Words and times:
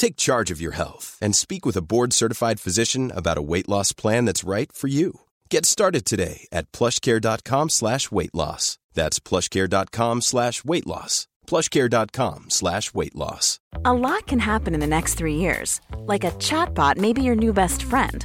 Take 0.00 0.16
charge 0.16 0.50
of 0.50 0.62
your 0.62 0.72
health 0.72 1.18
and 1.20 1.36
speak 1.36 1.66
with 1.66 1.76
a 1.76 1.82
board-certified 1.82 2.58
physician 2.58 3.12
about 3.14 3.36
a 3.36 3.42
weight 3.42 3.68
loss 3.68 3.92
plan 3.92 4.24
that's 4.24 4.44
right 4.44 4.72
for 4.72 4.88
you. 4.88 5.20
Get 5.50 5.66
started 5.66 6.06
today 6.06 6.48
at 6.50 6.72
plushcare.com 6.72 7.68
slash 7.68 8.10
weight 8.10 8.34
loss. 8.34 8.78
That's 8.94 9.20
plushcare.com 9.20 10.22
slash 10.22 10.64
weight 10.64 10.86
loss. 10.86 11.26
plushcare.com 11.46 12.44
slash 12.48 12.94
weight 12.94 13.14
loss. 13.14 13.60
A 13.84 13.92
lot 13.92 14.26
can 14.26 14.38
happen 14.38 14.72
in 14.72 14.80
the 14.80 14.86
next 14.86 15.16
three 15.16 15.34
years. 15.34 15.82
Like 16.06 16.24
a 16.24 16.30
chatbot 16.30 16.96
may 16.96 17.12
be 17.12 17.22
your 17.22 17.36
new 17.36 17.52
best 17.52 17.82
friend. 17.82 18.24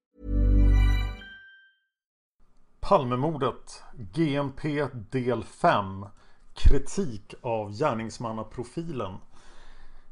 Palmemordet, 2.81 3.83
GMP 4.13 4.87
del 5.11 5.43
5 5.43 6.05
Kritik 6.53 7.33
av 7.41 7.71
gärningsmannaprofilen 7.71 9.17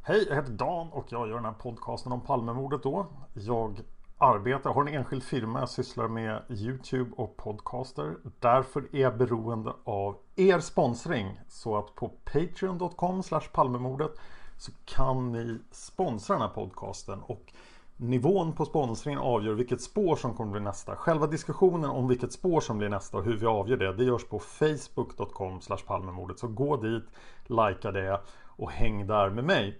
Hej, 0.01 0.25
jag 0.29 0.35
heter 0.35 0.51
Dan 0.51 0.89
och 0.89 1.05
jag 1.09 1.27
gör 1.27 1.35
den 1.35 1.45
här 1.45 1.51
podcasten 1.51 2.11
om 2.11 2.21
Palmemordet 2.21 2.83
då. 2.83 3.07
Jag 3.33 3.81
arbetar, 4.17 4.73
har 4.73 4.81
en 4.81 4.95
enskild 4.95 5.23
firma, 5.23 5.59
jag 5.59 5.69
sysslar 5.69 6.07
med 6.07 6.41
YouTube 6.49 7.11
och 7.15 7.37
podcaster. 7.37 8.15
Därför 8.39 8.95
är 8.95 8.99
jag 8.99 9.17
beroende 9.17 9.73
av 9.83 10.17
er 10.35 10.59
sponsring. 10.59 11.39
Så 11.47 11.77
att 11.77 11.95
på 11.95 12.09
patreon.com 12.23 13.23
palmemordet 13.53 14.11
så 14.57 14.71
kan 14.85 15.31
ni 15.31 15.59
sponsra 15.71 16.35
den 16.35 16.41
här 16.41 16.55
podcasten. 16.55 17.19
Och 17.21 17.53
nivån 17.99 18.53
på 18.53 18.65
sponsringen 18.65 19.19
avgör 19.19 19.53
vilket 19.53 19.81
spår 19.81 20.15
som 20.15 20.33
kommer 20.33 20.51
bli 20.51 20.61
nästa. 20.61 20.95
Själva 20.95 21.27
diskussionen 21.27 21.89
om 21.89 22.07
vilket 22.07 22.33
spår 22.33 22.61
som 22.61 22.77
blir 22.77 22.89
nästa 22.89 23.17
och 23.17 23.23
hur 23.23 23.37
vi 23.37 23.45
avgör 23.45 23.77
det, 23.77 23.93
det 23.93 24.03
görs 24.03 24.25
på 24.25 24.39
facebook.com 24.39 25.59
palmemordet. 25.87 26.39
Så 26.39 26.47
gå 26.47 26.77
dit, 26.77 27.03
likea 27.45 27.91
det 27.91 28.21
och 28.45 28.71
häng 28.71 29.07
där 29.07 29.29
med 29.29 29.43
mig. 29.43 29.79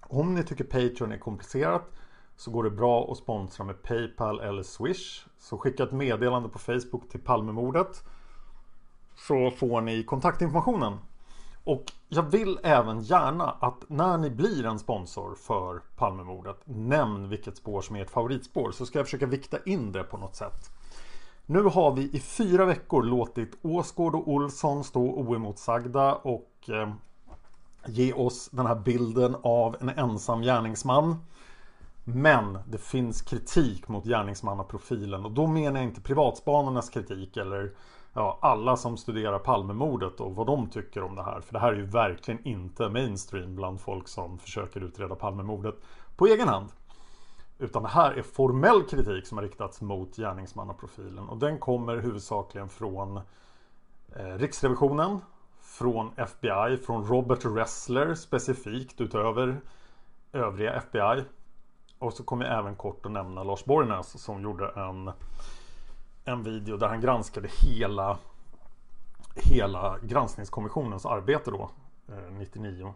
Om 0.00 0.34
ni 0.34 0.42
tycker 0.42 0.64
Patreon 0.64 1.12
är 1.12 1.18
komplicerat 1.18 1.92
så 2.36 2.50
går 2.50 2.64
det 2.64 2.70
bra 2.70 3.12
att 3.12 3.18
sponsra 3.18 3.64
med 3.64 3.82
Paypal 3.82 4.40
eller 4.40 4.62
Swish. 4.62 5.26
Så 5.38 5.58
skicka 5.58 5.82
ett 5.82 5.92
meddelande 5.92 6.48
på 6.48 6.58
Facebook 6.58 7.08
till 7.08 7.20
Palmemordet. 7.20 8.04
Så 9.14 9.50
får 9.50 9.80
ni 9.80 10.04
kontaktinformationen. 10.04 10.98
Och 11.64 11.84
jag 12.08 12.22
vill 12.22 12.58
även 12.62 13.00
gärna 13.00 13.50
att 13.50 13.84
när 13.88 14.18
ni 14.18 14.30
blir 14.30 14.66
en 14.66 14.78
sponsor 14.78 15.34
för 15.34 15.80
Palmemordet 15.96 16.60
Nämn 16.64 17.28
vilket 17.28 17.56
spår 17.56 17.82
som 17.82 17.96
är 17.96 18.02
ert 18.02 18.10
favoritspår 18.10 18.72
så 18.72 18.86
ska 18.86 18.98
jag 18.98 19.06
försöka 19.06 19.26
vikta 19.26 19.58
in 19.66 19.92
det 19.92 20.04
på 20.04 20.16
något 20.16 20.36
sätt. 20.36 20.70
Nu 21.46 21.62
har 21.62 21.92
vi 21.92 22.02
i 22.02 22.20
fyra 22.20 22.64
veckor 22.64 23.02
låtit 23.02 23.58
Åsgård 23.62 24.14
och 24.14 24.28
Olsson 24.28 24.84
stå 24.84 25.02
oemotsagda 25.02 26.14
och 26.14 26.50
eh, 26.68 26.92
ge 27.86 28.12
oss 28.12 28.48
den 28.52 28.66
här 28.66 28.74
bilden 28.74 29.36
av 29.42 29.76
en 29.80 29.88
ensam 29.88 30.42
gärningsman. 30.42 31.16
Men 32.04 32.58
det 32.68 32.78
finns 32.78 33.22
kritik 33.22 33.88
mot 33.88 34.04
gärningsmannaprofilen 34.04 35.24
och 35.24 35.32
då 35.32 35.46
menar 35.46 35.80
jag 35.80 35.88
inte 35.88 36.00
privatspanarnas 36.00 36.90
kritik 36.90 37.36
eller 37.36 37.72
ja, 38.12 38.38
alla 38.42 38.76
som 38.76 38.96
studerar 38.96 39.38
Palmemordet 39.38 40.20
och 40.20 40.34
vad 40.34 40.46
de 40.46 40.70
tycker 40.70 41.02
om 41.02 41.14
det 41.14 41.22
här. 41.22 41.40
För 41.40 41.52
det 41.52 41.58
här 41.58 41.72
är 41.72 41.76
ju 41.76 41.86
verkligen 41.86 42.46
inte 42.46 42.88
mainstream 42.88 43.56
bland 43.56 43.80
folk 43.80 44.08
som 44.08 44.38
försöker 44.38 44.80
utreda 44.80 45.14
Palmemordet 45.14 45.74
på 46.16 46.26
egen 46.26 46.48
hand. 46.48 46.68
Utan 47.58 47.82
det 47.82 47.88
här 47.88 48.12
är 48.12 48.22
formell 48.22 48.82
kritik 48.82 49.26
som 49.26 49.38
har 49.38 49.44
riktats 49.44 49.80
mot 49.80 50.16
gärningsmannaprofilen 50.16 51.28
och 51.28 51.38
den 51.38 51.58
kommer 51.58 51.96
huvudsakligen 51.96 52.68
från 52.68 53.16
eh, 54.16 54.34
Riksrevisionen, 54.38 55.20
från 55.60 56.10
FBI, 56.16 56.76
från 56.86 57.06
Robert 57.06 57.44
Ressler 57.44 58.14
specifikt 58.14 59.00
utöver 59.00 59.60
övriga 60.32 60.72
FBI. 60.72 61.24
Och 61.98 62.12
så 62.12 62.24
kommer 62.24 62.44
jag 62.44 62.58
även 62.58 62.76
kort 62.76 63.06
att 63.06 63.12
nämna 63.12 63.42
Lars 63.42 63.64
Borgnäs 63.64 64.22
som 64.22 64.42
gjorde 64.42 64.68
en, 64.68 65.10
en 66.24 66.42
video 66.42 66.76
där 66.76 66.88
han 66.88 67.00
granskade 67.00 67.48
hela, 67.48 68.18
hela 69.34 69.98
granskningskommissionens 70.02 71.06
arbete 71.06 71.50
då, 71.50 71.70
eh, 72.08 72.32
99. 72.32 72.94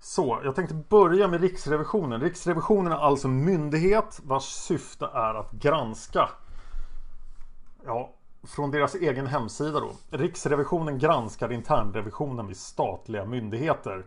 Så, 0.00 0.40
jag 0.44 0.54
tänkte 0.54 0.74
börja 0.74 1.28
med 1.28 1.40
Riksrevisionen. 1.40 2.20
Riksrevisionen 2.20 2.92
är 2.92 2.96
alltså 2.96 3.28
en 3.28 3.44
myndighet 3.44 4.20
vars 4.24 4.44
syfte 4.44 5.04
är 5.04 5.34
att 5.34 5.52
granska 5.52 6.28
ja, 7.84 8.14
från 8.42 8.70
deras 8.70 8.94
egen 8.94 9.26
hemsida 9.26 9.80
då. 9.80 9.92
Riksrevisionen 10.10 10.98
granskar 10.98 11.52
internrevisionen 11.52 12.46
vid 12.46 12.56
statliga 12.56 13.24
myndigheter. 13.24 14.06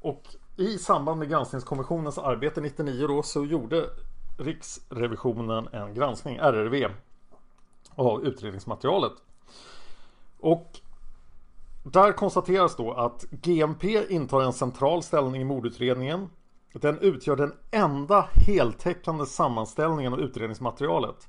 Och 0.00 0.22
i 0.56 0.78
samband 0.78 1.18
med 1.18 1.28
granskningskommissionens 1.28 2.18
arbete 2.18 2.60
99 2.60 3.06
då 3.06 3.22
så 3.22 3.44
gjorde 3.44 3.84
Riksrevisionen 4.38 5.68
en 5.72 5.94
granskning, 5.94 6.36
RRV, 6.36 6.90
av 7.98 8.24
utredningsmaterialet. 8.24 9.12
Och 10.40 10.80
där 11.82 12.12
konstateras 12.12 12.76
då 12.76 12.92
att 12.92 13.24
GMP 13.30 14.06
intar 14.08 14.40
en 14.40 14.52
central 14.52 15.02
ställning 15.02 15.42
i 15.42 15.44
mordutredningen. 15.44 16.30
Den 16.72 16.98
utgör 16.98 17.36
den 17.36 17.52
enda 17.70 18.28
heltäckande 18.46 19.26
sammanställningen 19.26 20.12
av 20.12 20.20
utredningsmaterialet. 20.20 21.28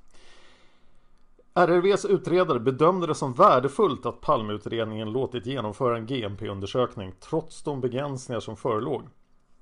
RRVs 1.53 2.06
utredare 2.06 2.59
bedömde 2.59 3.08
det 3.08 3.16
som 3.16 3.34
värdefullt 3.34 4.06
att 4.06 4.22
Palmeutredningen 4.22 5.12
låtit 5.12 5.46
genomföra 5.46 5.97
en 5.97 6.06
GMP-undersökning 6.06 7.14
trots 7.20 7.64
de 7.64 7.82
begränsningar 7.82 8.40
som 8.40 8.58
förelåg. 8.58 9.03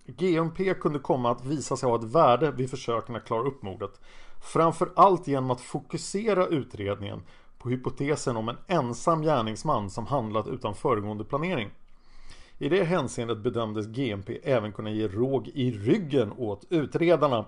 GMP 0.05 0.73
kunde 0.73 0.99
komma 0.99 1.31
att 1.31 1.45
visa 1.45 1.77
sig 1.77 1.89
ha 1.89 1.95
ett 1.95 2.03
värde 2.03 2.51
vid 2.51 2.69
försöken 2.69 3.15
att 3.15 3.25
klara 3.25 3.47
upp 3.47 3.61
mordet. 3.61 4.01
Framför 4.41 4.91
allt 4.95 5.27
genom 5.27 5.51
att 5.51 5.61
fokusera 5.61 6.47
utredningen 6.47 7.21
på 7.57 7.69
hypotesen 7.69 8.37
om 8.37 8.49
en 8.49 8.57
ensam 8.67 9.21
gärningsman 9.21 9.89
som 9.89 10.05
handlat 10.07 10.47
utan 10.47 10.75
föregående 10.75 11.23
planering. 11.23 11.69
I 12.57 12.69
det 12.69 12.83
hänseendet 12.83 13.37
bedömdes 13.37 13.87
GMP 13.87 14.39
även 14.43 14.71
kunna 14.71 14.89
ge 14.89 15.07
råg 15.07 15.47
i 15.47 15.71
ryggen 15.71 16.33
åt 16.37 16.65
utredarna 16.69 17.45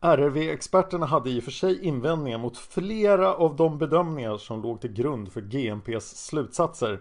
RRV-experterna 0.00 1.06
hade 1.06 1.30
i 1.30 1.40
och 1.40 1.44
för 1.44 1.50
sig 1.50 1.84
invändningar 1.84 2.38
mot 2.38 2.58
flera 2.58 3.34
av 3.34 3.56
de 3.56 3.78
bedömningar 3.78 4.36
som 4.36 4.62
låg 4.62 4.80
till 4.80 4.92
grund 4.92 5.32
för 5.32 5.40
GMPs 5.40 6.26
slutsatser. 6.26 7.00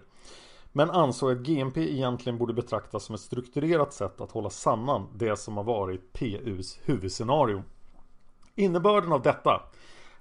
Men 0.72 0.90
ansåg 0.90 1.32
att 1.32 1.38
GMP 1.38 1.78
egentligen 1.78 2.38
borde 2.38 2.54
betraktas 2.54 3.04
som 3.04 3.16
ett 3.16 3.22
strukturerat 3.22 3.94
sätt 3.94 4.22
att 4.22 4.32
hålla 4.32 4.50
samman 4.50 5.08
det 5.14 5.40
som 5.40 5.58
har 5.58 5.64
varit 5.64 6.14
PUs 6.14 6.80
huvudscenario. 6.84 7.64
Innebörden 8.56 9.12
av 9.12 9.22
detta 9.22 9.62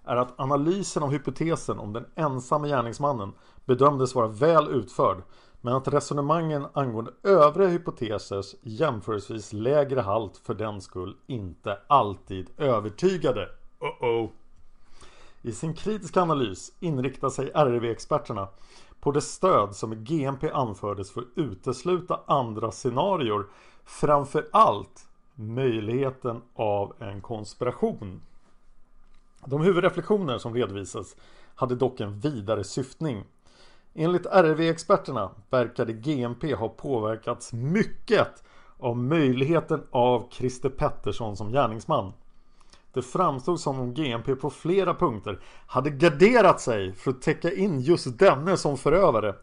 är 0.04 0.16
att 0.16 0.40
analysen 0.40 1.02
av 1.02 1.10
hypotesen 1.10 1.78
om 1.78 1.92
den 1.92 2.06
ensamma 2.14 2.66
gärningsmannen 2.66 3.32
bedömdes 3.64 4.14
vara 4.14 4.26
väl 4.26 4.68
utförd 4.68 5.22
men 5.60 5.74
att 5.74 5.88
resonemangen 5.88 6.66
angående 6.72 7.10
övriga 7.22 7.68
hypotesers 7.68 8.54
jämförelsevis 8.62 9.52
lägre 9.52 10.00
halt 10.00 10.36
för 10.36 10.54
den 10.54 10.80
skull 10.80 11.16
inte 11.26 11.78
alltid 11.86 12.50
övertygade. 12.58 13.42
Uh 13.42 13.88
-oh. 14.00 14.28
I 15.42 15.52
sin 15.52 15.74
kritiska 15.74 16.22
analys 16.22 16.72
inriktar 16.80 17.28
sig 17.28 17.50
RRV-experterna 17.54 18.48
på 19.00 19.10
det 19.10 19.20
stöd 19.20 19.76
som 19.76 19.92
i 19.92 19.96
GMP 19.96 20.50
anfördes 20.50 21.10
för 21.10 21.20
att 21.20 21.26
utesluta 21.36 22.20
andra 22.26 22.70
scenarier 22.70 23.44
framför 23.84 24.48
allt 24.52 25.06
möjligheten 25.34 26.42
av 26.54 26.92
en 26.98 27.20
konspiration. 27.20 28.20
De 29.44 29.60
huvudreflektioner 29.60 30.38
som 30.38 30.54
redovisas 30.54 31.16
hade 31.54 31.74
dock 31.74 32.00
en 32.00 32.20
vidare 32.20 32.64
syftning. 32.64 33.24
Enligt 33.94 34.26
RV-experterna 34.26 35.30
verkade 35.50 35.92
GMP 35.92 36.54
ha 36.54 36.68
påverkats 36.68 37.52
mycket 37.52 38.42
av 38.78 38.96
möjligheten 38.96 39.82
av 39.90 40.28
Christer 40.30 40.68
Pettersson 40.68 41.36
som 41.36 41.52
gärningsman. 41.52 42.12
Det 42.92 43.02
framstod 43.02 43.60
som 43.60 43.80
om 43.80 43.94
GMP 43.94 44.36
på 44.36 44.50
flera 44.50 44.94
punkter 44.94 45.40
hade 45.66 45.90
garderat 45.90 46.60
sig 46.60 46.92
för 46.92 47.10
att 47.10 47.22
täcka 47.22 47.52
in 47.52 47.80
just 47.80 48.18
denne 48.18 48.56
som 48.56 48.76
förövare. 48.76 49.34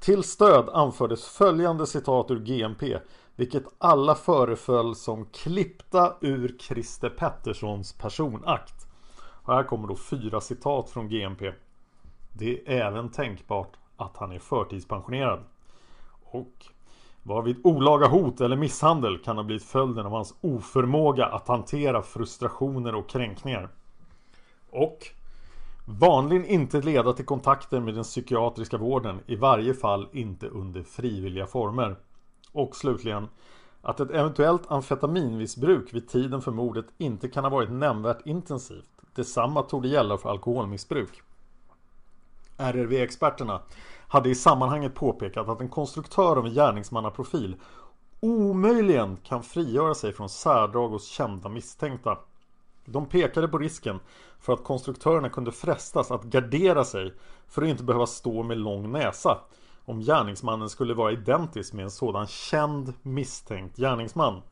Till 0.00 0.22
stöd 0.22 0.68
anfördes 0.68 1.24
följande 1.24 1.86
citat 1.86 2.30
ur 2.30 2.38
GMP 2.38 2.98
vilket 3.36 3.64
alla 3.78 4.14
föreföll 4.14 4.94
som 4.94 5.26
klippta 5.26 6.16
ur 6.20 6.56
Christer 6.58 7.10
Petterssons 7.10 7.92
personakt. 7.92 8.86
Och 9.20 9.54
här 9.54 9.62
kommer 9.62 9.88
då 9.88 9.96
fyra 9.96 10.40
citat 10.40 10.90
från 10.90 11.08
GMP. 11.08 11.52
Det 12.32 12.68
är 12.68 12.80
även 12.80 13.08
tänkbart 13.08 13.76
att 13.96 14.16
han 14.16 14.32
är 14.32 14.38
förtidspensionerad. 14.38 15.40
Och 16.24 16.66
varvid 17.22 17.56
olaga 17.64 18.06
hot 18.06 18.40
eller 18.40 18.56
misshandel 18.56 19.18
kan 19.18 19.36
ha 19.36 19.44
blivit 19.44 19.64
följden 19.64 20.06
av 20.06 20.12
hans 20.12 20.34
oförmåga 20.40 21.26
att 21.26 21.48
hantera 21.48 22.02
frustrationer 22.02 22.94
och 22.94 23.08
kränkningar. 23.08 23.68
Och 24.70 24.98
vanligen 25.84 26.44
inte 26.44 26.80
leda 26.80 27.12
till 27.12 27.24
kontakter 27.24 27.80
med 27.80 27.94
den 27.94 28.04
psykiatriska 28.04 28.78
vården, 28.78 29.20
i 29.26 29.36
varje 29.36 29.74
fall 29.74 30.08
inte 30.12 30.48
under 30.48 30.82
frivilliga 30.82 31.46
former. 31.46 31.96
Och 32.52 32.76
slutligen 32.76 33.28
att 33.82 34.00
ett 34.00 34.10
eventuellt 34.10 34.62
amfetaminmissbruk 34.68 35.94
vid 35.94 36.08
tiden 36.08 36.42
för 36.42 36.50
mordet 36.50 36.86
inte 36.98 37.28
kan 37.28 37.44
ha 37.44 37.50
varit 37.50 37.70
nämnvärt 37.70 38.26
intensivt. 38.26 38.90
Detsamma 39.14 39.62
tog 39.62 39.82
det 39.82 39.88
gälla 39.88 40.18
för 40.18 40.30
alkoholmissbruk. 40.30 41.22
RRV-experterna 42.56 43.60
hade 44.08 44.30
i 44.30 44.34
sammanhanget 44.34 44.94
påpekat 44.94 45.48
att 45.48 45.60
en 45.60 45.68
konstruktör 45.68 46.36
av 46.36 46.46
en 46.46 46.54
gärningsmannaprofil 46.54 47.56
omöjligen 48.20 49.16
kan 49.16 49.42
frigöra 49.42 49.94
sig 49.94 50.12
från 50.12 50.28
särdrag 50.28 50.88
hos 50.88 51.06
kända 51.06 51.48
misstänkta. 51.48 52.18
De 52.84 53.06
pekade 53.06 53.48
på 53.48 53.58
risken 53.58 54.00
för 54.40 54.52
att 54.52 54.64
konstruktörerna 54.64 55.28
kunde 55.28 55.52
frestas 55.52 56.10
att 56.10 56.24
gardera 56.24 56.84
sig 56.84 57.14
för 57.48 57.62
att 57.62 57.68
inte 57.68 57.84
behöva 57.84 58.06
stå 58.06 58.42
med 58.42 58.58
lång 58.58 58.92
näsa 58.92 59.38
om 59.84 60.00
gärningsmannen 60.00 60.68
skulle 60.68 60.94
vara 60.94 61.12
identisk 61.12 61.72
med 61.72 61.84
en 61.84 61.90
sådan 61.90 62.26
känd 62.26 62.92
misstänkt 63.02 63.76
gärningsman. 63.76 64.42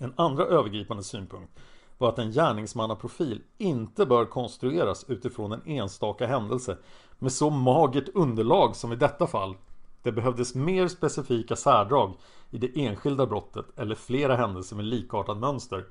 En 0.00 0.14
andra 0.16 0.44
övergripande 0.44 1.02
synpunkt 1.02 1.52
var 1.98 2.08
att 2.08 2.18
en 2.18 2.32
gärningsmannaprofil 2.32 3.42
inte 3.58 4.06
bör 4.06 4.24
konstrueras 4.24 5.04
utifrån 5.08 5.52
en 5.52 5.66
enstaka 5.66 6.26
händelse 6.26 6.78
med 7.18 7.32
så 7.32 7.50
magert 7.50 8.08
underlag 8.14 8.76
som 8.76 8.92
i 8.92 8.96
detta 8.96 9.26
fall. 9.26 9.56
Det 10.02 10.12
behövdes 10.12 10.54
mer 10.54 10.88
specifika 10.88 11.56
särdrag 11.56 12.14
i 12.50 12.58
det 12.58 12.86
enskilda 12.86 13.26
brottet 13.26 13.66
eller 13.76 13.94
flera 13.94 14.36
händelser 14.36 14.76
med 14.76 14.84
likartat 14.84 15.38
mönster. 15.38 15.84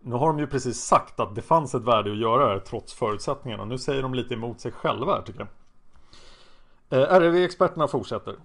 Nu 0.00 0.14
har 0.14 0.26
de 0.26 0.38
ju 0.38 0.46
precis 0.46 0.80
sagt 0.80 1.20
att 1.20 1.34
det 1.34 1.42
fanns 1.42 1.74
ett 1.74 1.82
värde 1.82 2.12
att 2.12 2.18
göra 2.18 2.54
det 2.54 2.60
trots 2.60 2.94
förutsättningarna. 2.94 3.64
Nu 3.64 3.78
säger 3.78 4.02
de 4.02 4.14
lite 4.14 4.34
emot 4.34 4.60
sig 4.60 4.72
själva 4.72 5.14
här 5.14 5.22
tycker 5.22 5.40
jag. 5.40 5.48
Eh, 6.90 6.98
RRV-experterna 6.98 7.88
fortsätter. 7.88 8.36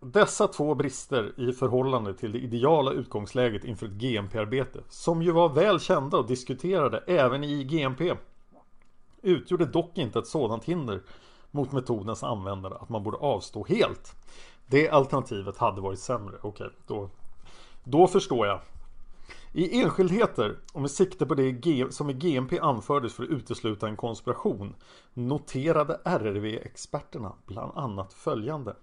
Dessa 0.00 0.48
två 0.48 0.74
brister 0.74 1.32
i 1.40 1.52
förhållande 1.52 2.14
till 2.14 2.32
det 2.32 2.38
ideala 2.38 2.92
utgångsläget 2.92 3.64
inför 3.64 3.86
ett 3.86 3.92
GMP-arbete, 3.92 4.80
som 4.88 5.22
ju 5.22 5.32
var 5.32 5.48
väl 5.48 5.80
kända 5.80 6.16
och 6.16 6.26
diskuterade 6.26 6.98
även 7.06 7.44
i 7.44 7.64
GMP, 7.64 8.14
utgjorde 9.22 9.64
dock 9.64 9.98
inte 9.98 10.18
ett 10.18 10.26
sådant 10.26 10.64
hinder 10.64 11.02
mot 11.50 11.72
metodens 11.72 12.22
användare 12.22 12.74
att 12.74 12.88
man 12.88 13.02
borde 13.02 13.16
avstå 13.16 13.64
helt. 13.64 14.14
Det 14.66 14.88
alternativet 14.88 15.56
hade 15.56 15.80
varit 15.80 15.98
sämre. 15.98 16.36
Okej, 16.42 16.70
då, 16.86 17.10
då 17.84 18.06
förstår 18.06 18.46
jag. 18.46 18.60
I 19.52 19.80
enskildheter 19.80 20.58
och 20.72 20.80
med 20.80 20.90
sikte 20.90 21.26
på 21.26 21.34
det 21.34 21.92
som 21.94 22.10
i 22.10 22.12
GMP 22.12 22.58
anfördes 22.58 23.14
för 23.14 23.22
att 23.22 23.30
utesluta 23.30 23.88
en 23.88 23.96
konspiration 23.96 24.74
noterade 25.14 26.00
RRV-experterna 26.04 27.32
bland 27.46 27.72
annat 27.74 28.12
följande. 28.12 28.76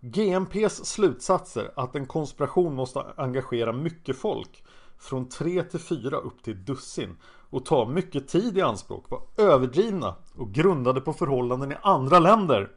GMPs 0.00 0.84
slutsatser 0.84 1.70
att 1.76 1.96
en 1.96 2.06
konspiration 2.06 2.74
måste 2.74 3.04
engagera 3.16 3.72
mycket 3.72 4.16
folk 4.16 4.64
från 4.98 5.28
3 5.28 5.62
till 5.62 5.80
4 5.80 6.16
upp 6.16 6.42
till 6.42 6.64
dussin 6.64 7.16
och 7.50 7.64
ta 7.64 7.88
mycket 7.88 8.28
tid 8.28 8.58
i 8.58 8.60
anspråk 8.60 9.10
var 9.10 9.22
överdrivna 9.36 10.14
och 10.34 10.52
grundade 10.52 11.00
på 11.00 11.12
förhållanden 11.12 11.72
i 11.72 11.76
andra 11.82 12.18
länder. 12.18 12.70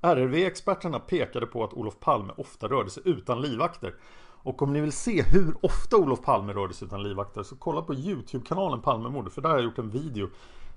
RRV-experterna 0.00 0.98
pekade 0.98 1.46
på 1.46 1.64
att 1.64 1.74
Olof 1.74 2.00
Palme 2.00 2.32
ofta 2.36 2.68
rörde 2.68 2.90
sig 2.90 3.02
utan 3.06 3.40
livvakter 3.40 3.94
och 4.48 4.62
om 4.62 4.72
ni 4.72 4.80
vill 4.80 4.92
se 4.92 5.22
hur 5.22 5.54
ofta 5.60 5.96
Olof 5.96 6.22
Palme 6.22 6.52
rörde 6.52 6.74
sig 6.74 6.86
utan 6.86 7.02
livvakter 7.02 7.42
så 7.42 7.56
kolla 7.56 7.82
på 7.82 7.94
Youtube-kanalen 7.94 8.80
Palmemordet 8.80 9.32
för 9.32 9.42
där 9.42 9.48
har 9.48 9.56
jag 9.56 9.64
gjort 9.64 9.78
en 9.78 9.90
video 9.90 10.28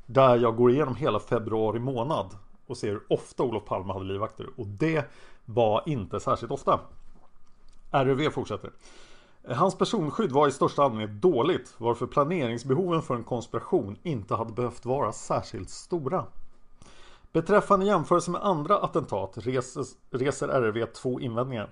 där 0.05 0.37
jag 0.37 0.55
går 0.55 0.71
igenom 0.71 0.95
hela 0.95 1.19
februari 1.19 1.79
månad 1.79 2.37
och 2.67 2.77
ser 2.77 2.87
hur 2.87 3.01
ofta 3.09 3.43
Olof 3.43 3.65
Palme 3.65 3.93
hade 3.93 4.05
livvakter 4.05 4.47
och 4.57 4.67
det 4.67 5.11
var 5.45 5.83
inte 5.85 6.19
särskilt 6.19 6.51
ofta. 6.51 6.79
RUV 7.91 8.29
fortsätter. 8.29 8.71
Hans 9.47 9.77
personskydd 9.77 10.31
var 10.31 10.47
i 10.47 10.51
största 10.51 10.83
allmänhet 10.83 11.21
dåligt 11.21 11.75
varför 11.77 12.07
planeringsbehoven 12.07 13.01
för 13.01 13.15
en 13.15 13.23
konspiration 13.23 13.97
inte 14.03 14.35
hade 14.35 14.53
behövt 14.53 14.85
vara 14.85 15.11
särskilt 15.11 15.69
stora. 15.69 16.25
Beträffande 17.31 17.85
jämförelse 17.85 18.31
med 18.31 18.41
andra 18.43 18.77
attentat 18.77 19.33
reses, 19.37 19.95
reser 20.09 20.47
RRV 20.47 20.85
två 20.85 21.19
invändningar. 21.19 21.69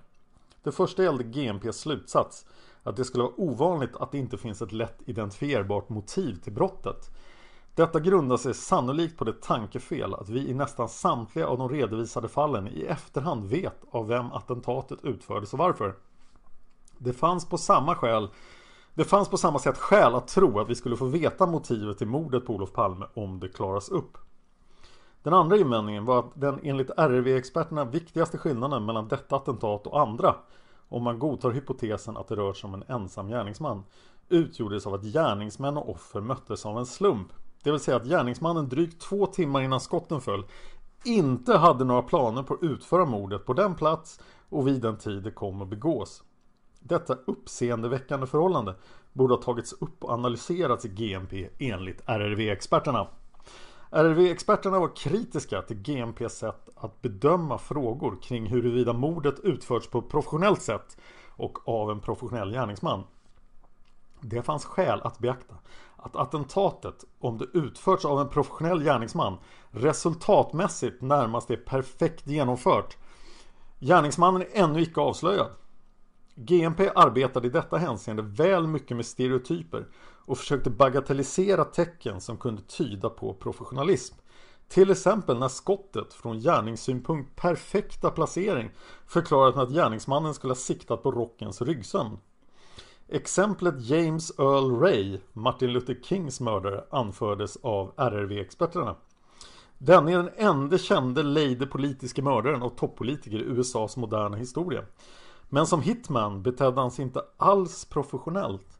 Det 0.63 0.71
första 0.71 1.03
gällde 1.03 1.23
GMPs 1.23 1.77
slutsats 1.77 2.45
att 2.83 2.95
det 2.95 3.05
skulle 3.05 3.23
vara 3.23 3.33
ovanligt 3.37 3.95
att 3.95 4.11
det 4.11 4.17
inte 4.17 4.37
finns 4.37 4.61
ett 4.61 4.71
lätt 4.71 4.97
identifierbart 5.05 5.89
motiv 5.89 6.35
till 6.35 6.53
brottet. 6.53 7.09
Detta 7.75 7.99
grundar 7.99 8.37
sig 8.37 8.53
sannolikt 8.53 9.17
på 9.17 9.25
det 9.25 9.41
tankefel 9.41 10.13
att 10.13 10.29
vi 10.29 10.47
i 10.47 10.53
nästan 10.53 10.89
samtliga 10.89 11.47
av 11.47 11.57
de 11.57 11.69
redovisade 11.69 12.27
fallen 12.27 12.67
i 12.67 12.81
efterhand 12.81 13.45
vet 13.45 13.83
av 13.91 14.07
vem 14.07 14.31
attentatet 14.31 14.99
utfördes 15.03 15.53
och 15.53 15.59
varför. 15.59 15.95
Det 16.97 17.13
fanns 17.13 17.49
på 17.49 17.57
samma 17.57 17.95
skäl 17.95 18.29
det 18.99 19.05
fanns 19.05 19.29
på 19.29 19.37
samma 19.37 19.59
sätt 19.59 19.77
skäl 19.77 20.15
att 20.15 20.27
tro 20.27 20.59
att 20.59 20.69
vi 20.69 20.75
skulle 20.75 20.97
få 20.97 21.05
veta 21.05 21.45
motivet 21.45 21.97
till 21.97 22.07
mordet 22.07 22.45
på 22.45 22.53
Olof 22.53 22.71
Palme 22.71 23.05
om 23.13 23.39
det 23.39 23.47
klaras 23.47 23.89
upp. 23.89 24.17
Den 25.23 25.33
andra 25.33 25.57
invändningen 25.57 26.05
var 26.05 26.19
att 26.19 26.31
den 26.33 26.59
enligt 26.63 26.89
RRV-experterna 26.89 27.85
viktigaste 27.85 28.37
skillnaden 28.37 28.85
mellan 28.85 29.07
detta 29.07 29.35
attentat 29.35 29.87
och 29.87 30.01
andra, 30.01 30.35
om 30.89 31.03
man 31.03 31.19
godtar 31.19 31.51
hypotesen 31.51 32.17
att 32.17 32.27
det 32.27 32.35
rör 32.35 32.53
sig 32.53 32.67
om 32.67 32.73
en 32.73 32.83
ensam 32.87 33.27
gärningsman, 33.27 33.83
utgjordes 34.29 34.87
av 34.87 34.93
att 34.93 35.03
gärningsmän 35.03 35.77
och 35.77 35.89
offer 35.89 36.21
möttes 36.21 36.65
av 36.65 36.77
en 36.77 36.85
slump. 36.85 37.27
Det 37.63 37.71
vill 37.71 37.79
säga 37.79 37.97
att 37.97 38.05
gärningsmannen 38.05 38.69
drygt 38.69 39.01
två 39.01 39.25
timmar 39.25 39.61
innan 39.61 39.79
skotten 39.79 40.21
föll 40.21 40.45
inte 41.03 41.57
hade 41.57 41.83
några 41.83 42.01
planer 42.01 42.43
på 42.43 42.53
att 42.53 42.63
utföra 42.63 43.05
mordet 43.05 43.45
på 43.45 43.53
den 43.53 43.75
plats 43.75 44.19
och 44.49 44.67
vid 44.67 44.81
den 44.81 44.97
tid 44.97 45.23
det 45.23 45.31
kom 45.31 45.61
att 45.61 45.67
begås. 45.67 46.23
Detta 46.79 47.17
uppseendeväckande 47.27 48.27
förhållande 48.27 48.75
borde 49.13 49.33
ha 49.33 49.41
tagits 49.41 49.73
upp 49.73 50.03
och 50.03 50.11
analyserats 50.11 50.85
i 50.85 50.89
GMP 50.89 51.49
enligt 51.59 52.01
RRV-experterna. 52.05 53.07
RRV-experterna 53.91 54.79
var 54.79 54.95
kritiska 54.95 55.61
till 55.61 55.77
GMPs 55.77 56.37
sätt 56.37 56.69
att 56.75 57.01
bedöma 57.01 57.57
frågor 57.57 58.17
kring 58.21 58.45
huruvida 58.45 58.93
mordet 58.93 59.39
utförts 59.39 59.87
på 59.87 59.99
ett 59.99 60.09
professionellt 60.09 60.61
sätt 60.61 60.97
och 61.29 61.67
av 61.67 61.91
en 61.91 61.99
professionell 61.99 62.51
gärningsman. 62.51 63.03
Det 64.21 64.41
fanns 64.41 64.65
skäl 64.65 65.01
att 65.03 65.19
beakta 65.19 65.55
att 65.97 66.15
attentatet, 66.15 67.05
om 67.19 67.37
det 67.37 67.45
utförts 67.53 68.05
av 68.05 68.21
en 68.21 68.29
professionell 68.29 68.83
gärningsman, 68.83 69.37
resultatmässigt 69.71 71.01
närmast 71.01 71.51
är 71.51 71.57
perfekt 71.57 72.27
genomfört. 72.27 72.97
Gärningsmannen 73.79 74.41
är 74.41 74.63
ännu 74.63 74.81
icke 74.81 75.01
avslöjad. 75.01 75.51
GMP 76.35 76.89
arbetade 76.95 77.47
i 77.47 77.51
detta 77.51 77.77
hänseende 77.77 78.23
väl 78.23 78.67
mycket 78.67 78.97
med 78.97 79.05
stereotyper 79.05 79.87
och 80.29 80.37
försökte 80.37 80.69
bagatellisera 80.69 81.65
tecken 81.65 82.21
som 82.21 82.37
kunde 82.37 82.61
tyda 82.61 83.09
på 83.09 83.33
professionalism. 83.33 84.15
Till 84.67 84.91
exempel 84.91 85.39
när 85.39 85.47
skottet 85.47 86.13
från 86.13 86.39
gärningssynpunkt 86.39 87.35
perfekta 87.35 88.09
placering 88.09 88.71
förklarat 89.07 89.55
med 89.55 89.63
att 89.63 89.73
gärningsmannen 89.73 90.33
skulle 90.33 90.51
ha 90.51 90.55
siktat 90.55 91.03
på 91.03 91.11
rockens 91.11 91.61
ryggsöm. 91.61 92.17
Exemplet 93.07 93.81
James 93.81 94.39
Earl 94.39 94.79
Ray, 94.79 95.19
Martin 95.33 95.73
Luther 95.73 95.97
Kings 96.03 96.39
mördare, 96.39 96.83
anfördes 96.89 97.57
av 97.57 97.93
RRV-experterna. 97.97 98.95
Denne 99.77 100.13
är 100.13 100.17
den 100.17 100.31
enda 100.37 100.77
kände 100.77 101.23
lejde 101.23 101.65
politiske 101.65 102.21
mördaren 102.21 102.61
och 102.61 102.77
toppolitiker 102.77 103.37
i 103.37 103.43
USAs 103.43 103.97
moderna 103.97 104.37
historia. 104.37 104.83
Men 105.49 105.67
som 105.67 105.81
hitman 105.81 106.43
betedde 106.43 106.81
han 106.81 106.91
sig 106.91 107.03
inte 107.05 107.21
alls 107.37 107.85
professionellt. 107.85 108.78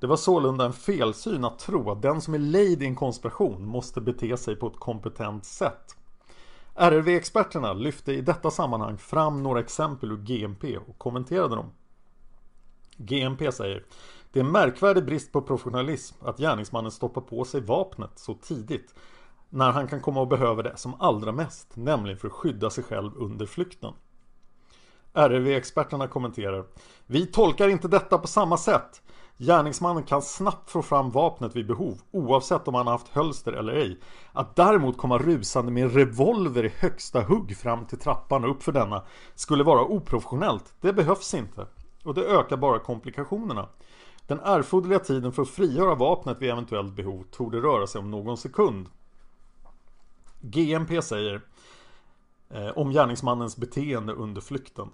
Det 0.00 0.06
var 0.06 0.16
sålunda 0.16 0.64
en 0.64 0.72
felsyn 0.72 1.44
att 1.44 1.58
tro 1.58 1.90
att 1.90 2.02
den 2.02 2.20
som 2.20 2.34
är 2.34 2.38
lejd 2.38 2.82
i 2.82 2.86
en 2.86 2.96
konspiration 2.96 3.66
måste 3.66 4.00
bete 4.00 4.36
sig 4.36 4.56
på 4.56 4.66
ett 4.66 4.78
kompetent 4.78 5.44
sätt. 5.44 5.96
RRV-experterna 6.74 7.72
lyfte 7.72 8.12
i 8.12 8.20
detta 8.20 8.50
sammanhang 8.50 8.98
fram 8.98 9.42
några 9.42 9.60
exempel 9.60 10.12
ur 10.12 10.16
GMP 10.16 10.78
och 10.78 10.98
kommenterade 10.98 11.56
dem. 11.56 11.70
GMP 12.96 13.52
säger 13.52 13.84
Det 14.32 14.40
är 14.40 14.44
en 14.44 14.52
märkvärdig 14.52 15.04
brist 15.04 15.32
på 15.32 15.42
professionalism 15.42 16.16
att 16.24 16.38
gärningsmannen 16.38 16.90
stoppar 16.90 17.20
på 17.20 17.44
sig 17.44 17.60
vapnet 17.60 18.10
så 18.14 18.34
tidigt 18.34 18.94
när 19.50 19.70
han 19.70 19.88
kan 19.88 20.00
komma 20.00 20.22
att 20.22 20.28
behöva 20.28 20.62
det 20.62 20.76
som 20.76 20.94
allra 20.98 21.32
mest, 21.32 21.76
nämligen 21.76 22.18
för 22.18 22.28
att 22.28 22.34
skydda 22.34 22.70
sig 22.70 22.84
själv 22.84 23.10
under 23.16 23.46
flykten. 23.46 23.92
RRV-experterna 25.12 26.08
kommenterar 26.08 26.64
Vi 27.06 27.26
tolkar 27.26 27.68
inte 27.68 27.88
detta 27.88 28.18
på 28.18 28.26
samma 28.26 28.56
sätt. 28.56 29.02
Gärningsmannen 29.40 30.02
kan 30.02 30.22
snabbt 30.22 30.70
få 30.70 30.82
fram 30.82 31.10
vapnet 31.10 31.56
vid 31.56 31.66
behov 31.66 32.00
oavsett 32.10 32.68
om 32.68 32.74
han 32.74 32.86
har 32.86 32.92
haft 32.92 33.08
hölster 33.08 33.52
eller 33.52 33.72
ej. 33.72 34.00
Att 34.32 34.56
däremot 34.56 34.96
komma 34.96 35.18
rusande 35.18 35.72
med 35.72 35.82
en 35.84 35.90
revolver 35.90 36.64
i 36.64 36.72
högsta 36.78 37.22
hugg 37.22 37.56
fram 37.56 37.86
till 37.86 37.98
trappan 37.98 38.44
och 38.44 38.50
upp 38.50 38.62
för 38.62 38.72
denna 38.72 39.04
skulle 39.34 39.64
vara 39.64 39.84
oprofessionellt. 39.84 40.74
Det 40.80 40.92
behövs 40.92 41.34
inte. 41.34 41.66
Och 42.04 42.14
det 42.14 42.24
ökar 42.24 42.56
bara 42.56 42.78
komplikationerna. 42.78 43.68
Den 44.26 44.40
erforderliga 44.40 44.98
tiden 44.98 45.32
för 45.32 45.42
att 45.42 45.48
frigöra 45.48 45.94
vapnet 45.94 46.42
vid 46.42 46.50
eventuellt 46.50 46.96
behov 46.96 47.24
tog 47.30 47.52
det 47.52 47.60
röra 47.60 47.86
sig 47.86 47.98
om 47.98 48.10
någon 48.10 48.36
sekund. 48.36 48.88
GMP 50.40 51.02
säger 51.02 51.42
eh, 52.50 52.68
om 52.68 52.90
gärningsmannens 52.90 53.56
beteende 53.56 54.12
under 54.12 54.40
flykten. 54.40 54.88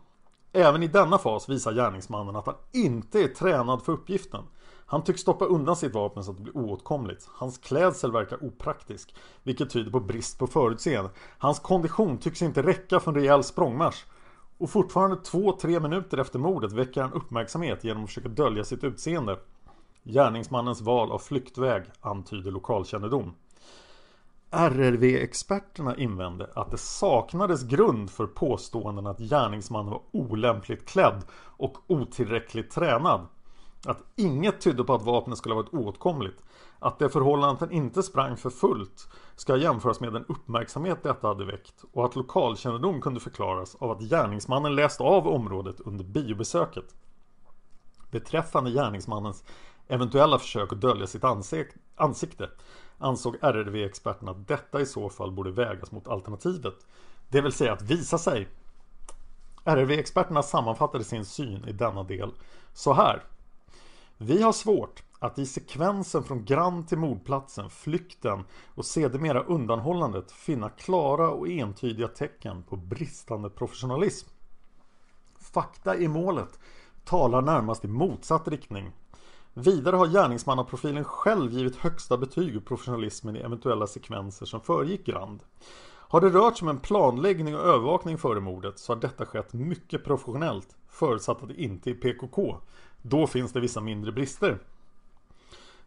Även 0.57 0.83
i 0.83 0.89
denna 0.89 1.19
fas 1.19 1.49
visar 1.49 1.73
gärningsmannen 1.73 2.37
att 2.37 2.47
han 2.47 2.55
inte 2.73 3.21
är 3.21 3.29
tränad 3.29 3.83
för 3.83 3.93
uppgiften. 3.93 4.45
Han 4.87 5.05
tycks 5.05 5.21
stoppa 5.21 5.45
undan 5.45 5.77
sitt 5.77 5.95
vapen 5.95 6.25
så 6.25 6.31
att 6.31 6.37
det 6.37 6.43
blir 6.43 6.57
oåtkomligt. 6.57 7.29
Hans 7.33 7.59
klädsel 7.59 8.13
verkar 8.13 8.45
opraktisk, 8.45 9.15
vilket 9.43 9.71
tyder 9.71 9.91
på 9.91 10.01
brist 10.01 10.39
på 10.39 10.47
förutseende. 10.47 11.11
Hans 11.39 11.59
kondition 11.59 12.19
tycks 12.19 12.43
inte 12.43 12.63
räcka 12.63 13.01
för 13.01 13.11
en 13.11 13.15
rejäl 13.15 13.45
språngmarsch. 13.45 14.05
Och 14.59 14.71
fortfarande 14.71 15.17
två, 15.17 15.53
tre 15.53 15.81
minuter 15.81 16.19
efter 16.19 16.39
mordet 16.39 16.73
väcker 16.73 17.03
han 17.03 17.13
uppmärksamhet 17.13 17.85
genom 17.85 18.03
att 18.03 18.09
försöka 18.09 18.29
dölja 18.29 18.65
sitt 18.65 18.85
utseende. 18.85 19.39
Gärningsmannens 20.05 20.81
val 20.81 21.13
av 21.13 21.19
flyktväg 21.19 21.83
antyder 22.01 22.51
lokalkännedom. 22.51 23.35
RRV-experterna 24.55 25.97
invände 25.97 26.51
att 26.55 26.71
det 26.71 26.79
saknades 26.79 27.63
grund 27.63 28.11
för 28.11 28.27
påståenden 28.27 29.07
att 29.07 29.19
gärningsmannen 29.19 29.91
var 29.91 30.03
olämpligt 30.13 30.89
klädd 30.89 31.23
och 31.33 31.79
otillräckligt 31.87 32.71
tränad. 32.71 33.27
Att 33.87 34.03
inget 34.17 34.61
tydde 34.61 34.85
på 34.85 34.95
att 34.95 35.03
vapnet 35.03 35.39
skulle 35.39 35.55
ha 35.55 35.63
varit 35.63 35.75
oåtkomligt. 35.75 36.39
Att 36.79 36.99
det 36.99 37.09
förhållandet 37.09 37.63
att 37.63 37.69
den 37.69 37.79
inte 37.79 38.03
sprang 38.03 38.37
för 38.37 38.51
fullt 38.51 39.09
ska 39.37 39.57
jämföras 39.57 40.01
med 40.01 40.13
den 40.13 40.25
uppmärksamhet 40.29 41.03
detta 41.03 41.29
hade 41.29 41.45
väckt 41.45 41.85
och 41.93 42.05
att 42.05 42.17
lokalkännedom 42.17 43.01
kunde 43.01 43.21
förklaras 43.21 43.75
av 43.75 43.91
att 43.91 44.01
gärningsmannen 44.01 44.75
läst 44.75 45.01
av 45.01 45.29
området 45.29 45.81
under 45.81 46.05
biobesöket. 46.05 46.95
Beträffande 48.11 48.71
gärningsmannens 48.71 49.45
eventuella 49.89 50.39
försök 50.39 50.73
att 50.73 50.81
dölja 50.81 51.07
sitt 51.07 51.25
ansikte 51.97 52.49
ansåg 52.99 53.37
RRV-experterna 53.41 54.31
att 54.31 54.49
detta 54.49 54.81
i 54.81 54.87
så 54.87 55.09
fall 55.09 55.33
borde 55.33 55.51
vägas 55.51 55.93
mot 55.93 56.09
alternativet. 56.09 56.75
Det 57.29 57.41
vill 57.41 57.53
säga 57.53 57.73
att 57.73 57.83
visa 57.83 58.19
sig. 58.19 58.49
RRV-experterna 59.65 60.43
sammanfattade 60.43 61.05
sin 61.05 61.25
syn 61.25 61.65
i 61.69 61.73
denna 61.73 62.03
del 62.03 62.33
så 62.73 62.93
här. 62.93 63.23
Vi 64.17 64.43
har 64.43 64.53
svårt 64.53 65.03
att 65.19 65.39
i 65.39 65.47
sekvensen 65.47 66.25
från 66.25 66.45
Grand 66.45 66.89
till 66.89 66.99
mordplatsen, 66.99 67.71
flykten 67.71 68.45
och 68.75 68.85
sedermera 68.85 69.43
undanhållandet 69.43 70.33
finna 70.33 70.69
klara 70.69 71.31
och 71.31 71.49
entydiga 71.49 72.09
tecken 72.09 72.63
på 72.63 72.77
bristande 72.77 73.51
professionalism. 73.51 74.29
Fakta 75.41 75.97
i 75.97 76.09
målet 76.09 76.59
talar 77.05 77.43
närmast 77.43 77.85
i 77.85 77.89
motsatt 77.89 78.49
riktning. 78.49 78.93
Vidare 79.57 79.97
har 79.97 80.07
gärningsmannaprofilen 80.07 81.05
själv 81.05 81.53
givit 81.53 81.77
högsta 81.77 82.17
betyg 82.17 82.57
och 82.57 82.65
professionalismen 82.65 83.37
i 83.37 83.41
eventuella 83.41 83.87
sekvenser 83.87 84.47
som 84.47 84.61
föregick 84.61 85.07
Grand. 85.07 85.43
Har 86.15 86.21
det 86.21 86.31
rört 86.31 86.59
sig 86.59 86.67
om 86.67 86.69
en 86.69 86.81
planläggning 86.81 87.57
och 87.57 87.65
övervakning 87.65 88.19
före 88.19 88.41
mordet 88.41 88.79
så 88.79 88.93
har 88.93 89.01
detta 89.01 89.27
skett 89.27 89.53
mycket 89.53 90.05
professionellt 90.05 90.77
förutsatt 90.89 91.43
att 91.43 91.49
det 91.49 91.63
inte 91.63 91.91
är 91.91 91.95
PKK. 91.95 92.57
Då 93.03 93.27
finns 93.27 93.53
det 93.53 93.61
vissa 93.61 93.81
mindre 93.81 94.13
brister. 94.13 94.59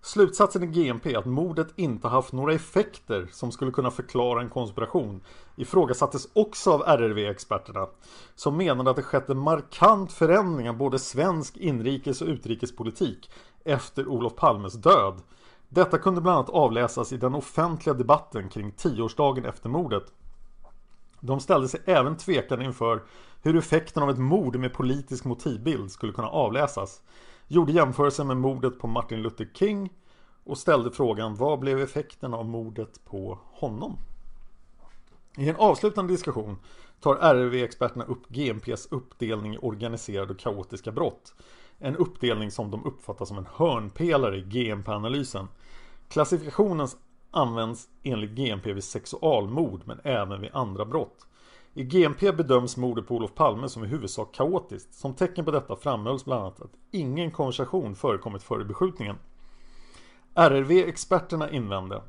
Slutsatsen 0.02 0.64
i 0.64 0.68
GMP 0.68 1.16
att 1.16 1.26
mordet 1.26 1.68
inte 1.76 2.08
haft 2.08 2.34
några 2.34 2.54
effekter 2.54 3.28
som 3.32 3.52
skulle 3.52 3.72
kunna 3.72 3.92
förklara 3.92 4.42
en 4.42 4.50
konspiration 4.50 5.22
ifrågasattes 5.56 6.28
också 6.34 6.72
av 6.72 6.82
RRV-experterna 6.82 7.88
som 8.36 8.58
menade 8.58 8.90
att 8.90 8.96
det 8.96 9.04
skett 9.04 9.30
en 9.30 9.38
markant 9.38 10.12
förändring 10.12 10.70
av 10.70 10.78
både 10.78 11.00
svensk 11.00 11.58
inrikes 11.58 12.22
och 12.22 12.28
utrikespolitik 12.28 13.30
efter 13.66 14.08
Olof 14.08 14.36
Palmes 14.36 14.74
död. 14.74 15.22
Detta 15.70 15.98
kunde 15.98 16.22
bland 16.22 16.38
annat 16.38 16.50
avläsas 16.50 17.14
i 17.14 17.18
den 17.18 17.36
offentliga 17.36 17.94
debatten 17.94 18.50
kring 18.50 18.72
tioårsdagen 18.72 19.46
efter 19.46 19.70
mordet. 19.70 20.14
De 21.20 21.40
ställde 21.40 21.68
sig 21.68 21.80
även 21.86 22.18
tvekande 22.18 22.66
inför 22.66 23.04
hur 23.42 23.56
effekten 23.56 24.04
av 24.04 24.10
ett 24.10 24.18
mord 24.18 24.56
med 24.56 24.74
politisk 24.74 25.26
motivbild 25.26 25.92
skulle 25.92 26.14
kunna 26.14 26.30
avläsas. 26.30 27.02
Gjorde 27.48 27.72
jämförelser 27.72 28.24
med 28.24 28.38
mordet 28.38 28.80
på 28.80 28.88
Martin 28.88 29.22
Luther 29.22 29.50
King 29.54 29.94
och 30.44 30.58
ställde 30.58 30.92
frågan 30.92 31.36
vad 31.36 31.60
blev 31.60 31.80
effekten 31.80 32.34
av 32.34 32.46
mordet 32.46 33.06
på 33.06 33.40
honom? 33.52 33.98
I 35.38 35.50
en 35.50 35.56
avslutande 35.56 36.14
diskussion 36.14 36.58
tar 37.00 37.16
RRV-experterna 37.16 38.06
upp 38.06 38.30
GMPs 38.30 38.88
uppdelning 38.92 39.54
i 39.54 39.58
organiserade 39.58 40.34
och 40.34 40.40
kaotiska 40.40 40.92
brott. 40.92 41.34
En 41.80 41.96
uppdelning 41.96 42.52
som 42.52 42.72
de 42.72 42.86
uppfattar 42.86 43.26
som 43.26 43.38
en 43.38 43.48
hörnpelare 43.54 44.38
i 44.38 44.42
GMP-analysen. 44.42 45.48
Klassifikationen 46.08 46.88
används 47.32 47.88
enligt 48.04 48.32
GMP 48.32 48.74
vid 48.74 48.84
sexualmord 48.84 49.82
men 49.86 50.00
även 50.04 50.42
vid 50.42 50.50
andra 50.54 50.86
brott. 50.86 51.28
I 51.74 51.84
GMP 51.84 52.32
bedöms 52.32 52.78
mordet 52.78 53.08
på 53.08 53.16
Olof 53.16 53.36
Palme 53.36 53.70
som 53.70 53.84
i 53.84 53.88
huvudsak 53.88 54.36
kaotiskt. 54.36 54.94
Som 54.94 55.14
tecken 55.14 55.46
på 55.46 55.52
detta 55.52 55.76
framhölls 55.76 56.26
bland 56.26 56.42
annat 56.42 56.62
att 56.62 56.72
ingen 56.92 57.32
konversation 57.32 57.96
förekommit 57.96 58.44
före 58.44 58.66
beskjutningen. 58.66 59.16
RRV-experterna 60.34 61.52
invände 61.52 62.02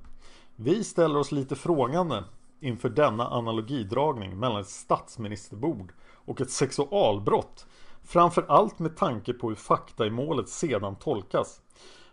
Vi 0.57 0.85
ställer 0.85 1.19
oss 1.19 1.33
lite 1.33 1.57
frågande 1.57 2.25
inför 2.61 2.89
denna 2.89 3.29
analogidragning 3.29 4.39
mellan 4.39 4.61
ett 4.61 4.69
statsministerbord 4.69 5.93
och 6.15 6.41
ett 6.41 6.51
sexualbrott 6.51 7.67
Framför 8.09 8.45
allt 8.49 8.79
med 8.79 8.97
tanke 8.97 9.33
på 9.33 9.49
hur 9.49 9.57
fakta 9.57 10.07
i 10.07 10.11
målet 10.11 10.49
sedan 10.49 10.97
tolkas. 10.97 11.61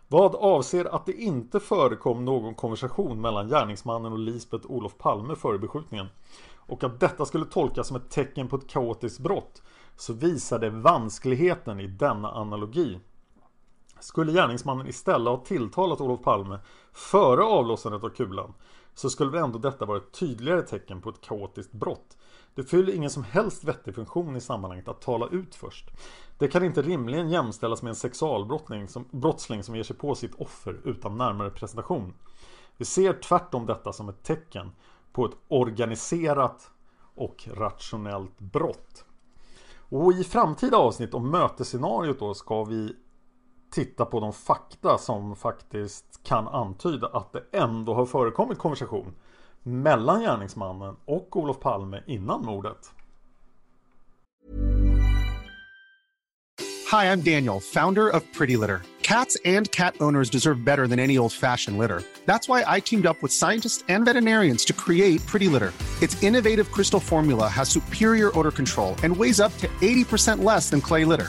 Vad 0.08 0.34
avser 0.34 0.84
att 0.84 1.06
det 1.06 1.12
inte 1.12 1.60
förekom 1.60 2.24
någon 2.24 2.54
konversation 2.54 3.20
mellan 3.20 3.48
gärningsmannen 3.48 4.12
och 4.12 4.18
Lisbeth 4.18 4.70
Olof 4.70 4.98
Palme 4.98 5.34
före 5.34 5.58
beskjutningen 5.58 6.06
och 6.56 6.84
att 6.84 7.00
detta 7.00 7.26
skulle 7.26 7.44
tolkas 7.44 7.86
som 7.86 7.96
ett 7.96 8.10
tecken 8.10 8.48
på 8.48 8.56
ett 8.56 8.68
kaotiskt 8.68 9.18
brott 9.18 9.62
så 9.96 10.12
visar 10.12 10.58
det 10.58 10.70
vanskligheten 10.70 11.80
i 11.80 11.86
denna 11.86 12.30
analogi. 12.30 13.00
Skulle 14.00 14.32
gärningsmannen 14.32 14.86
istället 14.86 15.28
ha 15.28 15.44
tilltalat 15.44 16.00
Olof 16.00 16.22
Palme 16.22 16.58
före 16.92 17.42
avlossandet 17.42 18.04
av 18.04 18.08
kulan 18.08 18.54
så 18.94 19.10
skulle 19.10 19.30
väl 19.30 19.42
ändå 19.42 19.58
detta 19.58 19.84
vara 19.84 19.98
ett 19.98 20.12
tydligare 20.12 20.62
tecken 20.62 21.00
på 21.00 21.10
ett 21.10 21.20
kaotiskt 21.20 21.72
brott 21.72 22.16
det 22.56 22.64
fyller 22.64 22.92
ingen 22.92 23.10
som 23.10 23.24
helst 23.24 23.64
vettig 23.64 23.94
funktion 23.94 24.36
i 24.36 24.40
sammanhanget 24.40 24.88
att 24.88 25.00
tala 25.00 25.26
ut 25.26 25.54
först. 25.54 25.90
Det 26.38 26.48
kan 26.48 26.64
inte 26.64 26.82
rimligen 26.82 27.30
jämställas 27.30 27.82
med 27.82 27.90
en 27.90 27.96
sexualbrottsling 27.96 28.88
som, 28.88 29.04
brottsling 29.10 29.62
som 29.62 29.76
ger 29.76 29.82
sig 29.82 29.96
på 29.96 30.14
sitt 30.14 30.34
offer 30.34 30.80
utan 30.84 31.18
närmare 31.18 31.50
presentation. 31.50 32.14
Vi 32.76 32.84
ser 32.84 33.12
tvärtom 33.12 33.66
detta 33.66 33.92
som 33.92 34.08
ett 34.08 34.22
tecken 34.22 34.72
på 35.12 35.24
ett 35.26 35.36
organiserat 35.48 36.70
och 37.14 37.48
rationellt 37.52 38.38
brott. 38.38 39.04
Och 39.88 40.12
i 40.12 40.24
framtida 40.24 40.76
avsnitt 40.76 41.14
om 41.14 41.30
mötesscenariot 41.30 42.18
då 42.18 42.34
ska 42.34 42.64
vi 42.64 42.96
titta 43.70 44.04
på 44.04 44.20
de 44.20 44.32
fakta 44.32 44.98
som 44.98 45.36
faktiskt 45.36 46.20
kan 46.22 46.48
antyda 46.48 47.06
att 47.06 47.32
det 47.32 47.42
ändå 47.52 47.94
har 47.94 48.06
förekommit 48.06 48.58
konversation 48.58 49.14
mellan 49.66 50.22
gärningsmannen 50.22 50.96
och 51.04 51.36
Olof 51.36 51.60
Palme 51.60 52.02
innan 52.06 52.44
mordet. 52.44 52.78
Hi, 56.92 57.12
I'm 57.12 57.20
Daniel, 57.20 57.60
founder 57.60 58.08
of 58.08 58.22
Pretty 58.32 58.56
Litter. 58.56 58.82
Cats 59.02 59.36
and 59.44 59.70
cat 59.70 59.94
owners 60.00 60.30
deserve 60.30 60.64
better 60.64 60.86
than 60.86 60.98
any 60.98 61.18
old-fashioned 61.18 61.78
litter. 61.78 62.02
That's 62.26 62.48
why 62.48 62.64
I 62.76 62.80
teamed 62.80 63.06
up 63.06 63.22
with 63.22 63.32
scientists 63.32 63.84
and 63.88 64.04
veterinarians 64.04 64.64
to 64.66 64.72
create 64.72 65.24
Pretty 65.26 65.48
Litter. 65.48 65.72
Its 66.00 66.22
innovative 66.22 66.70
crystal 66.72 67.00
formula 67.00 67.48
has 67.48 67.68
superior 67.68 68.30
odor 68.38 68.52
control 68.52 68.94
and 69.02 69.16
weighs 69.16 69.40
up 69.40 69.56
to 69.58 69.68
80% 69.80 70.44
less 70.44 70.70
than 70.70 70.80
clay 70.80 71.04
litter. 71.04 71.28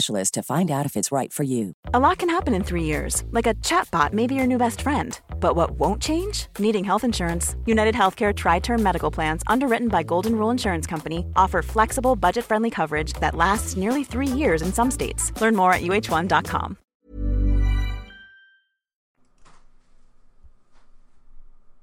to 0.00 0.42
find 0.42 0.70
out 0.70 0.86
if 0.86 0.96
it's 0.96 1.12
right 1.12 1.32
for 1.32 1.44
you. 1.44 1.72
A 1.94 1.98
lot 1.98 2.18
can 2.18 2.28
happen 2.28 2.54
in 2.54 2.64
three 2.64 2.84
years, 2.84 3.24
like 3.30 3.46
a 3.46 3.54
chatbot 3.54 4.12
may 4.12 4.26
be 4.26 4.34
your 4.34 4.46
new 4.46 4.58
best 4.58 4.82
friend. 4.82 5.18
But 5.40 5.56
what 5.56 5.72
won't 5.72 6.02
change? 6.02 6.46
Needing 6.58 6.84
health 6.84 7.04
insurance. 7.04 7.56
United 7.66 7.94
Healthcare 7.94 8.34
Tri 8.34 8.60
Term 8.60 8.82
Medical 8.82 9.10
Plans, 9.10 9.42
underwritten 9.46 9.88
by 9.88 10.02
Golden 10.02 10.36
Rule 10.36 10.50
Insurance 10.50 10.86
Company, 10.86 11.24
offer 11.36 11.62
flexible, 11.62 12.16
budget 12.16 12.44
friendly 12.44 12.70
coverage 12.70 13.14
that 13.20 13.34
lasts 13.34 13.76
nearly 13.76 14.04
three 14.04 14.26
years 14.26 14.62
in 14.62 14.72
some 14.72 14.90
states. 14.90 15.32
Learn 15.40 15.56
more 15.56 15.72
at 15.72 15.82
uh1.com. 15.82 16.76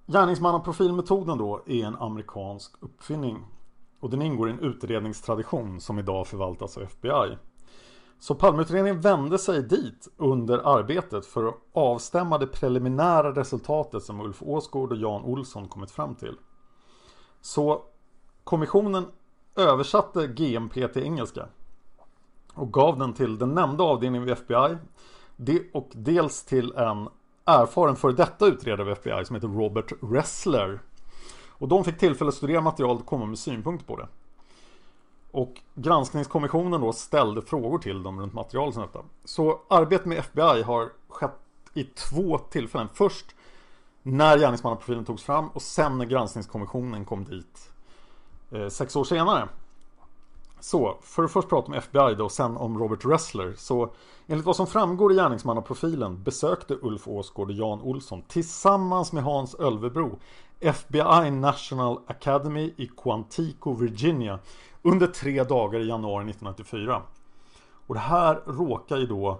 Gärningsmannaprofilmetoden 0.07 1.37
då 1.37 1.63
är 1.65 1.85
en 1.85 1.95
amerikansk 1.95 2.75
uppfinning 2.79 3.45
och 3.99 4.09
den 4.09 4.21
ingår 4.21 4.49
i 4.49 4.51
en 4.51 4.59
utredningstradition 4.59 5.81
som 5.81 5.99
idag 5.99 6.27
förvaltas 6.27 6.77
av 6.77 6.83
FBI. 6.83 7.37
Så 8.19 8.35
Palmeutredningen 8.35 9.01
vände 9.01 9.37
sig 9.37 9.63
dit 9.63 10.07
under 10.17 10.77
arbetet 10.77 11.25
för 11.25 11.47
att 11.47 11.55
avstämma 11.73 12.37
det 12.37 12.47
preliminära 12.47 13.35
resultatet 13.35 14.03
som 14.03 14.21
Ulf 14.21 14.43
Åsgård 14.43 14.91
och 14.91 14.97
Jan 14.97 15.23
Olsson 15.23 15.67
kommit 15.67 15.91
fram 15.91 16.15
till. 16.15 16.35
Så 17.41 17.83
kommissionen 18.43 19.05
översatte 19.55 20.27
GMP 20.27 20.87
till 20.87 21.03
engelska 21.03 21.47
och 22.53 22.73
gav 22.73 22.99
den 22.99 23.13
till 23.13 23.37
den 23.37 23.53
nämnda 23.53 23.83
avdelningen 23.83 24.25
vid 24.25 24.33
FBI 24.33 24.77
och 25.73 25.89
dels 25.93 26.45
till 26.45 26.73
en 26.75 27.09
erfaren 27.45 27.95
före 27.95 28.11
detta 28.11 28.45
utredare 28.47 28.83
vid 28.83 28.93
FBI 28.93 29.25
som 29.25 29.35
heter 29.35 29.47
Robert 29.47 29.91
Ressler. 30.01 30.79
Och 31.49 31.67
de 31.67 31.83
fick 31.83 31.97
tillfälle 31.97 32.27
att 32.27 32.35
studera 32.35 32.61
materialet 32.61 33.01
och 33.01 33.07
komma 33.07 33.25
med 33.25 33.39
synpunkter 33.39 33.85
på 33.85 33.97
det. 33.97 34.07
Och 35.35 35.61
granskningskommissionen 35.73 36.81
då 36.81 36.93
ställde 36.93 37.41
frågor 37.41 37.77
till 37.77 38.03
dem 38.03 38.19
runt 38.19 38.33
material 38.33 38.73
som 38.73 38.81
detta. 38.81 38.99
Så 39.25 39.59
arbetet 39.67 40.05
med 40.05 40.17
FBI 40.17 40.61
har 40.61 40.91
skett 41.07 41.39
i 41.73 41.83
två 41.83 42.37
tillfällen. 42.37 42.87
Först 42.93 43.25
när 44.03 44.37
gärningsmannaprofilen 44.37 45.05
togs 45.05 45.23
fram 45.23 45.47
och 45.47 45.61
sen 45.61 45.97
när 45.97 46.05
granskningskommissionen 46.05 47.05
kom 47.05 47.23
dit 47.23 47.71
eh, 48.51 48.67
sex 48.67 48.95
år 48.95 49.03
senare. 49.03 49.47
Så, 50.59 50.97
för 51.01 51.23
att 51.23 51.31
först 51.31 51.49
prata 51.49 51.67
om 51.67 51.73
FBI 51.73 52.15
då 52.17 52.25
och 52.25 52.31
sen 52.31 52.57
om 52.57 52.79
Robert 52.79 53.05
Ressler. 53.05 53.53
Så 53.57 53.89
enligt 54.27 54.45
vad 54.45 54.55
som 54.55 54.67
framgår 54.67 55.11
i 55.11 55.15
gärningsmannaprofilen 55.15 56.23
besökte 56.23 56.77
Ulf 56.81 57.07
Åsgård 57.07 57.49
och 57.49 57.55
Jan 57.55 57.81
Olsson 57.81 58.21
tillsammans 58.21 59.11
med 59.11 59.23
Hans 59.23 59.55
Ölvebro 59.55 60.19
FBI 60.59 61.31
National 61.31 61.99
Academy 62.07 62.73
i 62.77 62.87
Quantico, 62.97 63.73
Virginia 63.73 64.39
under 64.85 65.07
tre 65.07 65.43
dagar 65.43 65.79
i 65.79 65.87
januari 65.87 66.29
1994. 66.29 67.01
Och 67.87 67.93
det 67.95 67.99
här 67.99 68.41
råkar 68.45 68.97
ju 68.97 69.05
då 69.05 69.39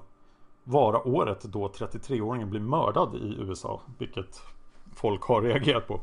vara 0.64 1.08
året 1.08 1.44
då 1.44 1.68
33-åringen 1.68 2.50
blir 2.50 2.60
mördad 2.60 3.16
i 3.16 3.36
USA, 3.40 3.82
vilket 3.98 4.42
folk 4.96 5.24
har 5.24 5.42
reagerat 5.42 5.88
på. 5.88 6.02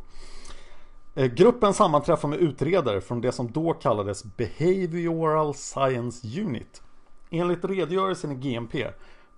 Eh, 1.15 1.27
gruppen 1.27 1.75
sammanträffar 1.75 2.29
med 2.29 2.39
utredare 2.39 3.01
från 3.01 3.21
det 3.21 3.33
som 3.33 3.53
då 3.53 3.73
kallades 3.73 4.25
Behavioral 4.25 5.55
Science 5.55 6.41
Unit. 6.41 6.83
Enligt 7.31 7.65
redogörelsen 7.65 8.33
i 8.33 8.35
GMP 8.35 8.91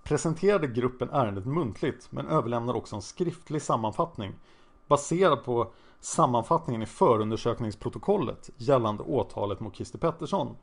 presenterade 0.03 0.67
gruppen 0.67 1.09
ärendet 1.09 1.45
muntligt 1.45 2.07
men 2.09 2.27
överlämnade 2.27 2.77
också 2.77 2.95
en 2.95 3.01
skriftlig 3.01 3.61
sammanfattning 3.61 4.33
baserad 4.87 5.43
på 5.43 5.71
sammanfattningen 6.05 6.81
i 6.81 6.85
förundersökningsprotokollet 6.85 8.49
gällande 8.57 9.03
åtalet 9.03 9.59
mot 9.59 9.75
Christer 9.75 9.99
Pettersson. 9.99 10.55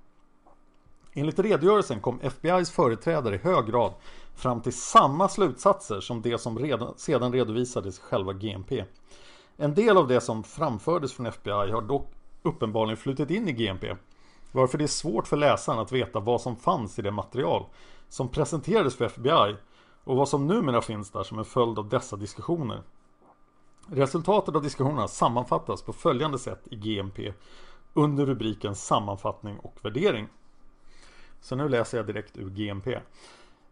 Enligt 1.12 1.38
redogörelsen 1.38 2.00
kom 2.00 2.20
FBI's 2.20 2.72
företrädare 2.72 3.35
i 3.35 3.38
hög 3.38 3.66
grad 3.66 3.92
fram 4.35 4.61
till 4.61 4.72
samma 4.72 5.28
slutsatser 5.28 6.00
som 6.00 6.22
det 6.22 6.38
som 6.38 6.59
redan, 6.59 6.94
sedan 6.96 7.33
redovisades 7.33 7.98
i 7.98 8.00
själva 8.02 8.33
GMP. 8.33 8.85
En 9.57 9.74
del 9.74 9.96
av 9.96 10.09
det 10.09 10.20
som 10.20 10.44
framfördes 10.44 11.12
från 11.12 11.26
FBI 11.26 11.70
har 11.70 11.83
dock 11.83 12.11
uppenbarligen 12.42 12.96
flutit 12.96 13.31
in 13.31 13.48
i 13.48 13.52
GMP 13.52 13.96
varför 14.52 14.78
det 14.78 14.85
är 14.85 14.88
svårt 14.88 15.26
för 15.26 15.37
läsaren 15.37 15.78
att 15.78 15.92
veta 15.92 16.20
vad 16.20 16.40
som 16.40 16.57
fanns 16.57 16.98
i 16.98 17.02
det 17.02 17.11
material 17.11 17.64
som 18.09 18.28
presenterades 18.28 18.96
för 18.96 19.05
FBI 19.05 19.57
och 20.05 20.16
vad 20.16 20.28
som 20.28 20.46
numera 20.46 20.83
finns 20.83 21.11
där 21.11 21.22
som 21.22 21.38
en 21.38 21.44
följd 21.44 21.78
av 21.78 21.88
dessa 21.88 22.16
diskussioner. 22.16 22.83
Resultatet 23.87 24.55
av 24.55 24.62
diskussionerna 24.62 25.09
sammanfattas 25.09 25.83
på 25.83 25.92
följande 25.92 26.38
sätt 26.38 26.62
i 26.71 26.77
GMP 26.77 27.33
under 27.95 28.27
rubriken 28.27 28.75
Sammanfattning 28.75 29.59
och 29.59 29.79
värdering. 29.83 30.29
Så 31.40 31.57
nu 31.57 31.68
läser 31.68 31.97
jag 31.97 32.07
direkt 32.07 32.38
ur 32.38 32.51
GMP. 32.51 32.99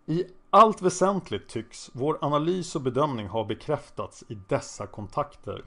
I 0.07 0.25
allt 0.51 0.83
väsentligt 0.83 1.49
tycks 1.49 1.91
vår 1.93 2.19
analys 2.21 2.77
och 2.77 2.83
bedömning 2.83 3.29
ha 3.29 3.45
bekräftats 3.45 4.25
i 4.29 4.35
dessa 4.49 4.87
kontakter. 4.87 5.65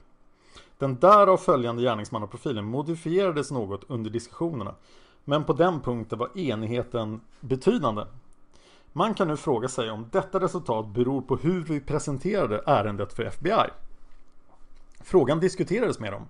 Den 0.78 0.98
därav 0.98 1.36
följande 1.36 1.82
gärningsmannaprofilen 1.82 2.64
modifierades 2.64 3.50
något 3.50 3.84
under 3.88 4.10
diskussionerna 4.10 4.74
men 5.24 5.44
på 5.44 5.52
den 5.52 5.80
punkten 5.80 6.18
var 6.18 6.38
enigheten 6.38 7.20
betydande. 7.40 8.04
Man 8.92 9.14
kan 9.14 9.28
nu 9.28 9.36
fråga 9.36 9.68
sig 9.68 9.90
om 9.90 10.08
detta 10.12 10.40
resultat 10.40 10.88
beror 10.88 11.22
på 11.22 11.36
hur 11.36 11.64
vi 11.64 11.80
presenterade 11.80 12.62
ärendet 12.66 13.12
för 13.12 13.22
FBI. 13.22 13.70
Frågan 15.04 15.40
diskuterades 15.40 16.00
med 16.00 16.12
dem. 16.12 16.26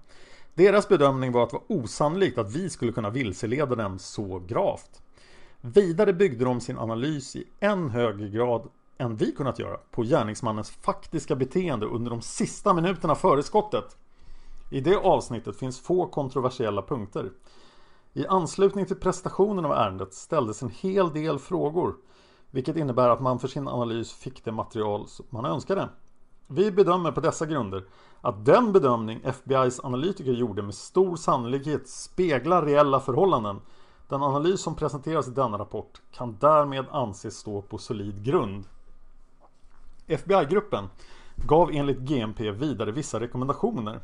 Deras 0.54 0.88
bedömning 0.88 1.32
var 1.32 1.42
att 1.42 1.50
det 1.50 1.56
var 1.56 1.76
osannolikt 1.78 2.38
att 2.38 2.56
vi 2.56 2.70
skulle 2.70 2.92
kunna 2.92 3.10
vilseleda 3.10 3.74
dem 3.74 3.98
så 3.98 4.38
gravt. 4.38 5.02
Vidare 5.60 6.12
byggde 6.12 6.44
de 6.44 6.60
sin 6.60 6.78
analys 6.78 7.36
i 7.36 7.44
än 7.60 7.90
högre 7.90 8.28
grad 8.28 8.68
än 8.98 9.16
vi 9.16 9.32
kunnat 9.32 9.58
göra 9.58 9.76
på 9.90 10.02
gärningsmannens 10.02 10.70
faktiska 10.70 11.36
beteende 11.36 11.86
under 11.86 12.10
de 12.10 12.22
sista 12.22 12.74
minuterna 12.74 13.14
före 13.14 13.42
skottet. 13.42 13.96
I 14.70 14.80
det 14.80 14.96
avsnittet 14.96 15.56
finns 15.56 15.80
få 15.80 16.06
kontroversiella 16.06 16.82
punkter. 16.82 17.30
I 18.12 18.26
anslutning 18.26 18.86
till 18.86 18.96
prestationen 18.96 19.64
av 19.64 19.72
ärendet 19.72 20.14
ställdes 20.14 20.62
en 20.62 20.70
hel 20.70 21.12
del 21.12 21.38
frågor 21.38 21.94
Vilket 22.50 22.76
innebär 22.76 23.08
att 23.08 23.20
man 23.20 23.38
för 23.38 23.48
sin 23.48 23.68
analys 23.68 24.12
fick 24.12 24.44
det 24.44 24.52
material 24.52 25.06
man 25.30 25.44
önskade. 25.44 25.88
Vi 26.46 26.70
bedömer 26.70 27.12
på 27.12 27.20
dessa 27.20 27.46
grunder 27.46 27.84
att 28.20 28.44
den 28.44 28.72
bedömning 28.72 29.20
FBI's 29.24 29.80
analytiker 29.86 30.32
gjorde 30.32 30.62
med 30.62 30.74
stor 30.74 31.16
sannolikhet 31.16 31.88
speglar 31.88 32.62
reella 32.62 33.00
förhållanden. 33.00 33.60
Den 34.08 34.22
analys 34.22 34.60
som 34.60 34.76
presenteras 34.76 35.28
i 35.28 35.30
denna 35.30 35.58
rapport 35.58 36.02
kan 36.12 36.36
därmed 36.40 36.86
anses 36.90 37.36
stå 37.36 37.62
på 37.62 37.78
solid 37.78 38.24
grund. 38.24 38.64
FBI-gruppen 40.06 40.88
gav 41.36 41.70
enligt 41.72 41.98
GMP 41.98 42.50
vidare 42.50 42.92
vissa 42.92 43.20
rekommendationer. 43.20 44.00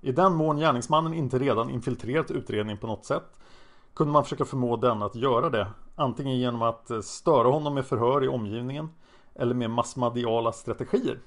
I 0.00 0.12
den 0.12 0.34
mån 0.34 0.56
gärningsmannen 0.56 1.14
inte 1.14 1.38
redan 1.38 1.70
infiltrerat 1.70 2.30
utredningen 2.30 2.78
på 2.78 2.86
något 2.86 3.04
sätt 3.04 3.40
kunde 3.94 4.12
man 4.12 4.24
försöka 4.24 4.44
förmå 4.44 4.76
den 4.76 5.02
att 5.02 5.14
göra 5.14 5.50
det. 5.50 5.66
Antingen 5.96 6.38
genom 6.38 6.62
att 6.62 6.90
störa 7.04 7.48
honom 7.48 7.74
med 7.74 7.86
förhör 7.86 8.24
i 8.24 8.28
omgivningen 8.28 8.88
eller 9.34 9.54
med 9.54 9.70
massmediala 9.70 10.52
strategier. 10.52 11.18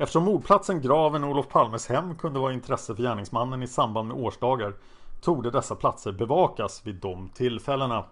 Eftersom 0.00 0.24
mordplatsen, 0.24 0.80
graven 0.80 1.24
och 1.24 1.30
Olof 1.30 1.48
Palmes 1.48 1.86
hem 1.88 2.14
kunde 2.16 2.40
vara 2.40 2.52
intresse 2.52 2.94
för 2.94 3.02
gärningsmannen 3.02 3.62
i 3.62 3.66
samband 3.66 4.08
med 4.08 4.16
årsdagar 4.16 4.74
torde 5.20 5.50
dessa 5.50 5.74
platser 5.74 6.12
bevakas 6.12 6.86
vid 6.86 6.94
de 6.94 7.28
tillfällena. 7.28 8.04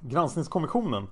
Granskningskommissionen 0.00 1.06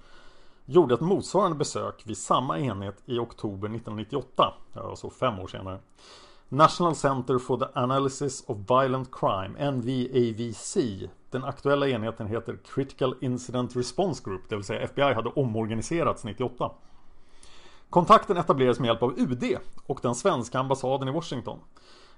gjorde 0.65 0.95
ett 0.95 1.01
motsvarande 1.01 1.57
besök 1.57 2.03
vid 2.07 2.19
samma 2.19 2.59
enhet 2.59 3.03
i 3.07 3.19
oktober 3.19 3.69
1998, 3.69 4.55
alltså 4.75 5.11
fem 5.11 5.39
år 5.39 5.47
senare. 5.47 5.79
National 6.49 6.95
Center 6.95 7.39
for 7.39 7.59
the 7.59 7.67
Analysis 7.75 8.45
of 8.47 8.57
Violent 8.57 9.11
Crime, 9.13 9.71
NVAVC. 9.71 10.77
Den 11.31 11.45
aktuella 11.45 11.89
enheten 11.89 12.27
heter 12.27 12.59
Critical 12.75 13.15
Incident 13.21 13.77
Response 13.77 14.23
Group, 14.25 14.43
det 14.49 14.57
vill 14.57 14.65
säga 14.65 14.81
FBI 14.81 15.15
hade 15.15 15.29
omorganiserats 15.29 16.25
98. 16.25 16.71
Kontakten 17.95 18.37
etablerades 18.37 18.81
med 18.81 18.87
hjälp 18.87 19.03
av 19.03 19.19
UD 19.19 19.57
och 19.87 19.99
den 20.03 20.15
svenska 20.15 20.59
ambassaden 20.59 21.09
i 21.09 21.13
Washington. 21.13 21.59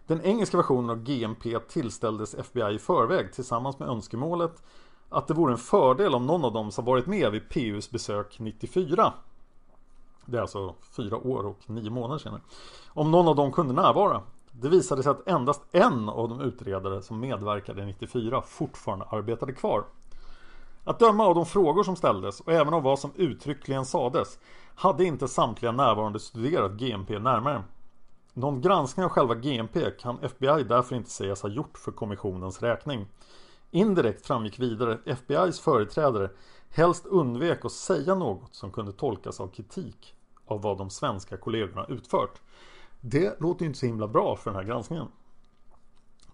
Den 0.07 0.23
engelska 0.23 0.57
versionen 0.57 0.91
av 0.91 1.03
GMP 1.03 1.59
tillställdes 1.59 2.35
FBI 2.35 2.75
i 2.75 2.79
förväg 2.79 3.33
tillsammans 3.33 3.79
med 3.79 3.89
önskemålet 3.89 4.63
att 5.09 5.29
det 5.29 5.35
vore 5.35 5.53
en 5.53 5.59
fördel 5.59 6.15
om 6.15 6.27
någon 6.27 6.45
av 6.45 6.53
dem 6.53 6.71
som 6.71 6.85
varit 6.85 7.07
med 7.07 7.33
vid 7.33 7.49
PUs 7.49 7.91
besök 7.91 8.39
94 8.39 9.13
Det 10.25 10.37
är 10.37 10.41
alltså 10.41 10.75
fyra 10.97 11.17
år 11.17 11.47
och 11.47 11.61
nio 11.67 11.91
månader 11.91 12.19
senare. 12.19 12.41
Om 12.89 13.11
någon 13.11 13.29
av 13.29 13.37
dem 13.37 13.53
kunde 13.53 13.75
närvara. 13.75 14.23
Det 14.51 14.69
visade 14.69 15.03
sig 15.03 15.11
att 15.11 15.29
endast 15.29 15.63
en 15.73 16.09
av 16.09 16.29
de 16.29 16.41
utredare 16.41 17.03
som 17.03 17.21
medverkade 17.21 17.85
94 17.85 18.43
fortfarande 18.43 19.05
arbetade 19.05 19.53
kvar. 19.53 19.85
Att 20.85 20.99
döma 20.99 21.27
av 21.27 21.35
de 21.35 21.47
frågor 21.47 21.85
som 21.85 21.97
ställdes 21.97 22.41
och 22.41 22.53
även 22.53 22.75
av 22.75 22.83
vad 22.83 22.99
som 22.99 23.11
uttryckligen 23.15 23.87
sades 23.87 24.39
hade 24.77 25.05
inte 25.05 25.29
samtliga 25.29 25.73
närvarande 25.73 26.21
studerat 26.21 26.73
GMP 26.73 27.19
närmare. 27.19 27.63
Någon 28.33 28.61
granskning 28.61 29.05
av 29.05 29.11
själva 29.11 29.35
GMP 29.35 29.91
kan 29.91 30.19
FBI 30.23 30.63
därför 30.63 30.97
inte 30.97 31.11
sägas 31.11 31.43
ha 31.43 31.49
gjort 31.49 31.79
för 31.79 31.93
kommissionens 31.93 32.63
räkning. 32.63 33.07
Indirekt 33.71 34.27
framgick 34.27 34.59
vidare 34.59 34.93
att 34.93 35.19
FBI's 35.19 35.63
företrädare 35.63 36.31
helst 36.71 37.07
undvek 37.07 37.65
att 37.65 37.73
säga 37.73 38.15
något 38.15 38.55
som 38.55 38.71
kunde 38.71 38.93
tolkas 38.93 39.41
av 39.41 39.49
kritik 39.49 40.15
av 40.47 40.63
vad 40.63 40.79
de 40.79 40.91
svenska 40.91 41.37
kollegorna 41.37 41.87
utfört. 41.89 42.41
Det 43.01 43.41
låter 43.41 43.63
ju 43.63 43.67
inte 43.67 43.79
så 43.79 43.87
himla 43.87 44.09
bra 44.09 44.37
för 44.37 44.51
den 44.51 44.61
här 44.61 44.67
granskningen. 44.67 45.09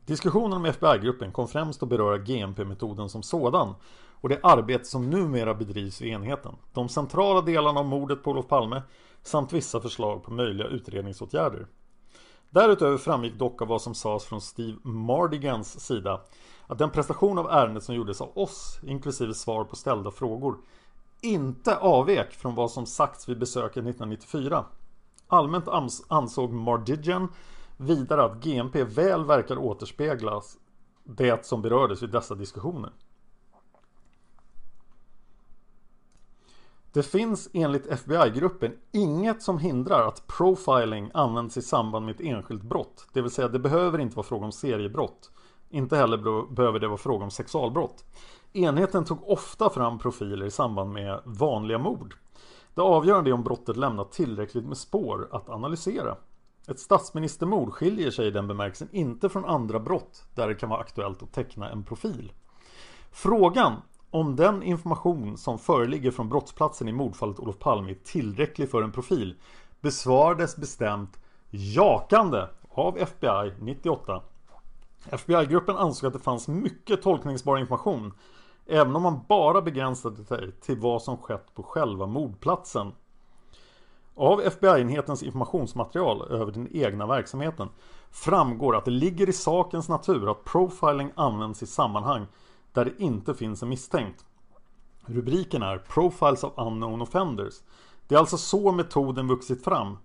Diskussionen 0.06 0.52
om 0.52 0.64
FBI-gruppen 0.64 1.32
kom 1.32 1.48
främst 1.48 1.82
att 1.82 1.88
beröra 1.88 2.18
GMP-metoden 2.18 3.08
som 3.08 3.22
sådan 3.22 3.74
och 4.22 4.28
det 4.28 4.40
arbete 4.42 4.84
som 4.84 5.10
numera 5.10 5.54
bedrivs 5.54 6.02
i 6.02 6.08
enheten. 6.08 6.56
De 6.72 6.88
centrala 6.88 7.40
delarna 7.40 7.80
av 7.80 7.86
mordet 7.86 8.22
på 8.22 8.30
Olof 8.30 8.48
Palme 8.48 8.82
samt 9.22 9.52
vissa 9.52 9.80
förslag 9.80 10.22
på 10.22 10.32
möjliga 10.32 10.66
utredningsåtgärder. 10.66 11.66
Därutöver 12.50 12.98
framgick 12.98 13.38
dock 13.38 13.62
av 13.62 13.68
vad 13.68 13.82
som 13.82 13.94
sades 13.94 14.24
från 14.24 14.40
Steve 14.40 14.78
Mardigans 14.82 15.80
sida 15.80 16.20
att 16.66 16.78
den 16.78 16.90
prestation 16.90 17.38
av 17.38 17.50
ärendet 17.50 17.82
som 17.82 17.94
gjordes 17.94 18.20
av 18.20 18.38
oss, 18.38 18.80
inklusive 18.86 19.34
svar 19.34 19.64
på 19.64 19.76
ställda 19.76 20.10
frågor, 20.10 20.56
inte 21.20 21.76
avvek 21.76 22.32
från 22.32 22.54
vad 22.54 22.70
som 22.70 22.86
sagts 22.86 23.28
vid 23.28 23.38
besöket 23.38 23.76
1994. 23.76 24.64
Allmänt 25.26 25.68
ansåg 26.08 26.52
Mardigan 26.52 27.28
vidare 27.76 28.24
att 28.24 28.44
GMP 28.44 28.84
väl 28.84 29.24
verkar 29.24 29.58
återspeglas 29.58 30.56
det 31.04 31.46
som 31.46 31.62
berördes 31.62 32.02
vid 32.02 32.10
dessa 32.10 32.34
diskussioner. 32.34 32.90
Det 36.92 37.02
finns 37.02 37.48
enligt 37.52 37.86
FBI-gruppen 37.86 38.72
inget 38.92 39.42
som 39.42 39.58
hindrar 39.58 40.08
att 40.08 40.26
profiling 40.26 41.10
används 41.14 41.56
i 41.56 41.62
samband 41.62 42.06
med 42.06 42.14
ett 42.14 42.20
enskilt 42.20 42.62
brott. 42.62 43.06
Det 43.12 43.22
vill 43.22 43.30
säga 43.30 43.48
det 43.48 43.58
behöver 43.58 43.98
inte 43.98 44.16
vara 44.16 44.26
fråga 44.26 44.44
om 44.44 44.52
seriebrott. 44.52 45.30
Inte 45.70 45.96
heller 45.96 46.46
behöver 46.54 46.78
det 46.78 46.88
vara 46.88 46.98
fråga 46.98 47.24
om 47.24 47.30
sexualbrott. 47.30 48.04
Enheten 48.52 49.04
tog 49.04 49.28
ofta 49.28 49.70
fram 49.70 49.98
profiler 49.98 50.46
i 50.46 50.50
samband 50.50 50.92
med 50.92 51.20
vanliga 51.24 51.78
mord. 51.78 52.14
Det 52.74 52.82
avgörande 52.82 53.30
är 53.30 53.34
om 53.34 53.44
brottet 53.44 53.76
lämnat 53.76 54.12
tillräckligt 54.12 54.64
med 54.64 54.76
spår 54.76 55.28
att 55.32 55.48
analysera. 55.48 56.16
Ett 56.68 56.78
statsministermord 56.78 57.72
skiljer 57.72 58.10
sig 58.10 58.26
i 58.26 58.30
den 58.30 58.48
bemärkelsen 58.48 58.88
inte 58.92 59.28
från 59.28 59.44
andra 59.44 59.80
brott 59.80 60.24
där 60.34 60.48
det 60.48 60.54
kan 60.54 60.68
vara 60.68 60.80
aktuellt 60.80 61.22
att 61.22 61.32
teckna 61.32 61.70
en 61.70 61.84
profil. 61.84 62.32
Frågan 63.10 63.72
om 64.12 64.36
den 64.36 64.62
information 64.62 65.36
som 65.36 65.58
föreligger 65.58 66.10
från 66.10 66.28
brottsplatsen 66.28 66.88
i 66.88 66.92
mordfallet 66.92 67.40
Olof 67.40 67.58
Palme 67.58 67.90
är 67.90 67.94
tillräcklig 67.94 68.70
för 68.70 68.82
en 68.82 68.92
profil 68.92 69.34
besvarades 69.80 70.56
bestämt 70.56 71.20
jakande 71.50 72.46
av 72.68 72.98
FBI 72.98 73.52
98. 73.60 74.22
FBI-gruppen 75.04 75.76
ansåg 75.76 76.06
att 76.06 76.12
det 76.12 76.18
fanns 76.18 76.48
mycket 76.48 77.02
tolkningsbar 77.02 77.58
information 77.58 78.12
även 78.66 78.96
om 78.96 79.02
man 79.02 79.20
bara 79.28 79.62
begränsade 79.62 80.24
sig 80.24 80.52
till 80.52 80.78
vad 80.78 81.02
som 81.02 81.16
skett 81.16 81.54
på 81.54 81.62
själva 81.62 82.06
mordplatsen. 82.06 82.92
Av 84.14 84.40
FBI-enhetens 84.40 85.22
informationsmaterial 85.22 86.22
över 86.30 86.52
den 86.52 86.68
egna 86.76 87.06
verksamheten 87.06 87.68
framgår 88.10 88.76
att 88.76 88.84
det 88.84 88.90
ligger 88.90 89.28
i 89.28 89.32
sakens 89.32 89.88
natur 89.88 90.30
att 90.30 90.44
profiling 90.44 91.12
används 91.14 91.62
i 91.62 91.66
sammanhang 91.66 92.26
där 92.72 92.84
det 92.84 93.02
inte 93.02 93.34
finns 93.34 93.62
en 93.62 93.68
misstänkt. 93.68 94.24
Rubriken 95.06 95.62
är 95.62 95.78
Profiles 95.78 96.44
of 96.44 96.52
Unknown 96.56 97.02
Offenders. 97.02 97.54
Det 98.06 98.14
är 98.14 98.18
alltså 98.18 98.38
så 98.38 98.72
metoden 98.72 99.28
vuxit 99.28 99.64
fram. 99.64 99.98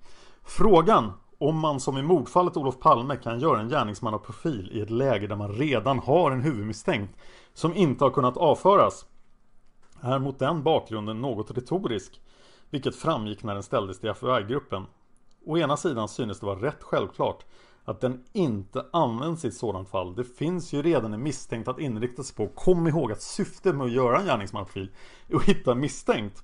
Frågan 0.43 1.11
om 1.37 1.59
man 1.59 1.79
som 1.79 1.97
i 1.97 2.01
mordfallet 2.01 2.57
Olof 2.57 2.79
Palme 2.79 3.15
kan 3.15 3.39
göra 3.39 3.59
en 3.59 3.69
gärningsmannaprofil 3.69 4.71
i 4.73 4.81
ett 4.81 4.89
läge 4.89 5.27
där 5.27 5.35
man 5.35 5.53
redan 5.53 5.99
har 5.99 6.31
en 6.31 6.41
huvudmisstänkt 6.41 7.13
som 7.53 7.73
inte 7.73 8.03
har 8.03 8.11
kunnat 8.11 8.37
avföras 8.37 9.05
är 10.01 10.19
mot 10.19 10.39
den 10.39 10.63
bakgrunden 10.63 11.21
något 11.21 11.51
retorisk 11.51 12.21
vilket 12.69 12.95
framgick 12.95 13.43
när 13.43 13.53
den 13.53 13.63
ställdes 13.63 13.99
till 13.99 14.09
FBI-gruppen. 14.09 14.85
Å 15.45 15.57
ena 15.57 15.77
sidan 15.77 16.07
synes 16.07 16.39
det 16.39 16.45
vara 16.45 16.61
rätt 16.61 16.83
självklart 16.83 17.45
att 17.87 18.01
den 18.01 18.23
inte 18.33 18.85
används 18.93 19.45
i 19.45 19.47
ett 19.47 19.53
sådant 19.53 19.89
fall. 19.89 20.15
Det 20.15 20.23
finns 20.23 20.73
ju 20.73 20.81
redan 20.81 21.13
en 21.13 21.23
misstänkt 21.23 21.67
att 21.67 21.79
inrikta 21.79 22.23
sig 22.23 22.35
på. 22.35 22.47
Kom 22.47 22.87
ihåg 22.87 23.11
att 23.11 23.21
syftet 23.21 23.75
med 23.75 23.85
att 23.85 23.91
göra 23.91 24.19
en 24.19 24.25
gärningsmannaprofil 24.25 24.91
är 25.27 25.35
att 25.35 25.43
hitta 25.43 25.71
en 25.71 25.79
misstänkt. 25.79 26.43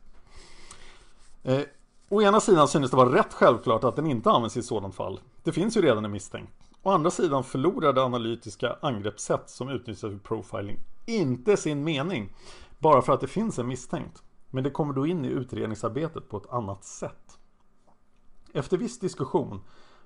Eh, 1.43 1.62
å 2.10 2.21
ena 2.21 2.39
sidan 2.39 2.67
synes 2.67 2.91
det 2.91 2.97
vara 2.97 3.15
rätt 3.15 3.34
självklart 3.34 3.84
att 3.84 3.95
den 3.95 4.08
inte 4.08 4.32
används 4.32 4.58
i 4.58 4.60
ett 4.60 4.65
sådant 4.65 4.95
fall. 4.95 5.19
Det 5.43 5.51
finns 5.51 5.77
ju 5.77 5.82
redan 5.82 6.06
en 6.06 6.12
misstänkt. 6.12 6.53
Å 6.84 6.91
andra 6.91 7.12
sidan 7.12 7.43
förlorar 7.43 7.93
det 7.93 8.03
analytiska 8.03 8.77
angreppssätt 8.82 9.49
som 9.49 9.69
utnyttjas 9.69 10.12
vid 10.12 10.23
profiling 10.23 10.79
inte 11.06 11.58
sin 11.58 11.84
mening 11.84 12.34
bara 12.79 13.01
för 13.01 13.13
att 13.13 13.21
det 13.21 13.27
finns 13.27 13.60
en 13.60 13.67
misstänkt. 13.67 14.23
Men 14.49 14.63
det 14.63 14.71
kommer 14.71 14.93
då 14.93 15.08
in 15.08 15.25
i 15.25 15.27
utredningsarbetet 15.27 16.29
på 16.29 16.38
ett 16.38 16.49
annat 16.49 16.84
sätt. 16.84 17.38
Efter 18.53 18.77
viss 18.77 18.99
diskussion 18.99 19.62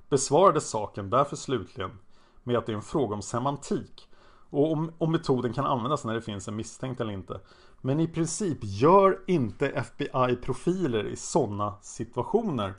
besvarades 0.09 0.69
saken 0.69 1.09
därför 1.09 1.35
slutligen 1.35 1.91
med 2.43 2.57
att 2.57 2.65
det 2.65 2.71
är 2.71 2.75
en 2.75 2.81
fråga 2.81 3.15
om 3.15 3.21
semantik 3.21 4.09
och 4.49 4.71
om, 4.71 4.91
om 4.97 5.11
metoden 5.11 5.53
kan 5.53 5.65
användas 5.65 6.05
när 6.05 6.13
det 6.13 6.21
finns 6.21 6.47
en 6.47 6.55
misstänkt 6.55 7.01
eller 7.01 7.13
inte. 7.13 7.39
Men 7.81 7.99
i 7.99 8.07
princip 8.07 8.57
gör 8.61 9.19
inte 9.27 9.69
FBI 9.69 10.35
profiler 10.41 11.07
i 11.07 11.15
sådana 11.15 11.75
situationer. 11.81 12.73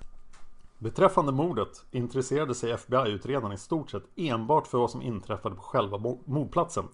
Beträffande 0.79 1.33
mordet 1.33 1.85
intresserade 1.91 2.55
sig 2.55 2.73
FBI-utredaren 2.73 3.53
i 3.53 3.59
stort 3.59 3.91
sett 3.91 4.05
enbart 4.17 4.67
för 4.67 4.79
vad 4.79 4.91
som 4.91 5.03
inträffade 5.03 5.55
på 5.55 5.62
själva 5.62 5.99
mordplatsen. 6.25 6.88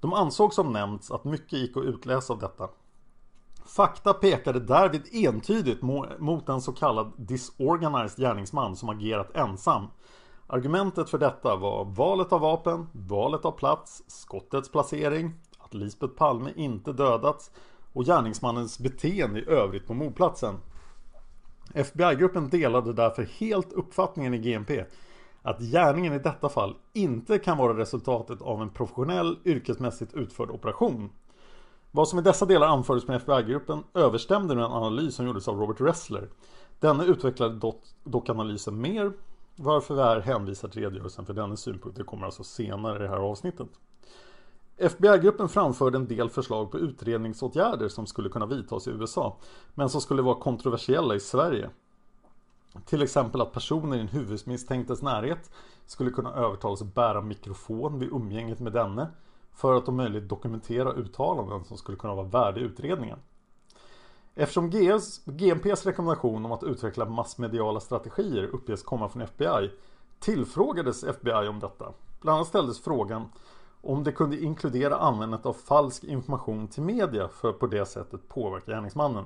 De 0.00 0.12
ansåg 0.12 0.54
som 0.54 0.72
nämnts 0.72 1.10
att 1.10 1.24
mycket 1.24 1.52
gick 1.52 1.76
att 1.76 1.84
utläsa 1.84 2.32
av 2.32 2.38
detta. 2.38 2.68
Fakta 3.76 4.14
pekade 4.14 4.60
därvid 4.60 5.02
entydigt 5.12 5.82
mot 6.18 6.48
en 6.48 6.60
så 6.60 6.72
kallad 6.72 7.12
disorganized 7.16 8.18
gärningsman 8.18 8.76
som 8.76 8.88
agerat 8.88 9.36
ensam. 9.36 9.86
Argumentet 10.46 11.10
för 11.10 11.18
detta 11.18 11.56
var 11.56 11.84
valet 11.84 12.32
av 12.32 12.40
vapen, 12.40 12.86
valet 12.92 13.44
av 13.44 13.52
plats, 13.52 14.02
skottets 14.06 14.72
placering, 14.72 15.34
att 15.58 15.74
Lisbeth 15.74 16.14
Palme 16.14 16.52
inte 16.56 16.92
dödats 16.92 17.50
och 17.92 18.04
gärningsmannens 18.04 18.78
beteende 18.78 19.40
i 19.40 19.48
övrigt 19.48 19.86
på 19.86 19.94
mordplatsen. 19.94 20.54
FBI-gruppen 21.74 22.48
delade 22.48 22.92
därför 22.92 23.22
helt 23.22 23.72
uppfattningen 23.72 24.34
i 24.34 24.38
GMP 24.38 24.84
att 25.42 25.60
gärningen 25.60 26.12
i 26.12 26.18
detta 26.18 26.48
fall 26.48 26.76
inte 26.92 27.38
kan 27.38 27.58
vara 27.58 27.78
resultatet 27.78 28.42
av 28.42 28.62
en 28.62 28.70
professionell 28.70 29.38
yrkesmässigt 29.44 30.14
utförd 30.14 30.50
operation. 30.50 31.10
Vad 31.92 32.08
som 32.08 32.18
i 32.18 32.22
dessa 32.22 32.46
delar 32.46 32.66
anfördes 32.66 33.08
med 33.08 33.16
FBI-gruppen 33.16 33.84
överstämde 33.94 34.54
med 34.54 34.64
en 34.64 34.72
analys 34.72 35.14
som 35.14 35.26
gjordes 35.26 35.48
av 35.48 35.60
Robert 35.60 35.80
Ressler. 35.80 36.28
Denne 36.78 37.04
utvecklade 37.04 37.54
dock, 37.54 37.82
dock 38.04 38.28
analysen 38.28 38.80
mer 38.80 39.12
varför 39.56 39.94
vi 39.94 40.02
här 40.02 40.20
hänvisar 40.20 40.68
till 40.68 40.82
redogörelsen 40.82 41.26
för 41.26 41.34
denna 41.34 41.56
synpunkt. 41.56 41.98
Det 41.98 42.04
kommer 42.04 42.26
alltså 42.26 42.44
senare 42.44 42.96
i 42.96 42.98
det 42.98 43.08
här 43.08 43.16
avsnittet. 43.16 43.68
FBI-gruppen 44.76 45.48
framförde 45.48 45.98
en 45.98 46.06
del 46.06 46.30
förslag 46.30 46.70
på 46.70 46.78
utredningsåtgärder 46.78 47.88
som 47.88 48.06
skulle 48.06 48.28
kunna 48.28 48.46
vidtas 48.46 48.88
i 48.88 48.90
USA 48.90 49.36
men 49.74 49.88
som 49.88 50.00
skulle 50.00 50.22
vara 50.22 50.40
kontroversiella 50.40 51.14
i 51.14 51.20
Sverige. 51.20 51.70
Till 52.84 53.02
exempel 53.02 53.40
att 53.40 53.52
personer 53.52 53.96
i 53.96 54.00
en 54.00 54.08
huvudmisstänktes 54.08 55.02
närhet 55.02 55.50
skulle 55.86 56.10
kunna 56.10 56.34
övertalas 56.34 56.82
att 56.82 56.94
bära 56.94 57.20
mikrofon 57.20 57.98
vid 57.98 58.12
umgänget 58.12 58.60
med 58.60 58.72
denne 58.72 59.08
för 59.52 59.74
att 59.74 59.88
om 59.88 59.96
möjligt 59.96 60.28
dokumentera 60.28 60.92
uttalanden 60.92 61.64
som 61.64 61.76
skulle 61.76 61.98
kunna 61.98 62.14
vara 62.14 62.26
värde 62.26 62.60
i 62.60 62.62
utredningen. 62.62 63.18
Eftersom 64.34 64.70
GS, 64.70 65.24
GMPs 65.24 65.86
rekommendation 65.86 66.44
om 66.44 66.52
att 66.52 66.62
utveckla 66.62 67.04
massmediala 67.04 67.80
strategier 67.80 68.42
uppges 68.42 68.82
komma 68.82 69.08
från 69.08 69.22
FBI 69.22 69.70
tillfrågades 70.18 71.04
FBI 71.04 71.48
om 71.48 71.60
detta. 71.60 71.92
Bland 72.20 72.36
annat 72.36 72.48
ställdes 72.48 72.80
frågan 72.80 73.28
om 73.82 74.04
det 74.04 74.12
kunde 74.12 74.42
inkludera 74.42 74.96
användandet 74.96 75.46
av 75.46 75.52
falsk 75.52 76.04
information 76.04 76.68
till 76.68 76.82
media 76.82 77.28
för 77.28 77.50
att 77.50 77.58
på 77.58 77.66
det 77.66 77.86
sättet 77.86 78.28
påverka 78.28 78.72
gärningsmannen. 78.72 79.24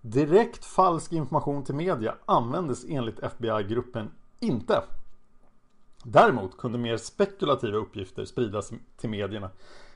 Direkt 0.00 0.64
falsk 0.64 1.12
information 1.12 1.64
till 1.64 1.74
media 1.74 2.14
användes 2.26 2.84
enligt 2.88 3.18
FBI-gruppen 3.18 4.10
inte. 4.40 4.82
Däremot 6.06 6.56
kunde 6.56 6.78
mer 6.78 6.96
spekulativa 6.96 7.76
uppgifter 7.76 8.24
spridas 8.24 8.72
till 8.96 9.10
medierna 9.10 9.50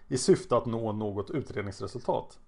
i 0.08 0.18
syfte 0.18 0.56
att 0.56 0.66
nå 0.66 0.92
något 0.92 1.30
utredningsresultat. 1.30 2.38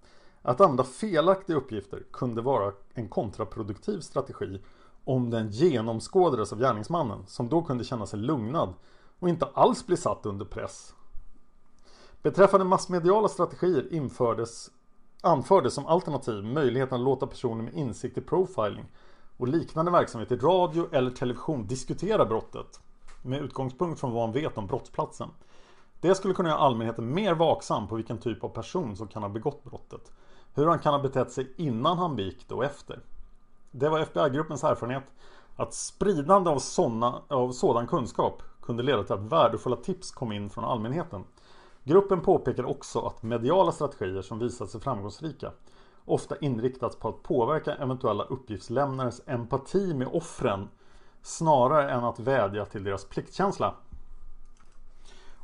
Att 0.43 0.61
använda 0.61 0.85
felaktiga 0.85 1.57
uppgifter 1.57 2.03
kunde 2.13 2.43
vara 2.43 2.73
en 2.95 3.09
kontraproduktiv 3.09 4.01
strategi 4.01 4.61
om 5.05 5.31
den 5.31 5.51
genomskådades 5.51 6.53
av 6.53 6.59
gärningsmannen 6.59 7.27
som 7.27 7.49
då 7.49 7.63
kunde 7.63 7.85
känna 7.85 8.07
sig 8.07 8.19
lugnad 8.19 8.75
och 9.19 9.29
inte 9.29 9.47
alls 9.55 9.87
bli 9.87 9.97
satt 9.97 10.27
under 10.27 10.45
press. 10.45 10.95
Beträffande 12.23 12.67
massmediala 12.67 13.29
strategier 13.29 13.93
infördes, 13.93 14.71
anfördes 15.23 15.75
som 15.75 15.87
alternativ 15.87 16.45
möjligheten 16.45 16.95
att 16.95 17.05
låta 17.05 17.27
personer 17.27 17.63
med 17.63 17.75
insikt 17.75 18.19
i 18.19 18.21
profiling 18.21 18.85
och 19.37 19.49
liknande 19.49 19.91
verksamhet 19.91 20.33
i 20.33 20.37
radio 20.37 20.89
eller 20.93 21.11
television 21.11 21.67
diskutera 21.67 22.27
brottet 22.27 22.81
med 23.23 23.41
utgångspunkt 23.41 24.01
från 24.01 24.13
vad 24.13 24.29
man 24.29 24.33
vet 24.33 24.59
om 24.59 24.67
brottsplatsen. 24.67 25.29
Det 26.01 26.15
skulle 26.15 26.35
kunna 26.35 26.49
göra 26.49 26.59
allmänheten 26.59 27.15
mer 27.15 27.35
vaksam 27.35 27.89
på 27.89 27.95
vilken 27.95 28.19
typ 28.19 28.45
av 28.45 28.49
person 28.49 28.97
som 28.97 29.09
kan 29.09 29.23
ha 29.23 29.29
begått 29.29 29.65
brottet 29.65 30.13
hur 30.55 30.67
han 30.67 30.79
kan 30.79 30.95
ha 30.95 31.01
betett 31.01 31.33
sig 31.33 31.53
innan 31.57 31.99
han 31.99 32.17
begick 32.17 32.49
det 32.49 32.55
och 32.55 32.65
efter. 32.65 33.01
Det 33.71 33.89
var 33.89 34.01
FBI-gruppens 34.01 34.65
erfarenhet 34.65 35.05
att 35.57 35.75
spridande 35.75 36.51
av, 36.51 36.59
såna, 36.59 37.23
av 37.29 37.53
sådan 37.53 37.87
kunskap 37.87 38.43
kunde 38.63 38.83
leda 38.83 39.03
till 39.05 39.15
att 39.15 39.33
värdefulla 39.33 39.77
tips 39.77 40.11
kom 40.11 40.33
in 40.33 40.51
från 40.51 40.65
allmänheten. 40.65 41.25
Gruppen 41.85 42.21
påpekar 42.21 42.65
också 42.65 43.01
att 43.01 43.23
mediala 43.23 43.73
strategier 43.73 44.23
som 44.23 44.39
visat 44.39 44.71
sig 44.71 44.81
framgångsrika 44.81 45.53
ofta 46.05 46.37
inriktats 46.37 46.97
på 46.97 47.09
att 47.09 47.23
påverka 47.23 47.75
eventuella 47.75 48.25
uppgiftslämnares 48.25 49.21
empati 49.27 49.95
med 49.95 50.09
offren 50.13 50.69
snarare 51.23 51.91
än 51.91 52.05
att 52.05 52.21
vädja 52.21 52.65
till 52.65 52.85
deras 52.85 53.05
pliktkänsla. 53.05 53.75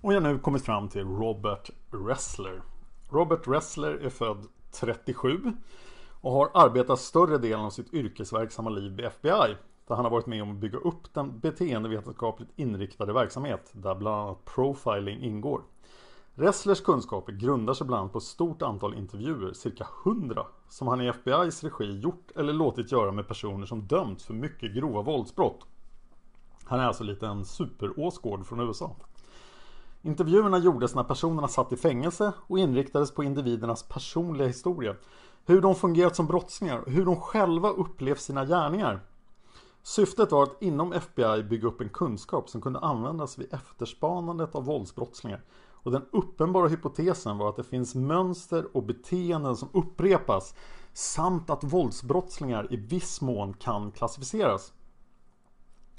Och 0.01 0.15
jag 0.15 0.21
har 0.21 0.33
nu 0.33 0.39
kommit 0.39 0.65
fram 0.65 0.89
till 0.89 1.05
Robert 1.05 1.71
Ressler. 1.91 2.63
Robert 3.11 3.49
Ressler 3.49 3.93
är 3.93 4.11
född 4.11 4.47
37 4.71 5.53
och 6.21 6.33
har 6.33 6.51
arbetat 6.55 7.01
större 7.01 7.39
delen 7.39 7.61
av 7.61 7.71
sitt 7.71 7.95
yrkesverksamma 7.95 8.71
liv 8.71 8.93
vid 8.93 9.07
FBI 9.07 9.57
där 9.89 9.95
han 9.95 10.05
har 10.05 10.11
varit 10.11 10.27
med 10.27 10.43
om 10.43 10.51
att 10.51 10.57
bygga 10.57 10.79
upp 10.79 11.15
den 11.15 11.39
beteendevetenskapligt 11.39 12.51
inriktade 12.57 13.13
verksamhet 13.13 13.71
där 13.73 13.95
bland 13.95 14.21
annat 14.21 14.45
profiling 14.45 15.23
ingår. 15.23 15.63
Resslers 16.39 16.81
kunskaper 16.81 17.33
grundar 17.33 17.75
sig 17.75 17.87
bland 17.87 18.01
annat 18.01 18.13
på 18.13 18.19
ett 18.19 18.25
stort 18.25 18.63
antal 18.63 18.95
intervjuer, 18.95 19.53
cirka 19.53 19.87
100, 20.05 20.47
som 20.69 20.89
han 20.89 21.01
i 21.01 21.11
FBI's 21.11 21.65
regi 21.65 22.01
gjort 22.01 22.31
eller 22.37 22.53
låtit 22.53 22.93
göra 22.93 23.13
med 23.13 23.29
personer 23.29 23.67
som 23.67 23.87
dömts 23.87 24.25
för 24.25 24.35
mycket 24.35 24.75
grova 24.75 25.03
våldsbrott. 25.03 25.67
Han 26.65 26.81
är 26.81 26.85
alltså 26.85 27.05
lite 27.05 27.27
en 27.27 27.45
superåskåd 27.45 28.47
från 28.47 28.61
USA. 28.61 28.97
Intervjuerna 30.03 30.59
gjordes 30.59 30.95
när 30.95 31.05
personerna 31.05 31.49
satt 31.49 31.73
i 31.73 31.77
fängelse 31.77 32.33
och 32.47 32.59
inriktades 32.59 33.15
på 33.15 33.25
individernas 33.25 33.83
personliga 33.83 34.47
historia. 34.47 34.97
Hur 35.47 35.61
de 35.61 35.75
fungerat 35.75 36.17
som 36.17 36.27
brottslingar 36.27 36.79
och 36.79 36.93
hur 36.93 37.05
de 37.05 37.17
själva 37.17 37.71
upplevt 37.71 38.21
sina 38.21 38.45
gärningar. 38.45 39.01
Syftet 39.83 40.33
var 40.33 40.43
att 40.43 40.63
inom 40.63 40.93
FBI 40.93 41.43
bygga 41.43 41.69
upp 41.69 41.81
en 41.81 41.89
kunskap 41.89 42.49
som 42.49 42.61
kunde 42.61 42.79
användas 42.79 43.39
vid 43.39 43.55
efterspanandet 43.55 44.55
av 44.55 44.65
våldsbrottslingar. 44.65 45.41
Och 45.87 45.93
den 45.93 46.07
uppenbara 46.13 46.69
hypotesen 46.69 47.39
var 47.39 47.49
att 47.49 47.57
det 47.57 47.65
finns 47.65 47.95
mönster 47.95 48.77
och 48.77 48.83
beteenden 48.83 49.57
som 49.57 49.69
upprepas 49.73 50.55
samt 50.93 51.51
att 51.51 51.65
våldsbrottslingar 51.65 52.73
i 52.73 52.77
viss 52.77 53.21
mån 53.21 53.55
kan 53.55 53.93
klassificeras. 53.93 54.73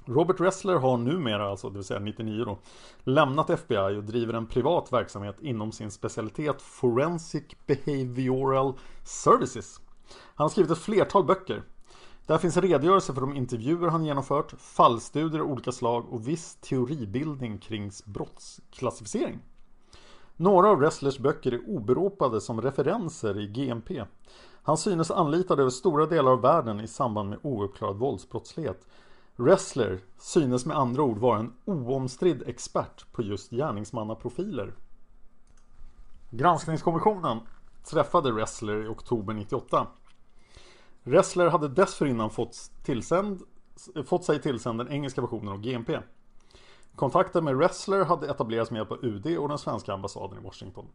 Robert 0.06 0.40
Ressler 0.40 0.76
har 0.76 0.98
numera, 0.98 1.50
alltså 1.50 1.70
det 1.70 1.76
vill 1.76 1.84
säga 1.84 2.00
99 2.00 2.46
då, 2.46 2.60
lämnat 3.04 3.50
FBI 3.50 3.98
och 3.98 4.04
driver 4.04 4.34
en 4.34 4.48
privat 4.48 4.94
verksamhet 4.94 5.36
inom 5.42 5.72
sin 5.72 5.92
specialitet 5.92 6.62
Forensic 6.62 7.44
Behavioral 7.66 8.74
Services. 9.04 9.82
Han 10.36 10.46
har 10.46 10.50
skrivit 10.50 10.72
ett 10.72 10.78
flertal 10.78 11.24
böcker. 11.24 11.64
Där 12.26 12.38
finns 12.38 12.58
redogörelser 12.58 13.14
för 13.14 13.22
de 13.22 13.36
intervjuer 13.36 13.88
han 13.88 14.06
genomfört, 14.06 14.54
fallstudier 14.58 15.42
av 15.42 15.52
olika 15.52 15.72
slag 15.72 16.14
och 16.14 16.28
viss 16.28 16.56
teoribildning 16.56 17.58
kring 17.58 17.92
brottsklassificering. 18.06 19.40
Några 20.38 20.70
av 20.70 20.80
Wrestlers 20.80 21.20
böcker 21.20 21.52
är 21.52 21.70
oberopade 21.70 22.42
som 22.42 22.62
referenser 22.62 23.40
i 23.40 23.48
GMP. 23.48 24.04
Han 24.64 24.78
synes 24.78 25.12
anlitad 25.12 25.60
över 25.60 25.70
stora 25.70 26.06
delar 26.06 26.32
av 26.32 26.42
världen 26.42 26.80
i 26.80 26.88
samband 26.88 27.30
med 27.30 27.40
ouppklarad 27.42 27.98
våldsbrottslighet 27.98 28.88
Wrestler 29.40 30.00
synes 30.18 30.66
med 30.66 30.78
andra 30.78 31.04
ord 31.04 31.18
vara 31.18 31.40
en 31.40 31.54
oomstridd 31.66 32.44
expert 32.48 33.06
på 33.12 33.22
just 33.22 33.52
gärningsmannaprofiler. 33.52 34.74
Granskningskommissionen 36.30 37.40
träffade 37.84 38.32
Wrestler 38.32 38.86
i 38.86 38.88
oktober 38.88 39.34
98. 39.34 39.88
Wrestler 41.04 41.50
hade 41.50 41.68
dessförinnan 41.68 42.30
fått, 42.30 42.72
tillsänd, 42.84 43.42
fått 44.06 44.26
sig 44.26 44.42
tillsänd 44.42 44.78
den 44.80 44.92
engelska 44.92 45.22
versionen 45.22 45.54
av 45.54 45.62
GMP. 45.62 46.00
Kontakten 46.98 47.44
med 47.44 47.56
Wrestler 47.56 48.06
hade 48.06 48.30
etablerats 48.30 48.72
med 48.72 48.78
hjälp 48.80 48.92
av 48.92 49.06
UD 49.06 49.38
och 49.38 49.50
den 49.50 49.58
svenska 49.58 49.94
ambassaden 49.94 50.38
i 50.38 50.42
Washington. 50.42 50.86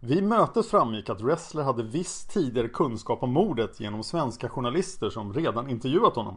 Vid 0.00 0.24
mötet 0.24 0.66
framgick 0.66 1.10
att 1.10 1.20
Wrestler 1.20 1.62
hade 1.62 1.82
viss 1.82 2.26
tidigare 2.26 2.68
kunskap 2.68 3.22
om 3.22 3.32
mordet 3.32 3.80
genom 3.80 4.02
svenska 4.02 4.48
journalister 4.48 5.10
som 5.10 5.32
redan 5.32 5.70
intervjuat 5.70 6.16
honom. 6.16 6.36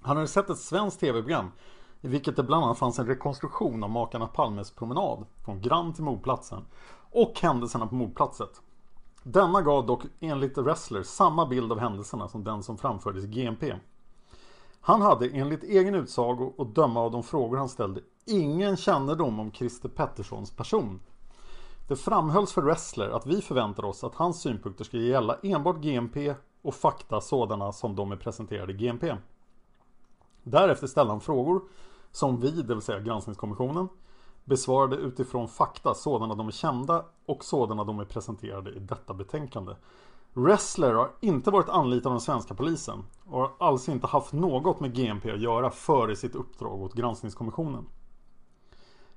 Han 0.00 0.16
hade 0.16 0.28
sett 0.28 0.50
ett 0.50 0.58
svenskt 0.58 1.00
tv-program 1.00 1.50
i 2.00 2.08
vilket 2.08 2.36
det 2.36 2.42
bland 2.42 2.64
annat 2.64 2.78
fanns 2.78 2.98
en 2.98 3.06
rekonstruktion 3.06 3.84
av 3.84 3.90
makarna 3.90 4.26
Palmes 4.26 4.70
promenad 4.70 5.26
från 5.44 5.60
Grand 5.60 5.94
till 5.94 6.04
mordplatsen 6.04 6.64
och 7.10 7.40
händelserna 7.42 7.86
på 7.86 7.94
mordplatset. 7.94 8.60
Denna 9.22 9.62
gav 9.62 9.86
dock 9.86 10.02
enligt 10.20 10.58
Wrestler 10.58 11.02
samma 11.02 11.46
bild 11.46 11.72
av 11.72 11.78
händelserna 11.78 12.28
som 12.28 12.44
den 12.44 12.62
som 12.62 12.78
framfördes 12.78 13.24
i 13.24 13.28
GMP. 13.28 13.74
Han 14.84 15.02
hade 15.02 15.28
enligt 15.28 15.62
egen 15.62 15.94
utsago 15.94 16.54
och 16.56 16.66
döma 16.66 17.00
av 17.00 17.10
de 17.10 17.22
frågor 17.22 17.56
han 17.56 17.68
ställde 17.68 18.00
ingen 18.26 18.76
kännedom 18.76 19.40
om 19.40 19.52
Christer 19.52 19.88
Petterssons 19.88 20.50
person. 20.50 21.00
Det 21.88 21.96
framhölls 21.96 22.52
för 22.52 22.62
Wrestler 22.62 23.10
att 23.10 23.26
vi 23.26 23.42
förväntar 23.42 23.84
oss 23.84 24.04
att 24.04 24.14
hans 24.14 24.40
synpunkter 24.40 24.84
ska 24.84 24.96
gälla 24.96 25.38
enbart 25.42 25.80
GMP 25.80 26.34
och 26.62 26.74
fakta 26.74 27.20
sådana 27.20 27.72
som 27.72 27.96
de 27.96 28.12
är 28.12 28.16
presenterade 28.16 28.72
i 28.72 28.76
GMP. 28.76 29.16
Därefter 30.42 30.86
ställde 30.86 31.12
han 31.12 31.20
frågor 31.20 31.62
som 32.10 32.40
vi, 32.40 32.50
det 32.50 32.74
vill 32.74 32.82
säga 32.82 33.00
granskningskommissionen, 33.00 33.88
besvarade 34.44 34.96
utifrån 34.96 35.48
fakta 35.48 35.94
sådana 35.94 36.34
de 36.34 36.48
är 36.48 36.52
kända 36.52 37.04
och 37.26 37.44
sådana 37.44 37.84
de 37.84 38.00
är 38.00 38.04
presenterade 38.04 38.70
i 38.70 38.78
detta 38.78 39.14
betänkande. 39.14 39.72
Wrestler 40.34 40.94
har 40.94 41.10
inte 41.20 41.50
varit 41.50 41.68
anlitad 41.68 42.06
av 42.06 42.12
den 42.12 42.20
svenska 42.20 42.54
polisen 42.54 43.04
och 43.24 43.40
har 43.40 43.52
alltså 43.58 43.90
inte 43.90 44.06
haft 44.06 44.32
något 44.32 44.80
med 44.80 44.94
GMP 44.94 45.30
att 45.30 45.40
göra 45.40 45.70
före 45.70 46.16
sitt 46.16 46.34
uppdrag 46.34 46.82
åt 46.82 46.94
granskningskommissionen. 46.94 47.86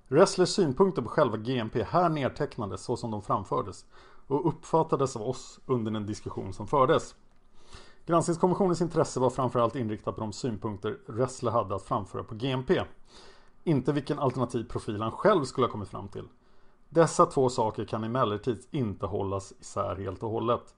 Wrestlers 0.08 0.50
synpunkter 0.50 1.02
på 1.02 1.10
själva 1.10 1.38
GMP 1.38 1.84
här 1.84 2.10
nedtecknades 2.10 2.82
så 2.82 2.98
som 2.98 3.12
de 3.12 3.22
framfördes 3.22 3.86
och 4.28 4.48
uppfattades 4.48 5.16
av 5.16 5.22
oss 5.22 5.60
under 5.66 5.92
den 5.92 6.06
diskussion 6.06 6.54
som 6.54 6.68
fördes. 6.68 7.16
Granskningskommissionens 8.06 8.82
intresse 8.82 9.20
var 9.20 9.30
framförallt 9.30 9.76
inriktat 9.76 10.16
på 10.16 10.22
de 10.22 10.34
synpunkter 10.34 10.98
Ressler 11.08 11.52
hade 11.52 11.76
att 11.76 11.84
framföra 11.84 12.24
på 12.24 12.36
GMP. 12.36 12.82
Inte 13.64 13.92
vilken 13.94 14.20
alternativ 14.20 14.64
profil 14.64 15.02
han 15.02 15.12
själv 15.12 15.44
skulle 15.44 15.68
ha 15.68 15.72
kommit 15.72 15.90
fram 15.90 16.08
till. 16.08 16.28
Dessa 16.90 17.26
två 17.26 17.50
saker 17.50 17.86
kan 17.86 18.04
emellertid 18.04 18.66
inte 18.72 19.06
hållas 19.06 19.54
isär 19.60 19.96
helt 19.96 20.24
och 20.24 20.30
hållet. 20.30 20.76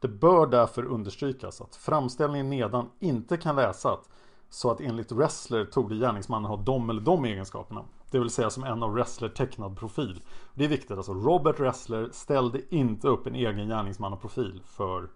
Det 0.00 0.08
bör 0.08 0.46
därför 0.46 0.84
understrykas 0.84 1.60
att 1.60 1.76
framställningen 1.76 2.50
nedan 2.50 2.90
inte 2.98 3.36
kan 3.36 3.56
läsas 3.56 4.08
så 4.50 4.70
att 4.70 4.80
enligt 4.80 5.12
Wrestler 5.12 5.64
tog 5.64 5.90
gärningsmannen 5.90 6.50
ha 6.50 6.56
de 6.56 6.90
eller 6.90 7.00
de 7.00 7.24
egenskaperna. 7.24 7.84
Det 8.10 8.18
vill 8.18 8.30
säga 8.30 8.50
som 8.50 8.64
en 8.64 8.82
av 8.82 8.92
Wrestler 8.92 9.28
tecknad 9.28 9.78
profil. 9.78 10.22
Det 10.54 10.64
är 10.64 10.68
viktigt, 10.68 10.90
alltså 10.90 11.14
Robert 11.14 11.60
Wrestler 11.60 12.08
ställde 12.12 12.74
inte 12.74 13.08
upp 13.08 13.26
en 13.26 13.34
egen 13.34 13.68
gärningsmannaprofil 13.68 14.62
för 14.64 15.10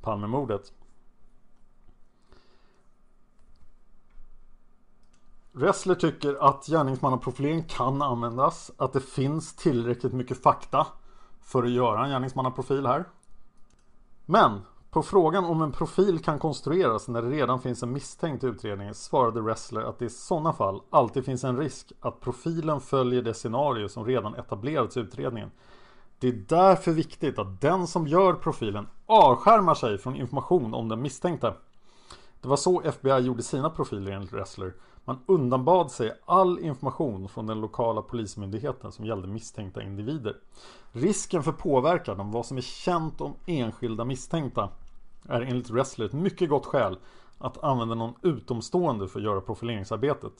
Palmemordet. 0.00 0.72
Wrestler 5.52 5.94
tycker 5.94 6.34
att 6.48 6.66
gärningsmannaprofilering 6.66 7.64
kan 7.64 8.02
användas, 8.02 8.70
att 8.76 8.92
det 8.92 9.00
finns 9.00 9.56
tillräckligt 9.56 10.12
mycket 10.12 10.42
fakta 10.42 10.86
för 11.40 11.62
att 11.62 11.70
göra 11.70 12.04
en 12.04 12.10
gärningsmannaprofil 12.10 12.86
här. 12.86 13.04
Men 14.30 14.60
på 14.90 15.02
frågan 15.02 15.44
om 15.44 15.62
en 15.62 15.72
profil 15.72 16.18
kan 16.18 16.38
konstrueras 16.38 17.08
när 17.08 17.22
det 17.22 17.30
redan 17.30 17.60
finns 17.60 17.82
en 17.82 17.92
misstänkt 17.92 18.44
i 18.44 18.46
utredningen 18.46 18.94
svarade 18.94 19.40
Wrestler 19.40 19.80
att 19.80 19.98
det 19.98 20.04
i 20.04 20.10
sådana 20.10 20.52
fall 20.52 20.80
alltid 20.90 21.24
finns 21.24 21.44
en 21.44 21.58
risk 21.58 21.92
att 22.00 22.20
profilen 22.20 22.80
följer 22.80 23.22
det 23.22 23.34
scenario 23.34 23.88
som 23.88 24.04
redan 24.04 24.34
etablerats 24.34 24.96
i 24.96 25.00
utredningen. 25.00 25.50
Det 26.18 26.28
är 26.28 26.44
därför 26.48 26.92
viktigt 26.92 27.38
att 27.38 27.60
den 27.60 27.86
som 27.86 28.06
gör 28.06 28.32
profilen 28.32 28.88
avskärmar 29.06 29.74
sig 29.74 29.98
från 29.98 30.16
information 30.16 30.74
om 30.74 30.88
den 30.88 31.02
misstänkte. 31.02 31.54
Det 32.40 32.48
var 32.48 32.56
så 32.56 32.80
FBI 32.80 33.18
gjorde 33.18 33.42
sina 33.42 33.70
profiler 33.70 34.12
enligt 34.12 34.32
Wrestler. 34.32 34.72
Man 35.10 35.18
undanbad 35.26 35.90
sig 35.90 36.12
all 36.24 36.58
information 36.58 37.28
från 37.28 37.46
den 37.46 37.60
lokala 37.60 38.02
polismyndigheten 38.02 38.92
som 38.92 39.04
gällde 39.04 39.28
misstänkta 39.28 39.82
individer. 39.82 40.36
Risken 40.92 41.42
för 41.42 41.52
påverkan 41.52 42.20
om 42.20 42.32
vad 42.32 42.46
som 42.46 42.56
är 42.56 42.62
känt 42.62 43.20
om 43.20 43.34
enskilda 43.46 44.04
misstänkta 44.04 44.68
är 45.28 45.40
enligt 45.40 45.70
Wrestler 45.70 46.06
ett 46.06 46.12
mycket 46.12 46.48
gott 46.48 46.66
skäl 46.66 46.98
att 47.38 47.64
använda 47.64 47.94
någon 47.94 48.14
utomstående 48.22 49.08
för 49.08 49.18
att 49.18 49.24
göra 49.24 49.40
profileringsarbetet. 49.40 50.32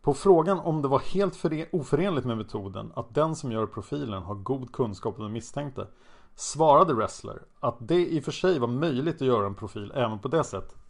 På 0.00 0.14
frågan 0.14 0.60
om 0.60 0.82
det 0.82 0.88
var 0.88 0.98
helt 0.98 1.44
oförenligt 1.72 2.24
med 2.24 2.36
metoden 2.38 2.92
att 2.94 3.14
den 3.14 3.36
som 3.36 3.52
gör 3.52 3.66
profilen 3.66 4.22
har 4.22 4.34
god 4.34 4.72
kunskap 4.72 5.16
om 5.18 5.22
den 5.22 5.32
misstänkte 5.32 5.86
svarade 6.34 6.94
Wrestler 6.94 7.42
att 7.60 7.76
det 7.78 8.06
i 8.06 8.20
och 8.20 8.24
för 8.24 8.32
sig 8.32 8.58
var 8.58 8.68
möjligt 8.68 9.14
att 9.14 9.28
göra 9.28 9.46
en 9.46 9.54
profil 9.54 9.92
även 9.94 10.18
på 10.18 10.28
det 10.28 10.44
sättet. 10.44 10.81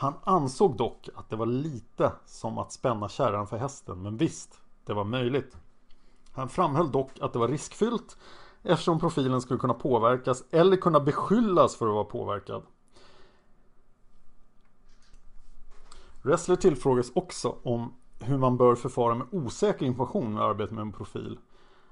Han 0.00 0.14
ansåg 0.24 0.76
dock 0.76 1.08
att 1.14 1.30
det 1.30 1.36
var 1.36 1.46
lite 1.46 2.12
som 2.26 2.58
att 2.58 2.72
spänna 2.72 3.08
kärran 3.08 3.46
för 3.46 3.56
hästen, 3.56 4.02
men 4.02 4.16
visst, 4.16 4.60
det 4.84 4.94
var 4.94 5.04
möjligt. 5.04 5.56
Han 6.32 6.48
framhöll 6.48 6.92
dock 6.92 7.10
att 7.20 7.32
det 7.32 7.38
var 7.38 7.48
riskfyllt 7.48 8.16
eftersom 8.62 9.00
profilen 9.00 9.40
skulle 9.40 9.60
kunna 9.60 9.74
påverkas 9.74 10.44
eller 10.50 10.76
kunna 10.76 11.00
beskyllas 11.00 11.76
för 11.76 11.86
att 11.86 11.94
vara 11.94 12.04
påverkad. 12.04 12.62
Ressler 16.22 16.56
tillfrågas 16.56 17.12
också 17.14 17.56
om 17.62 17.94
hur 18.20 18.38
man 18.38 18.56
bör 18.56 18.74
förfara 18.74 19.14
med 19.14 19.26
osäker 19.30 19.86
information 19.86 20.34
när 20.34 20.42
arbetet 20.42 20.74
med 20.74 20.82
en 20.82 20.92
profil. 20.92 21.38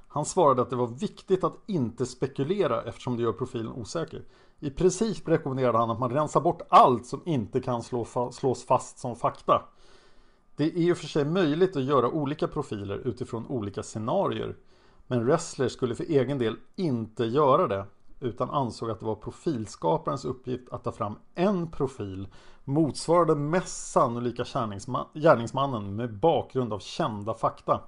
Han 0.09 0.25
svarade 0.25 0.63
att 0.63 0.71
det 0.71 0.77
var 0.77 0.87
viktigt 0.87 1.45
att 1.45 1.59
inte 1.67 2.07
spekulera 2.07 2.83
eftersom 2.83 3.17
det 3.17 3.23
gör 3.23 3.33
profilen 3.33 3.73
osäker. 3.73 4.25
I 4.61 4.71
princip 4.71 5.29
rekommenderade 5.29 5.79
han 5.79 5.91
att 5.91 5.99
man 5.99 6.11
rensar 6.11 6.41
bort 6.41 6.63
allt 6.69 7.07
som 7.07 7.23
inte 7.25 7.61
kan 7.61 7.83
slå 7.83 8.05
fa 8.05 8.33
slås 8.33 8.67
fast 8.67 8.99
som 8.99 9.17
fakta. 9.17 9.63
Det 10.57 10.65
är 10.65 10.77
i 10.77 10.93
och 10.93 10.99
för 10.99 11.07
sig 11.07 11.25
möjligt 11.25 11.77
att 11.77 11.85
göra 11.85 12.11
olika 12.11 12.49
profiler 12.49 12.99
utifrån 12.99 13.47
olika 13.47 13.83
scenarier. 13.83 14.57
Men 15.07 15.25
Wrestler 15.25 15.69
skulle 15.69 15.95
för 15.95 16.05
egen 16.05 16.39
del 16.39 16.57
inte 16.77 17.25
göra 17.25 17.67
det 17.67 17.87
utan 18.21 18.51
ansåg 18.51 18.91
att 18.91 19.01
det 19.01 19.07
var 19.07 19.15
profilskaparens 19.15 20.25
uppgift 20.25 20.69
att 20.73 20.85
ta 20.85 20.93
fram 20.93 21.15
en 21.35 21.71
profil 21.71 22.29
motsvarande 22.65 23.35
mest 23.35 23.91
sannolika 23.93 24.45
gärningsmannen 25.15 25.97
med 25.97 26.15
bakgrund 26.15 26.73
av 26.73 26.79
kända 26.79 27.35
fakta. 27.35 27.81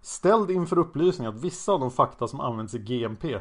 Ställd 0.00 0.50
inför 0.50 0.78
upplysning 0.78 1.26
att 1.26 1.44
vissa 1.44 1.72
av 1.72 1.80
de 1.80 1.90
fakta 1.90 2.28
som 2.28 2.40
används 2.40 2.74
i 2.74 2.78
GMP 2.78 3.38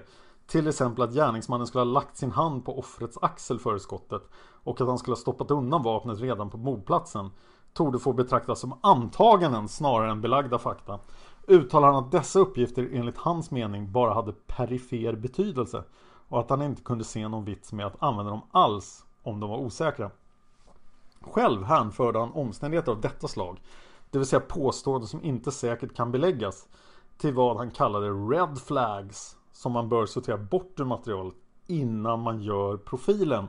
till 0.49 0.67
exempel 0.67 1.03
att 1.03 1.13
gärningsmannen 1.13 1.67
skulle 1.67 1.83
ha 1.83 1.91
lagt 1.91 2.17
sin 2.17 2.31
hand 2.31 2.65
på 2.65 2.79
offrets 2.79 3.17
axel 3.21 3.59
före 3.59 3.79
skottet 3.79 4.29
och 4.63 4.81
att 4.81 4.87
han 4.87 4.97
skulle 4.97 5.15
ha 5.15 5.21
stoppat 5.21 5.51
undan 5.51 5.83
vapnet 5.83 6.19
redan 6.19 6.49
på 6.49 6.57
mordplatsen 6.57 7.31
torde 7.73 7.99
få 7.99 8.13
betraktas 8.13 8.59
som 8.59 8.79
antaganden 8.81 9.67
snarare 9.67 10.11
än 10.11 10.21
belagda 10.21 10.57
fakta 10.57 10.99
uttalar 11.47 11.91
han 11.91 12.03
att 12.03 12.11
dessa 12.11 12.39
uppgifter 12.39 12.89
enligt 12.93 13.17
hans 13.17 13.51
mening 13.51 13.91
bara 13.91 14.13
hade 14.13 14.31
perifer 14.31 15.13
betydelse 15.13 15.83
och 16.29 16.39
att 16.39 16.49
han 16.49 16.61
inte 16.61 16.81
kunde 16.81 17.03
se 17.03 17.27
någon 17.27 17.45
vits 17.45 17.73
med 17.73 17.85
att 17.85 18.03
använda 18.03 18.31
dem 18.31 18.41
alls 18.51 19.05
om 19.23 19.39
de 19.39 19.49
var 19.49 19.57
osäkra. 19.57 20.11
Själv 21.21 21.63
hänförde 21.63 22.19
han 22.19 22.31
omständigheter 22.31 22.91
av 22.91 23.01
detta 23.01 23.27
slag, 23.27 23.61
det 24.09 24.17
vill 24.17 24.27
säga 24.27 24.39
påståenden 24.39 25.07
som 25.07 25.23
inte 25.23 25.51
säkert 25.51 25.95
kan 25.95 26.11
beläggas, 26.11 26.67
till 27.17 27.33
vad 27.33 27.57
han 27.57 27.71
kallade 27.71 28.09
red 28.09 28.61
flags 28.65 29.38
som 29.59 29.71
man 29.71 29.89
bör 29.89 30.05
sortera 30.05 30.37
bort 30.37 30.79
ur 30.79 30.85
materialet 30.85 31.35
innan 31.67 32.19
man 32.19 32.41
gör 32.41 32.77
profilen. 32.77 33.47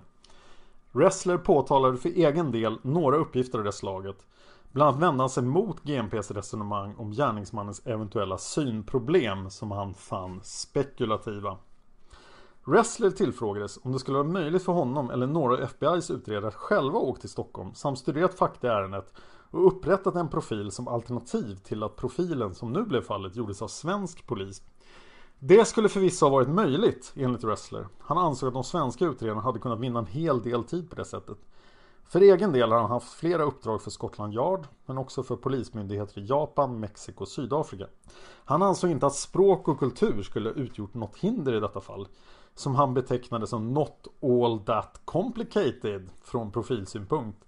Ressler 0.92 1.38
påtalade 1.38 1.96
för 1.96 2.08
egen 2.08 2.52
del 2.52 2.78
några 2.82 3.16
uppgifter 3.16 3.58
av 3.58 3.64
det 3.64 3.72
slaget. 3.72 4.26
Bland 4.72 4.88
annat 4.88 5.02
vände 5.02 5.22
han 5.22 5.30
sig 5.30 5.42
mot 5.42 5.82
GMPs 5.82 6.30
resonemang 6.30 6.94
om 6.96 7.12
gärningsmannens 7.12 7.86
eventuella 7.86 8.38
synproblem 8.38 9.50
som 9.50 9.70
han 9.70 9.94
fann 9.94 10.40
spekulativa. 10.42 11.56
Ressler 12.64 13.10
tillfrågades 13.10 13.78
om 13.82 13.92
det 13.92 13.98
skulle 13.98 14.18
vara 14.18 14.28
möjligt 14.28 14.62
för 14.62 14.72
honom 14.72 15.10
eller 15.10 15.26
några 15.26 15.54
av 15.54 15.60
FBI's 15.60 16.12
utredare 16.12 16.48
att 16.48 16.54
själva 16.54 16.98
åka 16.98 17.20
till 17.20 17.30
Stockholm 17.30 17.74
samt 17.74 17.98
studerat 17.98 18.34
fakta 18.34 18.66
i 18.66 18.70
ärendet 18.70 19.14
och 19.50 19.66
upprättat 19.66 20.14
en 20.14 20.28
profil 20.28 20.70
som 20.70 20.88
alternativ 20.88 21.54
till 21.54 21.82
att 21.82 21.96
profilen 21.96 22.54
som 22.54 22.72
nu 22.72 22.82
blev 22.82 23.02
fallet 23.02 23.36
gjordes 23.36 23.62
av 23.62 23.68
svensk 23.68 24.26
polis. 24.26 24.62
Det 25.42 25.64
skulle 25.64 25.88
förvisso 25.88 26.26
ha 26.26 26.30
varit 26.30 26.48
möjligt 26.48 27.12
enligt 27.16 27.44
Wrestler. 27.44 27.86
Han 27.98 28.18
ansåg 28.18 28.46
att 28.46 28.54
de 28.54 28.64
svenska 28.64 29.04
utredarna 29.04 29.40
hade 29.40 29.58
kunnat 29.58 29.80
vinna 29.80 29.98
en 29.98 30.06
hel 30.06 30.42
del 30.42 30.64
tid 30.64 30.90
på 30.90 30.96
det 30.96 31.04
sättet. 31.04 31.38
För 32.04 32.20
egen 32.20 32.52
del 32.52 32.72
har 32.72 32.80
han 32.80 32.90
haft 32.90 33.12
flera 33.12 33.42
uppdrag 33.42 33.82
för 33.82 33.90
Scotland 33.90 34.34
Yard 34.34 34.66
men 34.86 34.98
också 34.98 35.22
för 35.22 35.36
polismyndigheter 35.36 36.20
i 36.20 36.26
Japan, 36.26 36.80
Mexiko 36.80 37.22
och 37.22 37.28
Sydafrika. 37.28 37.86
Han 38.44 38.62
ansåg 38.62 38.90
inte 38.90 39.06
att 39.06 39.14
språk 39.14 39.68
och 39.68 39.78
kultur 39.78 40.22
skulle 40.22 40.50
utgjort 40.50 40.94
något 40.94 41.16
hinder 41.16 41.54
i 41.54 41.60
detta 41.60 41.80
fall 41.80 42.08
som 42.54 42.74
han 42.74 42.94
betecknade 42.94 43.46
som 43.46 43.74
Not 43.74 44.06
all 44.22 44.58
that 44.58 45.00
complicated 45.04 46.10
från 46.22 46.52
profilsynpunkt. 46.52 47.38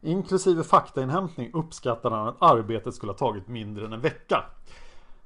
Inklusive 0.00 0.64
faktainhämtning 0.64 1.50
uppskattade 1.54 2.16
han 2.16 2.28
att 2.28 2.42
arbetet 2.42 2.94
skulle 2.94 3.12
ha 3.12 3.18
tagit 3.18 3.48
mindre 3.48 3.86
än 3.86 3.92
en 3.92 4.00
vecka. 4.00 4.44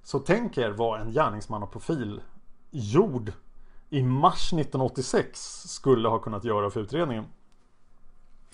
Så 0.07 0.19
tänk 0.19 0.59
er 0.59 0.71
vad 0.71 1.01
en 1.01 1.13
gärningsmannaprofil 1.13 2.21
gjord 2.71 3.33
i 3.91 4.03
mars 4.03 4.53
1986 4.53 5.63
skulle 5.69 6.09
ha 6.09 6.19
kunnat 6.19 6.45
göra 6.45 6.71
för 6.71 6.81
utredningen. 6.81 7.25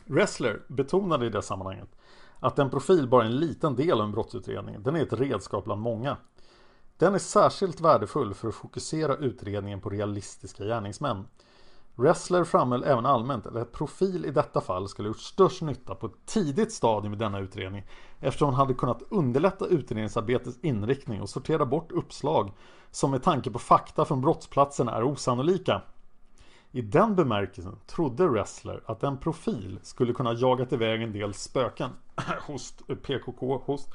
Ressler 0.04 0.62
betonade 0.68 1.26
i 1.26 1.28
det 1.28 1.42
sammanhanget 1.42 1.88
att 2.40 2.58
en 2.58 2.70
profil 2.70 3.08
bara 3.08 3.22
är 3.22 3.26
en 3.26 3.36
liten 3.36 3.76
del 3.76 4.00
av 4.00 4.06
en 4.06 4.12
brottsutredning. 4.12 4.82
Den 4.82 4.96
är 4.96 5.02
ett 5.02 5.12
redskap 5.12 5.64
bland 5.64 5.80
många. 5.80 6.16
Den 6.96 7.14
är 7.14 7.18
särskilt 7.18 7.80
värdefull 7.80 8.34
för 8.34 8.48
att 8.48 8.54
fokusera 8.54 9.16
utredningen 9.16 9.80
på 9.80 9.90
realistiska 9.90 10.64
gärningsmän. 10.64 11.24
Ressler 11.96 12.44
framhöll 12.44 12.84
även 12.84 13.06
allmänt 13.06 13.46
att 13.46 13.72
profil 13.72 14.24
i 14.24 14.30
detta 14.30 14.60
fall 14.60 14.88
skulle 14.88 15.08
gjort 15.08 15.18
störst 15.18 15.62
nytta 15.62 15.94
på 15.94 16.06
ett 16.06 16.26
tidigt 16.26 16.72
stadium 16.72 17.14
i 17.14 17.16
denna 17.16 17.38
utredning 17.38 17.84
eftersom 18.20 18.48
han 18.48 18.54
hade 18.54 18.74
kunnat 18.74 19.02
underlätta 19.08 19.66
utredningsarbetets 19.66 20.58
inriktning 20.62 21.20
och 21.20 21.28
sortera 21.28 21.66
bort 21.66 21.92
uppslag 21.92 22.52
som 22.90 23.10
med 23.10 23.22
tanke 23.22 23.50
på 23.50 23.58
fakta 23.58 24.04
från 24.04 24.20
brottsplatsen 24.20 24.88
är 24.88 25.04
osannolika. 25.04 25.82
I 26.70 26.82
den 26.82 27.16
bemärkelsen 27.16 27.76
trodde 27.86 28.24
Ressler 28.24 28.82
att 28.86 29.02
en 29.02 29.18
profil 29.18 29.78
skulle 29.82 30.12
kunna 30.12 30.32
jagat 30.32 30.72
iväg 30.72 31.02
en 31.02 31.12
del 31.12 31.34
spöken, 31.34 31.90
host, 32.46 32.82
eh, 32.88 32.96
PKK, 32.96 33.62
host, 33.64 33.88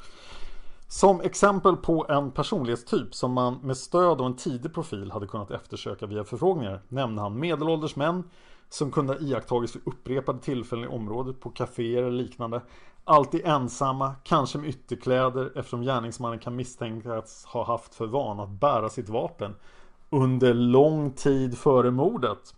som 0.87 1.21
exempel 1.21 1.75
på 1.75 2.05
en 2.09 2.31
personlighetstyp 2.31 3.15
som 3.15 3.33
man 3.33 3.59
med 3.63 3.77
stöd 3.77 4.21
av 4.21 4.27
en 4.27 4.35
tidig 4.35 4.73
profil 4.73 5.11
hade 5.11 5.27
kunnat 5.27 5.51
eftersöka 5.51 6.05
via 6.05 6.23
förfrågningar 6.23 6.81
nämnde 6.87 7.21
han 7.21 7.39
medelålders 7.39 7.95
män 7.95 8.23
som 8.69 8.91
kunde 8.91 9.13
ha 9.13 9.19
iakttagits 9.19 9.75
vid 9.75 9.81
upprepade 9.85 10.39
tillfällen 10.39 10.85
i 10.85 10.87
området 10.87 11.39
på 11.39 11.49
kaféer 11.49 12.03
eller 12.03 12.11
liknande. 12.11 12.61
Alltid 13.03 13.45
ensamma, 13.45 14.15
kanske 14.23 14.57
med 14.57 14.69
ytterkläder 14.69 15.51
eftersom 15.55 15.81
gärningsmannen 15.81 16.39
kan 16.39 16.55
misstänkas 16.55 17.45
ha 17.45 17.65
haft 17.65 17.95
för 17.95 18.07
vana 18.07 18.43
att 18.43 18.49
bära 18.49 18.89
sitt 18.89 19.09
vapen 19.09 19.55
under 20.09 20.53
lång 20.53 21.11
tid 21.11 21.57
före 21.57 21.91
mordet. 21.91 22.55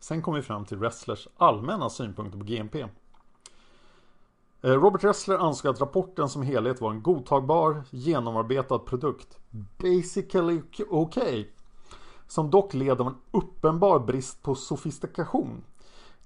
Sen 0.00 0.22
kom 0.22 0.34
vi 0.34 0.42
fram 0.42 0.64
till 0.64 0.78
Wrestlers 0.78 1.28
allmänna 1.36 1.90
synpunkter 1.90 2.38
på 2.38 2.44
GMP. 2.44 2.86
Eh, 4.62 4.70
Robert 4.70 5.04
Ressler 5.04 5.38
ansåg 5.38 5.70
att 5.70 5.80
rapporten 5.80 6.28
som 6.28 6.42
helhet 6.42 6.80
var 6.80 6.90
en 6.90 7.02
godtagbar, 7.02 7.82
genomarbetad 7.90 8.78
produkt. 8.78 9.38
Basically 9.78 10.62
okay. 10.90 11.46
Som 12.26 12.50
dock 12.50 12.74
led 12.74 13.00
av 13.00 13.06
en 13.06 13.16
uppenbar 13.30 13.98
brist 13.98 14.42
på 14.42 14.54
sofistikation. 14.54 15.64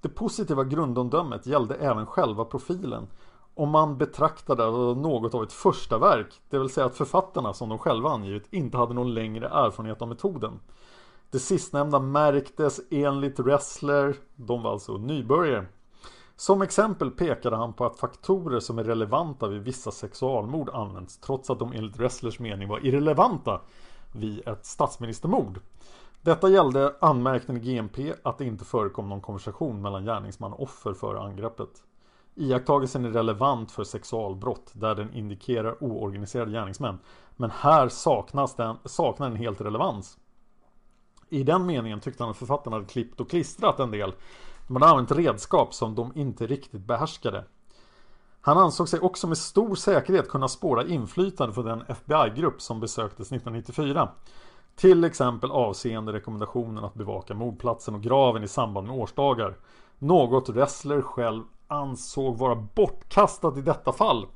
Det 0.01 0.09
positiva 0.09 0.63
grundomdömet 0.63 1.45
gällde 1.45 1.75
även 1.75 2.05
själva 2.05 2.45
profilen. 2.45 3.07
Om 3.53 3.69
man 3.69 3.97
betraktade 3.97 4.63
något 4.95 5.33
av 5.33 5.43
ett 5.43 5.53
första 5.53 5.97
verk, 5.97 6.41
det 6.49 6.59
vill 6.59 6.69
säga 6.69 6.85
att 6.85 6.97
författarna 6.97 7.53
som 7.53 7.69
de 7.69 7.77
själva 7.77 8.09
angivit 8.09 8.47
inte 8.53 8.77
hade 8.77 8.93
någon 8.93 9.13
längre 9.13 9.47
erfarenhet 9.47 10.01
av 10.01 10.07
metoden. 10.07 10.59
Det 11.29 11.39
sistnämnda 11.39 11.99
märktes 11.99 12.81
enligt 12.91 13.39
Ressler, 13.39 14.15
de 14.35 14.63
var 14.63 14.71
alltså 14.71 14.97
nybörjare. 14.97 15.65
Som 16.37 16.61
exempel 16.61 17.11
pekade 17.11 17.55
han 17.55 17.73
på 17.73 17.85
att 17.85 17.99
faktorer 17.99 18.59
som 18.59 18.79
är 18.79 18.83
relevanta 18.83 19.47
vid 19.47 19.61
vissa 19.61 19.91
sexualmord 19.91 20.69
används 20.69 21.17
trots 21.17 21.49
att 21.49 21.59
de 21.59 21.73
enligt 21.73 21.97
Wrestlers 21.97 22.39
mening 22.39 22.67
var 22.67 22.85
irrelevanta 22.85 23.61
vid 24.11 24.47
ett 24.47 24.65
statsministermord. 24.65 25.59
Detta 26.21 26.49
gällde 26.49 26.95
anmärkningen 27.01 27.63
i 27.63 27.65
GMP 27.65 28.13
att 28.23 28.37
det 28.37 28.45
inte 28.45 28.65
förekom 28.65 29.09
någon 29.09 29.21
konversation 29.21 29.81
mellan 29.81 30.05
gärningsman 30.05 30.53
och 30.53 30.63
offer 30.63 30.93
före 30.93 31.19
angreppet. 31.19 31.83
Iakttagelsen 32.35 33.05
är 33.05 33.09
relevant 33.09 33.71
för 33.71 33.83
sexualbrott 33.83 34.71
där 34.73 34.95
den 34.95 35.13
indikerar 35.13 35.83
oorganiserade 35.83 36.51
gärningsmän. 36.51 36.99
Men 37.35 37.51
här 37.51 37.89
saknas 37.89 38.55
den, 38.55 38.77
saknar 38.85 39.29
den 39.29 39.37
helt 39.37 39.61
relevans. 39.61 40.17
I 41.29 41.43
den 41.43 41.65
meningen 41.65 41.99
tyckte 41.99 42.23
han 42.23 42.31
att 42.31 42.37
författarna 42.37 42.75
hade 42.75 42.87
klippt 42.87 43.19
och 43.19 43.29
klistrat 43.29 43.79
en 43.79 43.91
del. 43.91 44.13
De 44.67 44.75
hade 44.75 44.91
använt 44.91 45.11
redskap 45.11 45.73
som 45.73 45.95
de 45.95 46.11
inte 46.15 46.47
riktigt 46.47 46.81
behärskade. 46.81 47.45
Han 48.41 48.57
ansåg 48.57 48.89
sig 48.89 48.99
också 48.99 49.27
med 49.27 49.37
stor 49.37 49.75
säkerhet 49.75 50.29
kunna 50.29 50.47
spåra 50.47 50.87
inflytande 50.87 51.53
från 51.53 51.65
den 51.65 51.81
FBI-grupp 51.87 52.61
som 52.61 52.79
besöktes 52.79 53.31
1994. 53.31 54.09
Till 54.75 55.03
exempel 55.03 55.51
avseende 55.51 56.13
rekommendationen 56.13 56.83
att 56.83 56.93
bevaka 56.93 57.33
mordplatsen 57.33 57.95
och 57.95 58.03
graven 58.03 58.43
i 58.43 58.47
samband 58.47 58.87
med 58.87 58.95
årsdagar. 58.95 59.57
Något 59.99 60.49
Ressler 60.49 61.01
själv 61.01 61.43
ansåg 61.67 62.37
vara 62.37 62.55
bortkastat 62.55 63.57
i 63.57 63.61
detta 63.61 63.91
fall. 63.91 64.27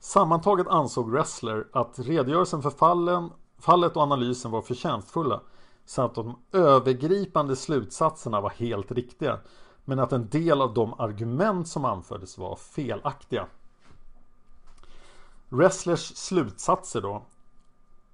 Sammantaget 0.00 0.68
ansåg 0.68 1.16
Ressler 1.16 1.66
att 1.72 1.98
redogörelsen 1.98 2.62
för 2.62 2.70
fallen, 2.70 3.30
fallet 3.58 3.96
och 3.96 4.02
analysen 4.02 4.50
var 4.50 4.62
förtjänstfulla 4.62 5.40
samt 5.88 6.18
att 6.18 6.24
de 6.24 6.38
övergripande 6.52 7.56
slutsatserna 7.56 8.40
var 8.40 8.50
helt 8.50 8.92
riktiga 8.92 9.38
men 9.84 9.98
att 9.98 10.12
en 10.12 10.28
del 10.28 10.60
av 10.60 10.74
de 10.74 11.00
argument 11.00 11.68
som 11.68 11.84
anfördes 11.84 12.38
var 12.38 12.56
felaktiga. 12.56 13.46
Resslers 15.48 16.16
slutsatser 16.16 17.00
då 17.00 17.22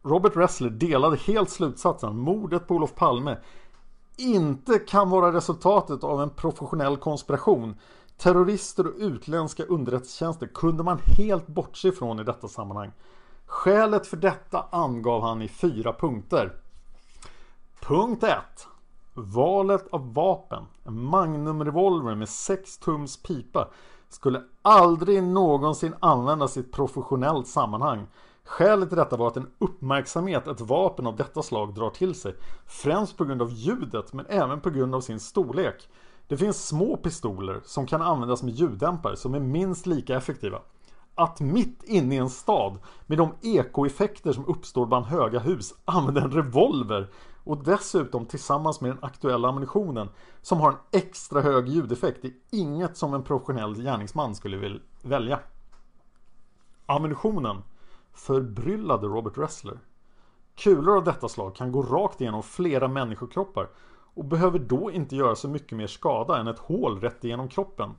Robert 0.03 0.37
Wrestler 0.37 0.71
delade 0.71 1.17
helt 1.17 1.51
slutsatsen 1.51 2.09
att 2.09 2.15
mordet 2.15 2.69
på 2.69 2.75
Olof 2.75 2.95
Palme 2.95 3.37
inte 4.17 4.79
kan 4.79 5.11
vara 5.11 5.33
resultatet 5.33 6.05
av 6.05 6.23
en 6.23 6.31
professionell 6.31 6.97
konspiration. 6.97 7.77
Terrorister 8.17 8.87
och 8.87 8.95
utländska 8.97 9.65
underrättelsetjänster 9.65 10.47
kunde 10.47 10.83
man 10.83 10.99
helt 11.19 11.47
bortse 11.47 11.89
ifrån 11.89 12.21
i 12.21 12.25
detta 12.25 12.49
sammanhang. 12.49 12.93
Skälet 13.47 14.07
för 14.07 14.17
detta 14.17 14.67
angav 14.71 15.23
han 15.23 15.43
i 15.43 15.49
fyra 15.49 15.93
punkter. 15.93 16.64
Punkt 17.87 18.23
1. 18.23 18.35
Valet 19.15 19.89
av 19.91 20.15
vapen. 20.15 20.65
En 20.85 21.05
Magnum 21.05 21.65
revolver 21.65 22.15
med 22.15 22.29
6 22.29 22.79
tums 22.79 23.23
pipa 23.23 23.69
skulle 24.09 24.43
aldrig 24.63 25.23
någonsin 25.23 25.95
användas 26.01 26.57
i 26.57 26.61
ett 26.61 26.73
professionellt 26.73 27.49
sammanhang. 27.49 28.07
Skälet 28.45 28.89
till 28.89 28.99
detta 28.99 29.17
var 29.17 29.29
att 29.29 29.35
den 29.35 29.51
uppmärksamhet 29.59 30.47
ett 30.47 30.61
vapen 30.61 31.07
av 31.07 31.17
detta 31.17 31.43
slag 31.43 31.75
drar 31.75 31.91
till 31.91 32.15
sig 32.15 32.35
främst 32.67 33.17
på 33.17 33.25
grund 33.25 33.43
av 33.43 33.53
ljudet 33.53 34.13
men 34.13 34.27
även 34.27 34.61
på 34.61 34.71
grund 34.71 34.95
av 34.95 35.01
sin 35.01 35.21
storlek. 35.21 35.89
Det 36.29 36.37
finns 36.37 36.67
små 36.67 36.97
pistoler 36.97 37.61
som 37.65 37.87
kan 37.87 38.03
användas 38.03 38.43
med 38.43 38.55
ljuddämpare 38.55 39.17
som 39.17 39.35
är 39.35 39.41
minst 39.41 39.87
lika 39.87 40.17
effektiva. 40.17 40.59
Att 41.15 41.41
mitt 41.41 41.83
inne 41.83 42.15
i 42.15 42.19
en 42.19 42.31
stad 42.31 42.79
med 43.07 43.19
de 43.19 43.35
ekoeffekter 43.43 44.33
som 44.33 44.47
uppstår 44.47 44.87
bland 44.87 45.07
höga 45.07 45.39
hus 45.39 45.75
använda 45.85 46.21
en 46.21 46.33
revolver 46.33 47.09
och 47.45 47.65
dessutom 47.65 48.27
tillsammans 48.27 48.81
med 48.81 48.91
den 48.91 49.05
aktuella 49.05 49.49
ammunitionen 49.49 50.09
som 50.43 50.61
har 50.61 50.71
en 50.71 50.79
extra 50.93 51.41
hög 51.41 51.69
ljudeffekt 51.69 52.25
är 52.25 52.33
inget 52.51 52.97
som 52.97 53.15
en 53.15 53.23
professionell 53.23 53.75
gärningsman 53.75 54.35
skulle 54.35 54.81
välja. 55.03 55.39
Ammunitionen 56.87 57.63
förbryllade 58.13 59.07
Robert 59.07 59.39
Ressler. 59.39 59.79
Kulor 60.55 60.97
av 60.97 61.05
detta 61.05 61.29
slag 61.29 61.57
kan 61.57 61.73
gå 61.73 61.83
rakt 61.83 62.21
igenom 62.21 62.43
flera 62.43 62.89
människokroppar 62.89 63.69
och 64.15 64.25
behöver 64.25 64.59
då 64.59 64.91
inte 64.91 65.17
göra 65.17 65.37
så 65.37 65.49
mycket 65.49 65.79
mer 65.79 65.87
skada 65.87 66.39
än 66.39 66.49
ett 66.49 66.59
hål 66.59 67.01
rätt 67.01 67.25
igenom 67.25 67.49
kroppen. 67.49 67.91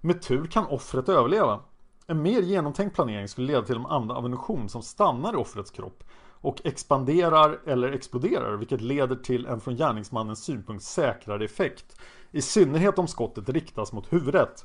Med 0.00 0.22
tur 0.22 0.46
kan 0.46 0.66
offret 0.66 1.08
överleva. 1.08 1.60
En 2.06 2.22
mer 2.22 2.40
genomtänkt 2.40 2.94
planering 2.94 3.28
skulle 3.28 3.46
leda 3.46 3.62
till 3.62 3.76
att 3.76 3.90
använda 3.90 4.14
ammunition 4.14 4.68
som 4.68 4.82
stannar 4.82 5.32
i 5.32 5.36
offrets 5.36 5.70
kropp 5.70 6.04
och 6.44 6.60
expanderar 6.64 7.60
eller 7.66 7.92
exploderar 7.92 8.56
vilket 8.56 8.80
leder 8.80 9.16
till 9.16 9.46
en 9.46 9.60
från 9.60 9.76
gärningsmannens 9.76 10.44
synpunkt 10.44 10.84
säkrare 10.84 11.44
effekt. 11.44 12.00
I 12.30 12.42
synnerhet 12.42 12.98
om 12.98 13.08
skottet 13.08 13.48
riktas 13.48 13.92
mot 13.92 14.12
huvudet. 14.12 14.64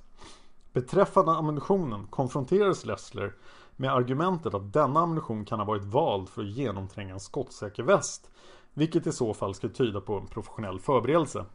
Beträffande 0.74 1.32
ammunitionen 1.32 2.08
konfronterades 2.08 2.86
Lessler 2.86 3.34
med 3.76 3.94
argumentet 3.94 4.54
att 4.54 4.74
denna 4.74 5.00
ammunition 5.00 5.46
kan 5.46 5.60
ha 5.60 5.66
varit 5.66 5.84
vald 5.84 6.30
för 6.30 6.42
att 6.42 6.48
genomtränga 6.48 7.14
en 7.14 7.20
skottsäker 7.20 7.84
väst. 7.84 8.30
Vilket 8.74 9.08
i 9.08 9.12
så 9.12 9.34
fall 9.34 9.56
skulle 9.56 9.74
tyda 9.74 10.02
på 10.02 10.18
en 10.18 10.28
professionell 10.28 10.80
förberedelse. 10.80 11.46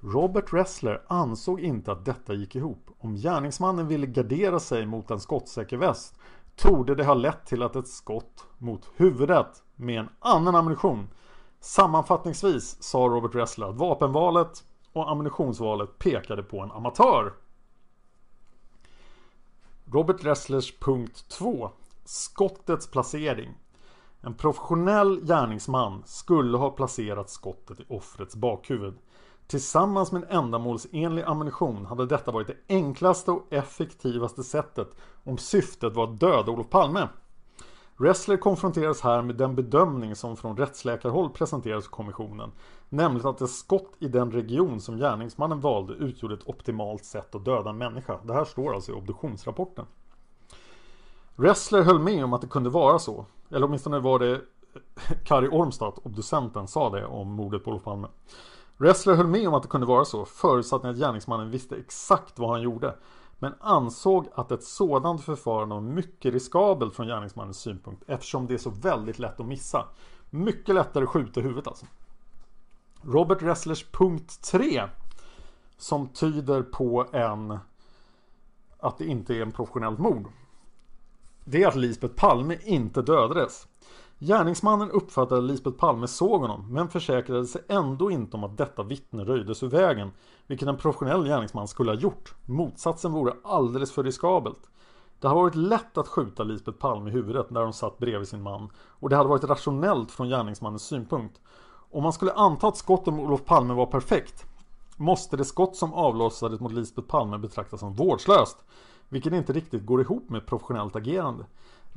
Robert 0.00 0.52
Ressler 0.52 1.02
ansåg 1.06 1.60
inte 1.60 1.92
att 1.92 2.04
detta 2.04 2.34
gick 2.34 2.56
ihop. 2.56 2.90
Om 2.98 3.16
gärningsmannen 3.16 3.88
ville 3.88 4.06
gardera 4.06 4.60
sig 4.60 4.86
mot 4.86 5.10
en 5.10 5.20
skottsäker 5.20 5.76
väst 5.76 6.18
torde 6.58 6.94
det 6.94 7.04
ha 7.04 7.14
lett 7.14 7.46
till 7.46 7.62
att 7.62 7.76
ett 7.76 7.88
skott 7.88 8.46
mot 8.58 8.90
huvudet 8.96 9.62
med 9.76 10.00
en 10.00 10.08
annan 10.18 10.54
ammunition. 10.54 11.08
Sammanfattningsvis 11.60 12.82
sa 12.82 12.98
Robert 12.98 13.34
Ressler 13.34 13.68
att 13.68 13.76
vapenvalet 13.76 14.64
och 14.92 15.10
ammunitionsvalet 15.10 15.98
pekade 15.98 16.42
på 16.42 16.60
en 16.60 16.70
amatör. 16.70 17.32
Robert 19.84 20.24
Resslers 20.24 20.78
punkt 20.78 21.24
2 21.28 21.70
Skottets 22.04 22.90
placering 22.90 23.54
En 24.20 24.34
professionell 24.34 25.20
gärningsman 25.20 26.02
skulle 26.06 26.58
ha 26.58 26.70
placerat 26.70 27.30
skottet 27.30 27.80
i 27.80 27.84
offrets 27.88 28.36
bakhuvud. 28.36 28.94
Tillsammans 29.48 30.12
med 30.12 30.22
en 30.22 30.28
ändamålsenlig 30.28 31.22
ammunition 31.22 31.86
hade 31.86 32.06
detta 32.06 32.30
varit 32.30 32.46
det 32.46 32.56
enklaste 32.68 33.30
och 33.30 33.46
effektivaste 33.52 34.44
sättet 34.44 34.88
om 35.24 35.38
syftet 35.38 35.94
var 35.94 36.04
att 36.04 36.20
döda 36.20 36.52
Olof 36.52 36.70
Palme. 36.70 37.08
Ressler 37.96 38.36
konfronteras 38.36 39.00
här 39.00 39.22
med 39.22 39.36
den 39.36 39.54
bedömning 39.54 40.16
som 40.16 40.36
från 40.36 40.56
rättsläkarhåll 40.56 41.30
presenterades 41.30 41.84
för 41.84 41.90
kommissionen. 41.90 42.52
Nämligen 42.88 43.28
att 43.28 43.40
ett 43.40 43.50
skott 43.50 43.92
i 43.98 44.08
den 44.08 44.32
region 44.32 44.80
som 44.80 44.96
gärningsmannen 44.96 45.60
valde 45.60 45.94
utgjorde 45.94 46.34
ett 46.34 46.48
optimalt 46.48 47.04
sätt 47.04 47.34
att 47.34 47.44
döda 47.44 47.70
en 47.70 47.78
människa. 47.78 48.18
Det 48.24 48.34
här 48.34 48.44
står 48.44 48.74
alltså 48.74 48.92
i 48.92 48.94
obduktionsrapporten. 48.94 49.86
Ressler 51.36 51.82
höll 51.82 51.98
med 51.98 52.24
om 52.24 52.32
att 52.32 52.40
det 52.40 52.48
kunde 52.48 52.70
vara 52.70 52.98
så. 52.98 53.26
Eller 53.50 53.66
åtminstone 53.66 53.98
var 53.98 54.18
det 54.18 54.40
Kari 55.24 55.48
Ormstad, 55.48 55.92
obducenten, 56.02 56.68
sa 56.68 56.90
det 56.90 57.06
om 57.06 57.28
mordet 57.28 57.64
på 57.64 57.70
Olof 57.70 57.84
Palme. 57.84 58.08
Ressler 58.78 59.14
höll 59.14 59.26
med 59.26 59.48
om 59.48 59.54
att 59.54 59.62
det 59.62 59.68
kunde 59.68 59.86
vara 59.86 60.04
så, 60.04 60.24
förutsatt 60.24 60.84
att 60.84 60.96
gärningsmannen 60.96 61.50
visste 61.50 61.76
exakt 61.76 62.38
vad 62.38 62.50
han 62.50 62.62
gjorde. 62.62 62.94
Men 63.38 63.54
ansåg 63.60 64.28
att 64.34 64.52
ett 64.52 64.64
sådant 64.64 65.24
förfarande 65.24 65.74
var 65.74 65.82
mycket 65.82 66.32
riskabelt 66.32 66.94
från 66.94 67.06
gärningsmannens 67.06 67.58
synpunkt 67.58 68.02
eftersom 68.06 68.46
det 68.46 68.54
är 68.54 68.58
så 68.58 68.70
väldigt 68.70 69.18
lätt 69.18 69.40
att 69.40 69.46
missa. 69.46 69.84
Mycket 70.30 70.74
lättare 70.74 71.04
att 71.04 71.10
skjuta 71.10 71.40
i 71.40 71.42
huvudet 71.42 71.66
alltså. 71.66 71.86
Robert 73.02 73.42
Resslers 73.42 73.84
punkt 73.84 74.42
3 74.42 74.88
som 75.76 76.08
tyder 76.08 76.62
på 76.62 77.06
en 77.12 77.58
att 78.80 78.98
det 78.98 79.04
inte 79.04 79.34
är 79.34 79.42
en 79.42 79.52
professionellt 79.52 79.98
mord. 79.98 80.26
Det 81.44 81.62
är 81.62 81.68
att 81.68 81.76
Lisbeth 81.76 82.14
Palme 82.14 82.58
inte 82.62 83.02
dödades. 83.02 83.68
Gärningsmannen 84.20 84.90
uppfattade 84.90 85.38
att 85.40 85.44
Lisbeth 85.46 85.76
Palme 85.76 86.06
såg 86.06 86.40
honom 86.40 86.66
men 86.70 86.88
försäkrade 86.88 87.46
sig 87.46 87.62
ändå 87.68 88.10
inte 88.10 88.36
om 88.36 88.44
att 88.44 88.56
detta 88.56 88.82
vittne 88.82 89.24
röjdes 89.24 89.62
ur 89.62 89.68
vägen 89.68 90.10
vilket 90.46 90.68
en 90.68 90.76
professionell 90.76 91.24
gärningsman 91.24 91.68
skulle 91.68 91.90
ha 91.90 91.98
gjort. 91.98 92.34
Motsatsen 92.46 93.12
vore 93.12 93.32
alldeles 93.44 93.92
för 93.92 94.04
riskabelt. 94.04 94.70
Det 95.20 95.28
hade 95.28 95.40
varit 95.40 95.54
lätt 95.54 95.98
att 95.98 96.08
skjuta 96.08 96.42
Lisbeth 96.42 96.78
Palme 96.78 97.10
i 97.10 97.12
huvudet 97.12 97.50
när 97.50 97.62
hon 97.62 97.72
satt 97.72 97.98
bredvid 97.98 98.28
sin 98.28 98.42
man 98.42 98.70
och 98.76 99.08
det 99.08 99.16
hade 99.16 99.28
varit 99.28 99.44
rationellt 99.44 100.10
från 100.10 100.28
gärningsmannens 100.28 100.82
synpunkt. 100.82 101.40
Om 101.90 102.02
man 102.02 102.12
skulle 102.12 102.32
anta 102.32 102.68
att 102.68 102.76
skottet 102.76 103.14
mot 103.14 103.26
Olof 103.26 103.44
Palme 103.44 103.74
var 103.74 103.86
perfekt 103.86 104.46
måste 104.96 105.36
det 105.36 105.44
skott 105.44 105.76
som 105.76 105.94
avlossades 105.94 106.60
mot 106.60 106.72
Lisbeth 106.72 107.08
Palme 107.08 107.38
betraktas 107.38 107.80
som 107.80 107.94
vårdslöst, 107.94 108.56
vilket 109.08 109.32
inte 109.32 109.52
riktigt 109.52 109.86
går 109.86 110.00
ihop 110.00 110.30
med 110.30 110.46
professionellt 110.46 110.96
agerande. 110.96 111.44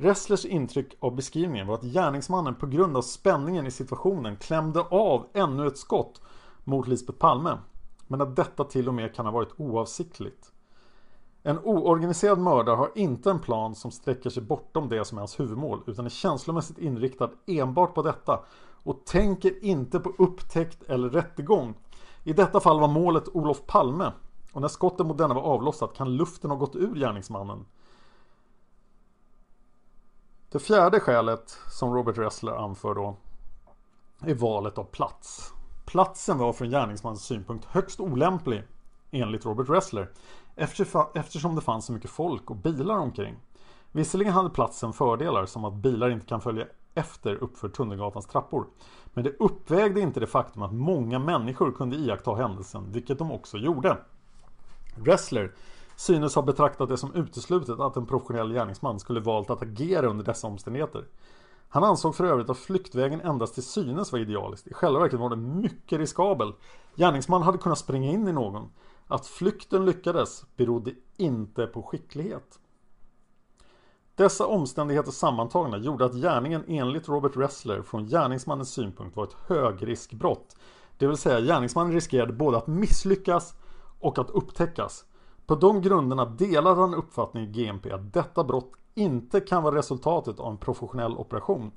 Resslers 0.02 0.44
intryck 0.44 0.96
av 1.00 1.14
beskrivningen 1.14 1.66
var 1.66 1.74
att 1.74 1.82
gärningsmannen 1.82 2.54
på 2.54 2.66
grund 2.66 2.96
av 2.96 3.02
spänningen 3.02 3.66
i 3.66 3.70
situationen 3.70 4.36
klämde 4.36 4.80
av 4.80 5.26
ännu 5.32 5.66
ett 5.66 5.78
skott 5.78 6.20
mot 6.64 6.88
Lisbeth 6.88 7.18
Palme, 7.18 7.58
men 8.06 8.20
att 8.20 8.36
detta 8.36 8.64
till 8.64 8.88
och 8.88 8.94
med 8.94 9.14
kan 9.14 9.26
ha 9.26 9.32
varit 9.32 9.60
oavsiktligt. 9.60 10.52
En 11.42 11.58
oorganiserad 11.58 12.38
mördare 12.38 12.76
har 12.76 12.90
inte 12.94 13.30
en 13.30 13.38
plan 13.38 13.74
som 13.74 13.90
sträcker 13.90 14.30
sig 14.30 14.42
bortom 14.42 14.88
det 14.88 15.04
som 15.04 15.18
är 15.18 15.20
hans 15.20 15.40
huvudmål 15.40 15.82
utan 15.86 16.04
är 16.04 16.10
känslomässigt 16.10 16.78
inriktad 16.78 17.30
enbart 17.46 17.94
på 17.94 18.02
detta 18.02 18.40
och 18.82 19.04
tänker 19.04 19.64
inte 19.64 20.00
på 20.00 20.12
upptäckt 20.18 20.82
eller 20.82 21.08
rättegång. 21.08 21.74
I 22.24 22.32
detta 22.32 22.60
fall 22.60 22.80
var 22.80 22.88
målet 22.88 23.28
Olof 23.28 23.66
Palme 23.66 24.12
och 24.52 24.60
när 24.60 24.68
skottet 24.68 25.06
mot 25.06 25.18
denna 25.18 25.34
var 25.34 25.42
avlossat 25.42 25.94
kan 25.94 26.16
luften 26.16 26.50
ha 26.50 26.56
gått 26.56 26.76
ur 26.76 26.94
gärningsmannen. 26.94 27.64
Det 30.52 30.58
fjärde 30.58 31.00
skälet 31.00 31.58
som 31.68 31.94
Robert 31.94 32.18
Ressler 32.18 32.52
anför 32.52 32.94
då 32.94 33.16
är 34.20 34.34
valet 34.34 34.78
av 34.78 34.84
plats. 34.84 35.52
Platsen 35.84 36.38
var 36.38 36.52
från 36.52 36.70
gärningsmannens 36.70 37.24
synpunkt 37.24 37.64
högst 37.64 38.00
olämplig 38.00 38.62
enligt 39.10 39.44
Robert 39.44 39.68
Ressler 39.68 40.10
eftersom 41.14 41.54
det 41.54 41.60
fanns 41.60 41.86
så 41.86 41.92
mycket 41.92 42.10
folk 42.10 42.50
och 42.50 42.56
bilar 42.56 42.98
omkring. 42.98 43.36
Visserligen 43.92 44.32
hade 44.32 44.50
platsen 44.50 44.92
fördelar 44.92 45.46
som 45.46 45.64
att 45.64 45.74
bilar 45.74 46.10
inte 46.10 46.26
kan 46.26 46.40
följa 46.40 46.66
efter 46.94 47.34
uppför 47.34 47.68
Tunnelgatans 47.68 48.26
trappor. 48.26 48.66
Men 49.14 49.24
det 49.24 49.36
uppvägde 49.38 50.00
inte 50.00 50.20
det 50.20 50.26
faktum 50.26 50.62
att 50.62 50.72
många 50.72 51.18
människor 51.18 51.72
kunde 51.72 51.96
iaktta 51.96 52.34
händelsen, 52.34 52.92
vilket 52.92 53.18
de 53.18 53.32
också 53.32 53.58
gjorde. 53.58 53.96
Ressler 55.04 55.52
synes 56.02 56.34
ha 56.34 56.42
betraktat 56.42 56.88
det 56.88 56.96
som 56.96 57.14
uteslutet 57.14 57.80
att 57.80 57.96
en 57.96 58.06
professionell 58.06 58.52
gärningsman 58.52 59.00
skulle 59.00 59.20
valt 59.20 59.50
att 59.50 59.62
agera 59.62 60.06
under 60.06 60.24
dessa 60.24 60.46
omständigheter. 60.46 61.04
Han 61.68 61.84
ansåg 61.84 62.14
för 62.14 62.24
övrigt 62.24 62.50
att 62.50 62.58
flyktvägen 62.58 63.20
endast 63.20 63.54
till 63.54 63.62
synes 63.62 64.12
var 64.12 64.18
idealisk. 64.18 64.66
I 64.66 64.74
själva 64.74 65.00
verket 65.00 65.20
var 65.20 65.30
den 65.30 65.60
mycket 65.60 65.98
riskabel. 65.98 66.52
Gärningsman 66.96 67.42
hade 67.42 67.58
kunnat 67.58 67.78
springa 67.78 68.10
in 68.10 68.28
i 68.28 68.32
någon. 68.32 68.68
Att 69.06 69.26
flykten 69.26 69.84
lyckades 69.84 70.44
berodde 70.56 70.92
inte 71.16 71.66
på 71.66 71.82
skicklighet. 71.82 72.58
Dessa 74.14 74.46
omständigheter 74.46 75.10
sammantagna 75.10 75.78
gjorde 75.78 76.04
att 76.04 76.14
gärningen 76.14 76.64
enligt 76.68 77.08
Robert 77.08 77.36
Ressler 77.36 77.82
från 77.82 78.06
gärningsmannens 78.06 78.70
synpunkt 78.70 79.16
var 79.16 79.24
ett 79.24 79.36
högriskbrott. 79.46 80.56
Det 80.98 81.06
vill 81.06 81.16
säga 81.16 81.40
gärningsmannen 81.40 81.92
riskerade 81.92 82.32
både 82.32 82.56
att 82.56 82.66
misslyckas 82.66 83.54
och 84.00 84.18
att 84.18 84.30
upptäckas. 84.30 85.04
På 85.52 85.56
de 85.56 85.82
grunderna 85.82 86.24
delade 86.24 86.80
han 86.80 86.94
uppfattningen 86.94 87.50
i 87.50 87.52
GMP 87.52 87.90
att 87.92 88.12
detta 88.12 88.44
brott 88.44 88.72
inte 88.94 89.40
kan 89.40 89.62
vara 89.62 89.76
resultatet 89.76 90.40
av 90.40 90.50
en 90.50 90.58
professionell 90.58 91.16
operation. 91.16 91.70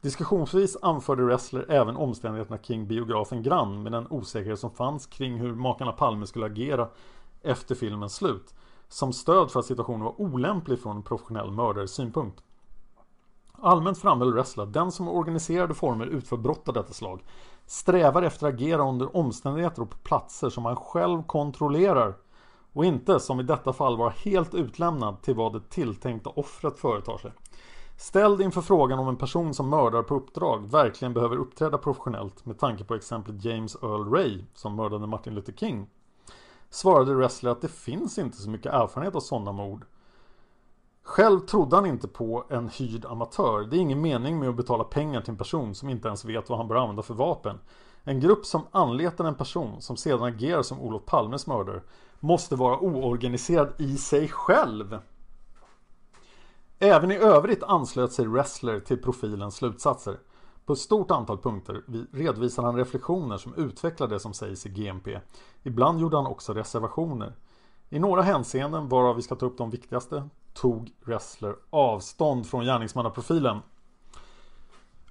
Diskussionsvis 0.00 0.76
anförde 0.82 1.22
Wrestler 1.22 1.70
även 1.70 1.96
omständigheterna 1.96 2.58
kring 2.58 2.86
biografen 2.86 3.42
Grann 3.42 3.82
med 3.82 3.92
den 3.92 4.06
osäkerhet 4.10 4.58
som 4.58 4.70
fanns 4.70 5.06
kring 5.06 5.36
hur 5.38 5.54
makarna 5.54 5.92
Palme 5.92 6.26
skulle 6.26 6.46
agera 6.46 6.88
efter 7.42 7.74
filmens 7.74 8.14
slut 8.14 8.54
som 8.88 9.12
stöd 9.12 9.50
för 9.50 9.60
att 9.60 9.66
situationen 9.66 10.04
var 10.04 10.20
olämplig 10.20 10.80
från 10.80 10.96
en 10.96 11.02
professionell 11.02 11.50
mördares 11.50 11.90
synpunkt. 11.90 12.42
Allmänt 13.52 13.98
framhöll 13.98 14.32
Wrestler 14.32 14.64
att 14.64 14.72
den 14.72 14.92
som 14.92 15.08
i 15.08 15.10
organiserade 15.10 15.74
former 15.74 16.06
utför 16.06 16.36
brott 16.36 16.68
av 16.68 16.74
detta 16.74 16.92
slag 16.92 17.24
strävar 17.66 18.22
efter 18.22 18.46
att 18.46 18.54
agera 18.54 18.88
under 18.88 19.16
omständigheter 19.16 19.82
och 19.82 19.90
på 19.90 19.96
platser 19.96 20.50
som 20.50 20.64
han 20.64 20.76
själv 20.76 21.22
kontrollerar 21.22 22.14
och 22.72 22.84
inte 22.84 23.20
som 23.20 23.40
i 23.40 23.42
detta 23.42 23.72
fall 23.72 23.96
vara 23.96 24.10
helt 24.10 24.54
utlämnad 24.54 25.22
till 25.22 25.34
vad 25.34 25.52
det 25.52 25.70
tilltänkta 25.70 26.30
offret 26.30 26.78
företar 26.78 27.18
sig. 27.18 27.32
Ställd 27.96 28.40
inför 28.40 28.60
frågan 28.60 28.98
om 28.98 29.08
en 29.08 29.16
person 29.16 29.54
som 29.54 29.70
mördar 29.70 30.02
på 30.02 30.14
uppdrag 30.14 30.70
verkligen 30.70 31.14
behöver 31.14 31.36
uppträda 31.36 31.78
professionellt 31.78 32.46
med 32.46 32.58
tanke 32.58 32.84
på 32.84 32.94
exemplet 32.94 33.44
James 33.44 33.76
Earl 33.82 34.12
Ray 34.12 34.44
som 34.54 34.76
mördade 34.76 35.06
Martin 35.06 35.34
Luther 35.34 35.52
King 35.52 35.86
svarade 36.70 37.14
Wrestler 37.14 37.50
att 37.50 37.60
det 37.60 37.68
finns 37.68 38.18
inte 38.18 38.36
så 38.36 38.50
mycket 38.50 38.72
erfarenhet 38.72 39.14
av 39.14 39.20
sådana 39.20 39.52
mord. 39.52 39.86
Själv 41.02 41.40
trodde 41.40 41.76
han 41.76 41.86
inte 41.86 42.08
på 42.08 42.44
en 42.48 42.68
hyrd 42.68 43.04
amatör. 43.04 43.60
Det 43.60 43.76
är 43.76 43.80
ingen 43.80 44.00
mening 44.00 44.38
med 44.38 44.48
att 44.48 44.56
betala 44.56 44.84
pengar 44.84 45.20
till 45.20 45.30
en 45.30 45.36
person 45.36 45.74
som 45.74 45.88
inte 45.88 46.08
ens 46.08 46.24
vet 46.24 46.48
vad 46.48 46.58
han 46.58 46.68
bör 46.68 46.76
använda 46.76 47.02
för 47.02 47.14
vapen. 47.14 47.58
En 48.04 48.20
grupp 48.20 48.46
som 48.46 48.62
anletar 48.70 49.24
en 49.24 49.34
person 49.34 49.80
som 49.80 49.96
sedan 49.96 50.22
agerar 50.22 50.62
som 50.62 50.80
Olof 50.80 51.04
Palmes 51.06 51.46
mördare 51.46 51.82
måste 52.20 52.56
vara 52.56 52.78
oorganiserad 52.78 53.72
i 53.78 53.96
sig 53.96 54.28
själv. 54.28 54.98
Även 56.78 57.10
i 57.10 57.16
övrigt 57.16 57.62
anslöt 57.62 58.12
sig 58.12 58.26
Wrestler 58.26 58.80
till 58.80 59.02
profilens 59.02 59.56
slutsatser. 59.56 60.18
På 60.66 60.72
ett 60.72 60.78
stort 60.78 61.10
antal 61.10 61.38
punkter 61.38 61.82
redovisar 62.12 62.62
han 62.62 62.76
reflektioner 62.76 63.36
som 63.36 63.54
utvecklar 63.54 64.08
det 64.08 64.20
som 64.20 64.34
sägs 64.34 64.66
i 64.66 64.68
GMP. 64.68 65.20
Ibland 65.62 66.00
gjorde 66.00 66.16
han 66.16 66.26
också 66.26 66.54
reservationer. 66.54 67.32
I 67.88 67.98
några 67.98 68.22
hänseenden, 68.22 68.88
varav 68.88 69.16
vi 69.16 69.22
ska 69.22 69.34
ta 69.34 69.46
upp 69.46 69.58
de 69.58 69.70
viktigaste, 69.70 70.28
tog 70.52 70.92
Wrestler 71.04 71.56
avstånd 71.70 72.46
från 72.46 72.64
gärningsmannaprofilen. 72.64 73.58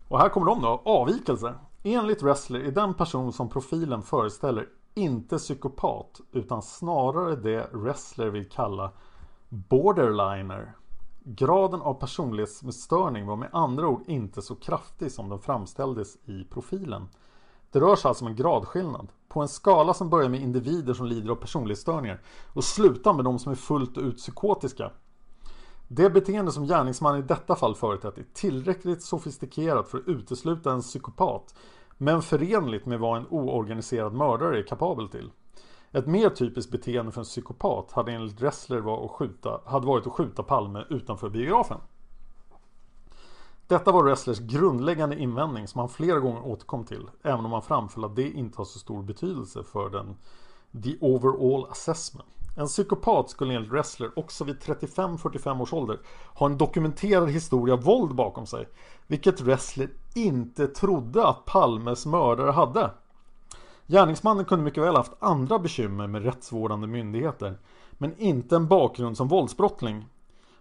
Och 0.07 0.19
här 0.19 0.29
kommer 0.29 0.45
de 0.47 0.61
då, 0.61 0.81
avvikelser. 0.85 1.55
Enligt 1.83 2.23
Wrestler 2.23 2.59
är 2.59 2.71
den 2.71 2.93
person 2.93 3.33
som 3.33 3.49
profilen 3.49 4.01
föreställer 4.01 4.67
inte 4.99 5.37
psykopat 5.37 6.21
utan 6.31 6.61
snarare 6.61 7.35
det 7.35 7.69
Wrestler 7.73 8.29
vill 8.29 8.49
kalla 8.49 8.91
borderliner. 9.49 10.73
Graden 11.23 11.81
av 11.81 11.93
personlighetsstörning 11.93 13.25
var 13.25 13.35
med 13.35 13.49
andra 13.53 13.87
ord 13.87 14.03
inte 14.07 14.41
så 14.41 14.55
kraftig 14.55 15.11
som 15.11 15.29
den 15.29 15.39
framställdes 15.39 16.15
i 16.25 16.43
profilen. 16.43 17.07
Det 17.71 17.79
rör 17.79 17.95
sig 17.95 18.09
alltså 18.09 18.25
om 18.25 18.31
en 18.31 18.35
gradskillnad. 18.35 19.07
På 19.27 19.41
en 19.41 19.47
skala 19.47 19.93
som 19.93 20.09
börjar 20.09 20.29
med 20.29 20.41
individer 20.41 20.93
som 20.93 21.05
lider 21.05 21.31
av 21.31 21.35
personlighetsstörningar 21.35 22.21
och 22.53 22.63
slutar 22.63 23.13
med 23.13 23.25
de 23.25 23.39
som 23.39 23.51
är 23.51 23.55
fullt 23.55 23.97
ut 23.97 24.17
psykotiska. 24.17 24.91
Det 25.87 26.09
beteende 26.09 26.51
som 26.51 26.67
gärningsmannen 26.67 27.23
i 27.23 27.27
detta 27.27 27.55
fall 27.55 27.75
företett 27.75 28.17
är 28.17 28.25
tillräckligt 28.33 29.03
sofistikerat 29.03 29.87
för 29.87 29.97
att 29.97 30.07
utesluta 30.07 30.71
en 30.71 30.81
psykopat 30.81 31.55
men 32.01 32.21
förenligt 32.21 32.85
med 32.85 32.99
vad 32.99 33.17
en 33.17 33.27
oorganiserad 33.29 34.13
mördare 34.13 34.59
är 34.59 34.63
kapabel 34.63 35.09
till. 35.09 35.31
Ett 35.91 36.07
mer 36.07 36.29
typiskt 36.29 36.71
beteende 36.71 37.11
för 37.11 37.21
en 37.21 37.25
psykopat 37.25 37.91
hade 37.91 38.11
enligt 38.11 38.41
Ressler 38.41 38.79
var 38.79 39.05
att 39.05 39.11
skjuta, 39.11 39.61
hade 39.65 39.87
varit 39.87 40.07
att 40.07 40.13
skjuta 40.13 40.43
Palme 40.43 40.85
utanför 40.89 41.29
biografen. 41.29 41.77
Detta 43.67 43.91
var 43.91 44.03
Resslers 44.03 44.39
grundläggande 44.39 45.19
invändning 45.19 45.67
som 45.67 45.79
han 45.79 45.89
flera 45.89 46.19
gånger 46.19 46.45
återkom 46.47 46.85
till, 46.85 47.09
även 47.23 47.45
om 47.45 47.51
han 47.51 47.61
framföll 47.61 48.05
att 48.05 48.15
det 48.15 48.31
inte 48.31 48.57
har 48.57 48.65
så 48.65 48.79
stor 48.79 49.03
betydelse 49.03 49.63
för 49.63 49.89
den 49.89 50.15
the 50.83 50.97
overall 51.01 51.65
assessment. 51.71 52.38
En 52.55 52.67
psykopat 52.67 53.29
skulle 53.29 53.53
enligt 53.53 53.71
Wrestler 53.71 54.19
också 54.19 54.43
vid 54.43 54.59
35-45 54.59 55.61
års 55.61 55.73
ålder 55.73 55.99
ha 56.33 56.45
en 56.45 56.57
dokumenterad 56.57 57.29
historia 57.29 57.73
av 57.73 57.83
våld 57.83 58.15
bakom 58.15 58.45
sig, 58.45 58.67
vilket 59.07 59.41
Wrestler 59.41 59.89
inte 60.15 60.67
trodde 60.67 61.27
att 61.27 61.45
Palmes 61.45 62.05
mördare 62.05 62.51
hade. 62.51 62.91
Gärningsmannen 63.87 64.45
kunde 64.45 64.65
mycket 64.65 64.83
väl 64.83 64.95
haft 64.95 65.13
andra 65.19 65.59
bekymmer 65.59 66.07
med 66.07 66.23
rättsvårdande 66.23 66.87
myndigheter, 66.87 67.57
men 67.91 68.19
inte 68.19 68.55
en 68.55 68.67
bakgrund 68.67 69.17
som 69.17 69.27
våldsbrottsling. 69.27 70.05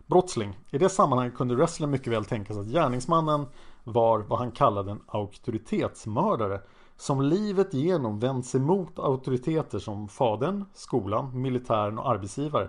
Brottsling. 0.07 0.59
I 0.70 0.78
det 0.78 0.89
sammanhanget 0.89 1.36
kunde 1.36 1.55
Wrestler 1.55 1.86
mycket 1.86 2.12
väl 2.12 2.24
tänka 2.24 2.53
sig 2.53 2.61
att 2.61 2.68
gärningsmannen 2.68 3.47
var 3.84 4.18
vad 4.18 4.39
han 4.39 4.51
kallade 4.51 4.91
en 4.91 5.01
auktoritetsmördare 5.07 6.61
som 7.01 7.20
livet 7.20 7.74
igenom 7.74 8.18
vänt 8.18 8.46
sig 8.46 8.61
mot 8.61 8.99
auktoriteter 8.99 9.78
som 9.78 10.09
fadern, 10.09 10.64
skolan, 10.74 11.42
militären 11.42 11.99
och 11.99 12.11
arbetsgivare 12.11 12.68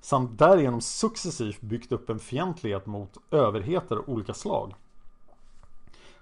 samt 0.00 0.38
därigenom 0.38 0.80
successivt 0.80 1.60
byggt 1.60 1.92
upp 1.92 2.10
en 2.10 2.18
fientlighet 2.18 2.86
mot 2.86 3.16
överheter 3.30 3.96
av 3.96 4.04
olika 4.06 4.34
slag. 4.34 4.74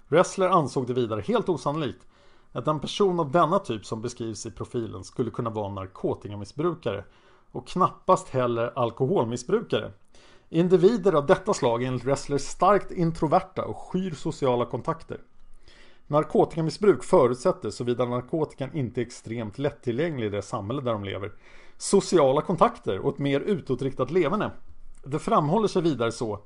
Ressler 0.07 0.49
ansåg 0.49 0.87
det 0.87 0.93
vidare 0.93 1.21
helt 1.21 1.49
osannolikt 1.49 2.07
att 2.51 2.67
en 2.67 2.79
person 2.79 3.19
av 3.19 3.31
denna 3.31 3.59
typ 3.59 3.85
som 3.85 4.01
beskrivs 4.01 4.45
i 4.45 4.51
profilen 4.51 5.03
skulle 5.03 5.31
kunna 5.31 5.49
vara 5.49 5.69
narkotikamissbrukare 5.69 7.03
och 7.51 7.67
knappast 7.67 8.29
heller 8.29 8.71
alkoholmissbrukare. 8.75 9.91
Individer 10.49 11.13
av 11.13 11.25
detta 11.25 11.53
slag 11.53 11.83
är 11.83 11.87
enligt 11.87 12.05
Ressler 12.05 12.37
starkt 12.37 12.91
introverta 12.91 13.65
och 13.65 13.77
skyr 13.77 14.11
sociala 14.11 14.65
kontakter. 14.65 15.21
Narkotikamissbruk 16.11 17.03
förutsätter, 17.03 17.69
såvida 17.69 18.05
narkotikan 18.05 18.77
inte 18.77 19.01
är 19.01 19.05
extremt 19.05 19.57
lättillgänglig 19.57 20.27
i 20.27 20.29
det 20.29 20.41
samhälle 20.41 20.81
där 20.81 20.91
de 20.91 21.03
lever, 21.03 21.31
sociala 21.77 22.41
kontakter 22.41 22.99
och 22.99 23.13
ett 23.13 23.19
mer 23.19 23.39
utåtriktat 23.39 24.11
levande. 24.11 24.51
Det 25.03 25.19
framhåller 25.19 25.67
sig 25.67 25.81
vidare 25.81 26.11
så 26.11 26.39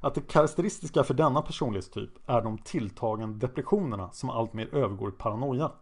att 0.00 0.14
det 0.14 0.20
karaktäristiska 0.20 1.04
för 1.04 1.14
denna 1.14 1.42
personlighetstyp 1.42 2.10
är 2.26 2.42
de 2.42 2.58
tilltagande 2.58 3.46
depressionerna 3.46 4.10
som 4.12 4.30
alltmer 4.30 4.74
övergår 4.74 5.08
i 5.08 5.12
paranoia. 5.12 5.72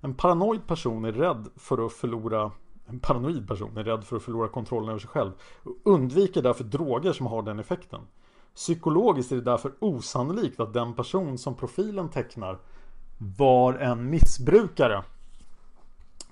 En 0.00 0.14
paranoid 0.14 0.66
person 0.66 1.04
är 1.04 1.12
rädd 1.12 1.48
för 1.56 1.86
att 1.86 1.92
förlora 1.92 2.50
en 2.86 3.00
paranoid 3.00 3.48
person 3.48 3.76
är 3.76 3.84
rädd 3.84 4.04
för 4.04 4.16
att 4.16 4.22
förlora 4.22 4.48
kontrollen 4.48 4.88
över 4.88 4.98
sig 4.98 5.08
själv 5.08 5.32
och 5.62 5.76
undviker 5.84 6.42
därför 6.42 6.64
droger 6.64 7.12
som 7.12 7.26
har 7.26 7.42
den 7.42 7.58
effekten. 7.58 8.00
Psykologiskt 8.56 9.32
är 9.32 9.36
det 9.36 9.42
därför 9.42 9.72
osannolikt 9.78 10.60
att 10.60 10.72
den 10.72 10.94
person 10.94 11.38
som 11.38 11.54
profilen 11.54 12.08
tecknar 12.08 12.58
var 13.38 13.74
en 13.74 14.10
missbrukare. 14.10 15.04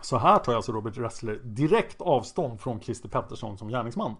Så 0.01 0.17
här 0.19 0.39
tar 0.39 0.55
alltså 0.55 0.73
Robert 0.73 0.99
Ressler 0.99 1.41
direkt 1.43 2.01
avstånd 2.01 2.61
från 2.61 2.81
Christer 2.81 3.09
Pettersson 3.09 3.59
som 3.59 3.69
gärningsman. 3.69 4.15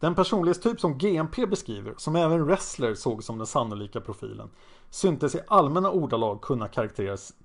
Den 0.00 0.14
personlighetstyp 0.14 0.80
som 0.80 0.98
GMP 0.98 1.46
beskriver, 1.46 1.94
som 1.96 2.16
även 2.16 2.48
Ressler 2.48 2.94
såg 2.94 3.24
som 3.24 3.38
den 3.38 3.46
sannolika 3.46 4.00
profilen, 4.00 4.50
syntes 4.90 5.34
i 5.34 5.40
allmänna 5.48 5.90
ordalag 5.90 6.40
kunna 6.40 6.68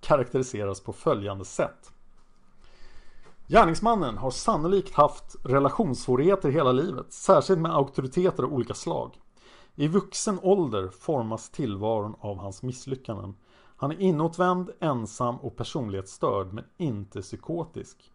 karaktäriseras 0.01 0.82
på 0.82 0.93
följande 0.93 1.45
sätt. 1.45 1.91
Gärningsmannen 3.47 4.18
har 4.18 4.32
sannolikt 4.32 4.93
haft 4.93 5.36
relationssvårigheter 5.43 6.49
hela 6.49 6.72
livet, 6.72 7.14
särskilt 7.14 7.60
med 7.60 7.76
auktoriteter 7.76 8.43
av 8.43 8.53
olika 8.53 8.74
slag. 8.74 9.20
I 9.76 9.88
vuxen 9.88 10.40
ålder 10.44 10.88
formas 10.88 11.50
tillvaron 11.50 12.16
av 12.20 12.38
hans 12.38 12.64
misslyckanden. 12.64 13.36
Han 13.78 13.92
är 13.92 14.02
inåtvänd, 14.02 14.70
ensam 14.80 15.36
och 15.36 15.56
personlighetsstörd 15.56 16.54
men 16.54 16.66
inte 16.78 17.22
psykotisk. 17.22 18.12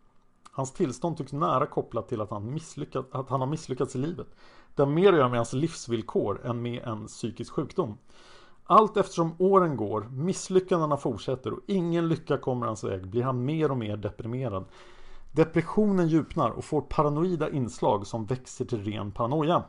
Hans 0.50 0.72
tillstånd 0.72 1.16
tycks 1.16 1.32
nära 1.32 1.66
kopplat 1.66 2.08
till 2.08 2.20
att 2.20 2.30
han, 2.30 2.60
att 3.10 3.28
han 3.28 3.40
har 3.40 3.46
misslyckats 3.46 3.96
i 3.96 3.98
livet. 3.98 4.26
Det 4.74 4.82
har 4.82 4.90
mer 4.90 5.12
att 5.12 5.18
göra 5.18 5.28
med 5.28 5.38
hans 5.38 5.52
livsvillkor 5.52 6.46
än 6.46 6.62
med 6.62 6.82
en 6.82 7.06
psykisk 7.06 7.52
sjukdom. 7.52 7.98
Allt 8.64 8.96
eftersom 8.96 9.34
åren 9.38 9.76
går, 9.76 10.00
misslyckandena 10.00 10.96
fortsätter 10.96 11.52
och 11.52 11.60
ingen 11.66 12.08
lycka 12.08 12.38
kommer 12.38 12.66
hans 12.66 12.84
väg 12.84 13.08
blir 13.08 13.22
han 13.22 13.44
mer 13.44 13.70
och 13.70 13.76
mer 13.76 13.96
deprimerad. 13.96 14.64
Depressionen 15.32 16.08
djupnar 16.08 16.50
och 16.50 16.64
får 16.64 16.80
paranoida 16.80 17.50
inslag 17.50 18.06
som 18.06 18.24
växer 18.24 18.64
till 18.64 18.84
ren 18.84 19.12
paranoia. 19.12 19.62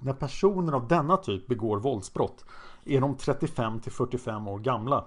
När 0.00 0.12
personer 0.12 0.72
av 0.72 0.88
denna 0.88 1.16
typ 1.16 1.46
begår 1.46 1.78
våldsbrott 1.78 2.44
är 2.84 3.00
de 3.00 3.16
35 3.16 3.80
till 3.80 3.92
45 3.92 4.48
år 4.48 4.58
gamla. 4.58 5.04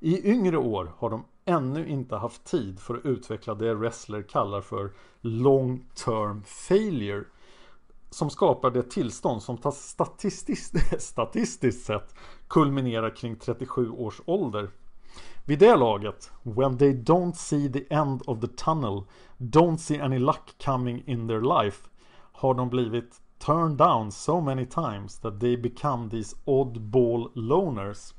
I 0.00 0.30
yngre 0.30 0.56
år 0.56 0.92
har 0.98 1.10
de 1.10 1.24
ännu 1.44 1.88
inte 1.88 2.16
haft 2.16 2.44
tid 2.44 2.80
för 2.80 2.94
att 2.94 3.04
utveckla 3.04 3.54
det 3.54 3.74
Wrestler 3.74 4.22
kallar 4.22 4.60
för 4.60 4.92
long 5.20 5.84
term 5.94 6.42
failure 6.42 7.24
som 8.10 8.30
skapar 8.30 8.70
det 8.70 8.82
tillstånd 8.82 9.42
som 9.42 9.58
statistiskt, 9.72 11.02
statistiskt 11.02 11.86
sett 11.86 12.14
kulminerar 12.48 13.16
kring 13.16 13.36
37 13.36 13.90
års 13.90 14.20
ålder. 14.24 14.70
Vid 15.44 15.58
det 15.58 15.76
laget, 15.76 16.30
when 16.42 16.78
they 16.78 16.92
don't 16.92 17.32
see 17.32 17.72
the 17.72 17.94
end 17.94 18.22
of 18.26 18.40
the 18.40 18.46
tunnel, 18.46 19.04
don't 19.38 19.76
see 19.76 20.00
any 20.00 20.18
luck 20.18 20.54
coming 20.64 21.02
in 21.06 21.28
their 21.28 21.62
life, 21.62 21.88
har 22.32 22.54
de 22.54 22.68
blivit 22.68 23.21
turned 23.46 23.78
down 23.78 24.12
so 24.12 24.40
many 24.40 24.66
times 24.66 25.18
that 25.18 25.40
they 25.40 25.56
become 25.56 26.10
these 26.10 26.36
oddball 26.44 27.30
loners. 27.34 28.14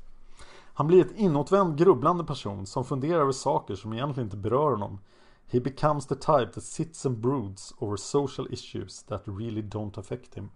Han 0.74 0.86
blir 0.86 1.00
ett 1.00 1.16
inåtvänd 1.16 1.78
grubblande 1.78 2.24
person 2.24 2.66
som 2.66 2.84
funderar 2.84 3.20
över 3.20 3.32
saker 3.32 3.74
som 3.74 3.92
egentligen 3.92 4.26
inte 4.26 4.36
berör 4.36 4.70
honom. 4.70 4.98
He 5.46 5.60
becomes 5.60 6.06
the 6.06 6.14
type 6.14 6.52
that 6.54 6.64
sits 6.64 7.06
and 7.06 7.18
broods 7.18 7.74
over 7.78 7.96
social 7.96 8.48
issues 8.50 9.02
that 9.02 9.22
really 9.26 9.62
don't 9.62 10.00
affect 10.00 10.34
him. 10.34 10.50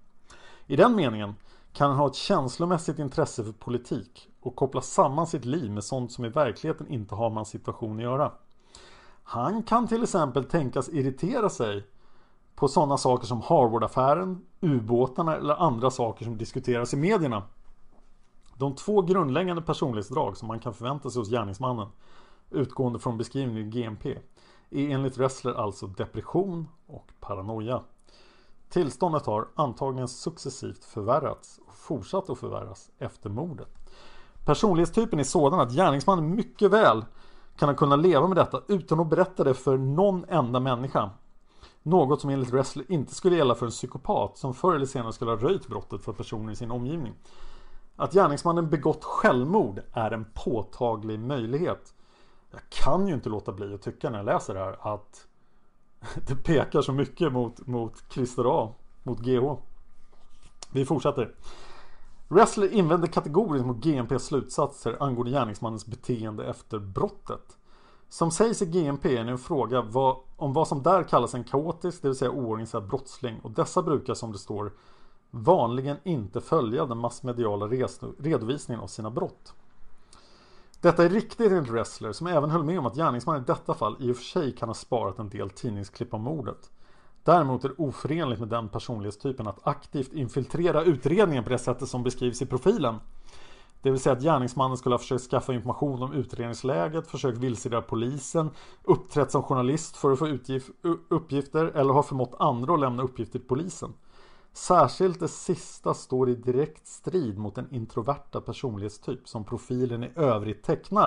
I 0.67 0.77
den 0.77 0.97
meningen 0.97 1.35
kan 1.73 1.91
han 1.91 1.99
ha 1.99 2.07
ett 2.07 2.15
känslomässigt 2.15 2.99
intresse 2.99 3.45
för 3.45 3.53
politik 3.53 4.29
och 4.41 4.57
koppla 4.57 4.81
samman 4.81 5.27
sitt 5.27 5.45
liv 5.45 5.71
med 5.71 5.85
sånt 5.85 6.13
som 6.13 6.25
i 6.25 6.29
verkligheten 6.29 6.89
inte 6.89 7.15
har 7.15 7.31
med 7.31 7.37
hans 7.37 7.49
situation 7.49 7.97
att 7.97 8.03
göra. 8.03 8.33
Han 9.23 9.63
kan 9.63 9.89
till 9.89 10.03
exempel 10.03 10.45
tänkas 10.45 10.89
irritera 10.89 11.49
sig 11.49 11.85
på 12.59 12.69
sådana 12.69 12.99
saker 12.99 13.27
som 13.27 13.43
Harvard-affären, 13.43 14.47
ubåtarna 14.61 15.37
eller 15.37 15.55
andra 15.55 15.91
saker 15.91 16.25
som 16.25 16.39
diskuteras 16.39 16.95
i 16.95 16.97
medierna. 16.97 17.43
De 18.57 18.75
två 18.75 19.03
grundläggande 19.03 19.63
personlighetsdrag 19.63 20.37
som 20.37 20.49
man 20.49 20.61
kan 20.61 20.75
förvänta 20.75 21.11
sig 21.11 21.21
hos 21.21 21.31
gärningsmannen 21.31 21.89
utgående 22.51 22.99
från 22.99 23.19
beskrivningen 23.19 23.67
i 23.67 23.71
GMP 23.71 24.19
är 24.71 24.91
enligt 24.91 25.19
Ressler 25.19 25.55
alltså 25.55 25.87
depression 25.87 26.69
och 26.87 27.07
paranoia. 27.21 27.83
Tillståndet 28.69 29.27
har 29.27 29.49
antagligen 29.55 30.09
successivt 30.09 30.85
förvärrats 30.85 31.61
och 31.67 31.75
fortsatt 31.75 32.31
att 32.31 32.39
förvärras 32.39 32.91
efter 32.99 33.31
mordet. 33.31 33.69
Personlighetstypen 34.45 35.19
är 35.19 35.25
sådan 35.25 35.61
att 35.61 35.73
gärningsmannen 35.73 36.35
mycket 36.35 36.71
väl 36.71 37.05
kan 37.57 37.69
ha 37.69 37.77
kunnat 37.77 37.99
leva 37.99 38.27
med 38.27 38.37
detta 38.37 38.63
utan 38.69 39.01
att 39.01 39.11
berätta 39.11 39.45
det 39.45 39.55
för 39.55 39.77
någon 39.77 40.25
enda 40.29 40.61
människa. 40.61 41.11
Något 41.89 42.21
som 42.21 42.31
enligt 42.31 42.55
Ressler 42.55 42.85
inte 42.89 43.15
skulle 43.15 43.37
gälla 43.37 43.55
för 43.55 43.67
en 43.67 43.73
psykopat 43.73 44.39
som 44.39 44.55
förr 44.55 44.75
eller 44.75 44.87
senare 44.87 45.13
skulle 45.13 45.31
ha 45.31 45.39
röjt 45.39 45.69
brottet 45.69 46.03
för 46.03 46.13
personer 46.13 46.53
i 46.53 46.57
sin 46.57 46.71
omgivning. 46.71 47.15
Att 47.97 48.13
gärningsmannen 48.13 48.71
begått 48.71 49.05
självmord 49.05 49.81
är 49.93 50.11
en 50.11 50.27
påtaglig 50.35 51.19
möjlighet. 51.19 51.95
Jag 52.51 52.61
kan 52.69 53.09
ju 53.09 53.15
inte 53.15 53.29
låta 53.29 53.53
bli 53.53 53.75
att 53.75 53.83
tycka 53.83 54.11
när 54.11 54.19
jag 54.19 54.27
läser 54.27 54.55
det 54.55 54.61
här 54.61 54.95
att 54.95 55.27
det 56.27 56.37
pekar 56.37 56.83
så 56.83 56.93
mycket 56.93 57.33
mot, 57.33 57.67
mot 57.67 58.05
Christer 58.13 58.63
A, 58.63 58.75
mot 59.03 59.19
GH. 59.19 59.55
Vi 60.73 60.85
fortsätter. 60.85 61.35
Wrestler 62.29 62.73
invänder 62.73 63.09
kategoriskt 63.09 63.67
mot 63.67 63.85
GMPs 63.85 64.25
slutsatser 64.25 64.97
angående 65.01 65.33
gärningsmannens 65.33 65.87
beteende 65.87 66.47
efter 66.47 66.79
brottet. 66.79 67.58
Som 68.09 68.31
sägs 68.31 68.63
i 68.63 68.67
GMP 68.67 69.17
är 69.17 69.25
det 69.25 69.31
en 69.31 69.39
fråga 69.39 69.83
vad, 69.83 70.17
om 70.37 70.53
vad 70.53 70.69
som 70.69 70.83
där 70.83 71.03
kallas 71.03 71.35
en 71.35 71.45
kaotisk, 71.45 72.03
det 72.03 72.09
vill 72.09 72.17
säga 72.17 72.31
oorganiserad 72.31 72.89
brottsling 72.89 73.41
och 73.43 73.51
dessa 73.51 73.83
brukar 73.83 74.15
som 74.15 74.33
det 74.33 74.39
står 74.39 74.73
vanligen 75.31 75.97
inte 76.05 76.41
följa 76.41 76.87
den 76.87 76.99
massmediala 76.99 77.67
redovisningen 78.19 78.83
av 78.83 78.87
sina 78.87 79.11
brott. 79.11 79.55
Detta 80.81 81.05
är 81.05 81.09
riktigt 81.09 81.53
enligt 81.53 81.71
Wrestler 81.71 82.13
som 82.13 82.27
även 82.27 82.51
höll 82.51 82.65
med 82.65 82.79
om 82.79 82.87
att 82.87 82.97
gärningsmannen 82.97 83.43
i 83.43 83.47
detta 83.47 83.75
fall 83.75 83.97
i 84.01 84.13
och 84.13 84.17
för 84.17 84.25
sig 84.25 84.53
kan 84.53 84.69
ha 84.69 84.75
sparat 84.75 85.19
en 85.19 85.29
del 85.29 85.51
tidningsklipp 85.51 86.15
om 86.15 86.23
mordet. 86.23 86.71
Däremot 87.25 87.65
är 87.65 87.69
det 87.69 87.75
oförenligt 87.79 88.41
med 88.41 88.49
den 88.49 88.69
personlighetstypen 88.69 89.47
att 89.47 89.67
aktivt 89.67 90.13
infiltrera 90.13 90.83
utredningen 90.83 91.45
på 91.45 91.51
det 91.51 91.59
sättet 91.59 91.89
som 91.89 92.03
beskrivs 92.03 92.43
i 92.43 92.47
profilen. 92.47 92.95
Det 93.89 93.93
vill 93.93 94.01
säga 94.01 94.13
att 94.17 94.23
gärningsmannen 94.23 94.77
skulle 94.77 94.95
ha 94.95 94.99
försökt 94.99 95.31
skaffa 95.31 95.55
information 95.55 96.03
om 96.03 96.13
utredningsläget, 96.13 97.07
försökt 97.07 97.39
vilseleda 97.39 97.83
polisen, 97.83 98.51
uppträtt 98.85 99.31
som 99.31 99.43
journalist 99.43 99.97
för 99.97 100.13
att 100.13 100.19
få 100.19 100.39
uppgifter 101.09 101.65
eller 101.65 101.93
har 101.93 102.03
förmått 102.03 102.35
andra 102.39 102.75
att 102.75 102.81
lämna 102.81 103.03
uppgifter 103.03 103.39
till 103.39 103.49
polisen. 103.49 103.93
Särskilt 104.53 105.21
det 105.21 105.29
sista 105.29 105.95
står 105.95 106.31
i 106.31 106.35
direkt 106.35 106.87
strid 106.87 107.39
mot 107.39 107.55
den 107.55 107.75
introverta 107.75 108.41
personlighetstyp 108.41 109.29
som 109.29 109.45
profilen 109.45 110.05
i 110.05 110.11
övrigt 110.17 110.63
tecknar. 110.63 111.07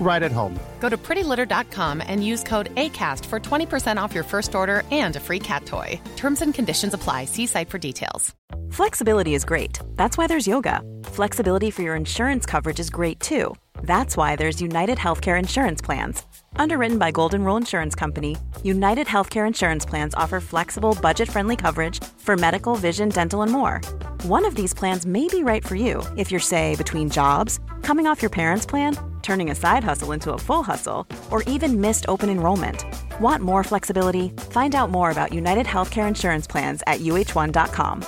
right 0.00 0.22
at 0.22 0.32
home. 0.32 0.58
Go 0.80 0.88
to 0.88 0.96
prettylitter.com 0.96 2.02
and 2.06 2.24
use 2.24 2.42
code 2.42 2.74
ACAST 2.76 3.24
for 3.26 3.40
20% 3.40 3.96
off 4.00 4.14
your 4.14 4.24
first 4.24 4.54
order 4.54 4.82
and 4.90 5.16
a 5.16 5.20
free 5.20 5.40
cat 5.40 5.66
toy. 5.66 6.00
Terms 6.16 6.42
and 6.42 6.54
conditions 6.54 6.94
apply. 6.94 7.24
See 7.24 7.46
site 7.46 7.68
for 7.68 7.78
details. 7.78 8.34
Flexibility 8.70 9.34
is 9.34 9.44
great. 9.44 9.80
That's 9.96 10.16
why 10.16 10.26
there's 10.26 10.46
yoga. 10.46 10.80
Flexibility 11.04 11.70
for 11.70 11.82
your 11.82 11.96
insurance 11.96 12.46
coverage 12.46 12.80
is 12.80 12.90
great 12.90 13.20
too. 13.20 13.54
That's 13.82 14.16
why 14.16 14.36
there's 14.36 14.62
United 14.62 14.98
Healthcare 14.98 15.38
Insurance 15.38 15.82
Plans. 15.82 16.22
Underwritten 16.58 16.98
by 16.98 17.10
Golden 17.10 17.44
Rule 17.44 17.56
Insurance 17.56 17.94
Company, 17.94 18.36
United 18.62 19.06
Healthcare 19.06 19.46
Insurance 19.46 19.84
Plans 19.84 20.14
offer 20.14 20.40
flexible, 20.40 20.96
budget 21.02 21.28
friendly 21.28 21.56
coverage 21.56 22.02
for 22.18 22.36
medical, 22.36 22.76
vision, 22.76 23.08
dental, 23.08 23.42
and 23.42 23.52
more. 23.52 23.80
One 24.22 24.44
of 24.44 24.54
these 24.54 24.72
plans 24.72 25.06
may 25.06 25.28
be 25.28 25.42
right 25.42 25.66
for 25.66 25.74
you 25.74 26.02
if 26.16 26.30
you're, 26.30 26.40
say, 26.40 26.74
between 26.76 27.10
jobs, 27.10 27.60
coming 27.82 28.06
off 28.06 28.22
your 28.22 28.30
parents' 28.30 28.66
plan, 28.66 28.96
turning 29.22 29.50
a 29.50 29.54
side 29.54 29.84
hustle 29.84 30.12
into 30.12 30.32
a 30.32 30.38
full 30.38 30.62
hustle, 30.62 31.06
or 31.30 31.42
even 31.42 31.80
missed 31.80 32.06
open 32.08 32.30
enrollment. 32.30 32.84
Want 33.20 33.42
more 33.42 33.64
flexibility? 33.64 34.30
Find 34.50 34.74
out 34.74 34.90
more 34.90 35.10
about 35.10 35.32
United 35.32 35.66
Healthcare 35.66 36.08
Insurance 36.08 36.46
Plans 36.46 36.82
at 36.86 37.00
uh1.com. 37.00 38.04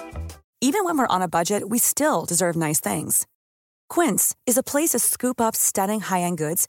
Even 0.61 0.85
when 0.85 0.97
we're 0.97 1.15
on 1.15 1.23
a 1.23 1.29
budget, 1.29 1.69
we 1.69 1.79
still 1.79 2.25
deserve 2.25 2.57
nice 2.57 2.81
things. 2.81 3.27
Quince 3.89 4.35
is 4.47 4.57
a 4.57 4.63
place 4.63 4.91
to 4.91 4.99
scoop 4.99 5.41
up 5.41 5.55
stunning 5.55 6.01
high-end 6.01 6.39
goods 6.39 6.69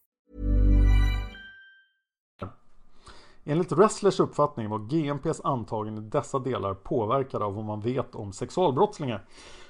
Enligt 3.43 3.71
Wrestlers 3.71 4.19
uppfattning 4.19 4.69
var 4.69 4.79
GMPs 4.79 5.41
antagande 5.43 6.01
i 6.01 6.05
dessa 6.05 6.39
delar 6.39 6.73
påverkade 6.73 7.45
av 7.45 7.55
vad 7.55 7.65
man 7.65 7.81
vet 7.81 8.15
om 8.15 8.33
sexualbrottslingar 8.33 9.25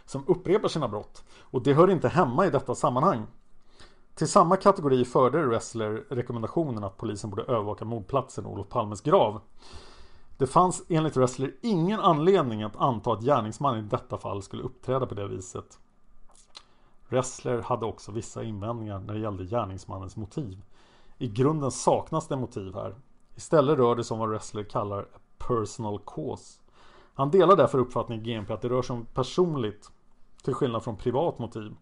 som 0.05 0.23
upprepar 0.27 0.67
sina 0.67 0.87
brott. 0.87 1.23
Och 1.39 1.63
det 1.63 1.73
hör 1.73 1.89
inte 1.89 2.09
hemma 2.09 2.45
i 2.45 2.49
detta 2.49 2.75
sammanhang. 2.75 3.25
Till 4.15 4.27
samma 4.27 4.57
kategori 4.57 5.05
förde 5.05 5.45
Wrestler 5.45 6.05
rekommendationen 6.09 6.83
att 6.83 6.97
polisen 6.97 7.29
borde 7.29 7.43
övervaka 7.43 7.85
mordplatsen 7.85 8.45
Olof 8.45 8.69
Palmes 8.69 9.01
grav. 9.01 9.41
Det 10.37 10.47
fanns 10.47 10.83
enligt 10.89 11.17
Wrestler 11.17 11.55
ingen 11.61 11.99
anledning 11.99 12.63
att 12.63 12.75
anta 12.75 13.13
att 13.13 13.23
gärningsmannen 13.23 13.85
i 13.85 13.87
detta 13.87 14.17
fall 14.17 14.41
skulle 14.41 14.63
uppträda 14.63 15.05
på 15.05 15.15
det 15.15 15.27
viset. 15.27 15.79
Wrestler 17.09 17.61
hade 17.61 17.85
också 17.85 18.11
vissa 18.11 18.43
invändningar 18.43 18.99
när 18.99 19.13
det 19.13 19.19
gällde 19.19 19.45
gärningsmannens 19.45 20.17
motiv. 20.17 20.61
I 21.17 21.27
grunden 21.27 21.71
saknas 21.71 22.27
det 22.27 22.37
motiv 22.37 22.73
här. 22.75 22.95
Istället 23.35 23.77
rör 23.77 23.95
det 23.95 24.03
sig 24.03 24.15
om 24.15 24.19
vad 24.19 24.29
Wrestler 24.29 24.63
kallar 24.63 25.07
personal 25.37 25.99
cause. 26.05 26.59
Han 27.13 27.31
delar 27.31 27.55
därför 27.55 27.77
uppfattningen 27.77 28.25
i 28.25 28.33
GMP 28.33 28.53
att 28.53 28.61
det 28.61 28.69
rör 28.69 28.81
sig 28.81 28.93
om 28.93 29.05
personligt 29.05 29.91
till 30.43 30.53
skillnad 30.53 30.83
från 30.83 30.97
privat 30.97 31.39
motiv. 31.39 31.75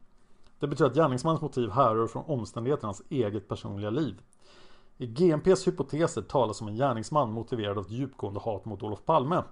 Det 0.59 0.67
betyder 0.67 0.89
att 0.89 0.95
gärningsmannens 0.95 1.41
motiv 1.41 1.69
härrör 1.69 2.07
från 2.07 2.23
omständigheterna 2.25 2.87
hans 2.87 3.01
eget 3.09 3.47
personliga 3.47 3.89
liv. 3.89 4.21
I 4.97 5.07
GMPs 5.07 5.67
hypoteser 5.67 6.21
talas 6.21 6.61
om 6.61 6.67
en 6.67 6.75
gärningsman 6.75 7.31
motiverad 7.31 7.77
av 7.77 7.85
ett 7.85 7.91
djupgående 7.91 8.39
hat 8.39 8.65
mot 8.65 8.83
Olof 8.83 9.05
Palme. 9.05 9.43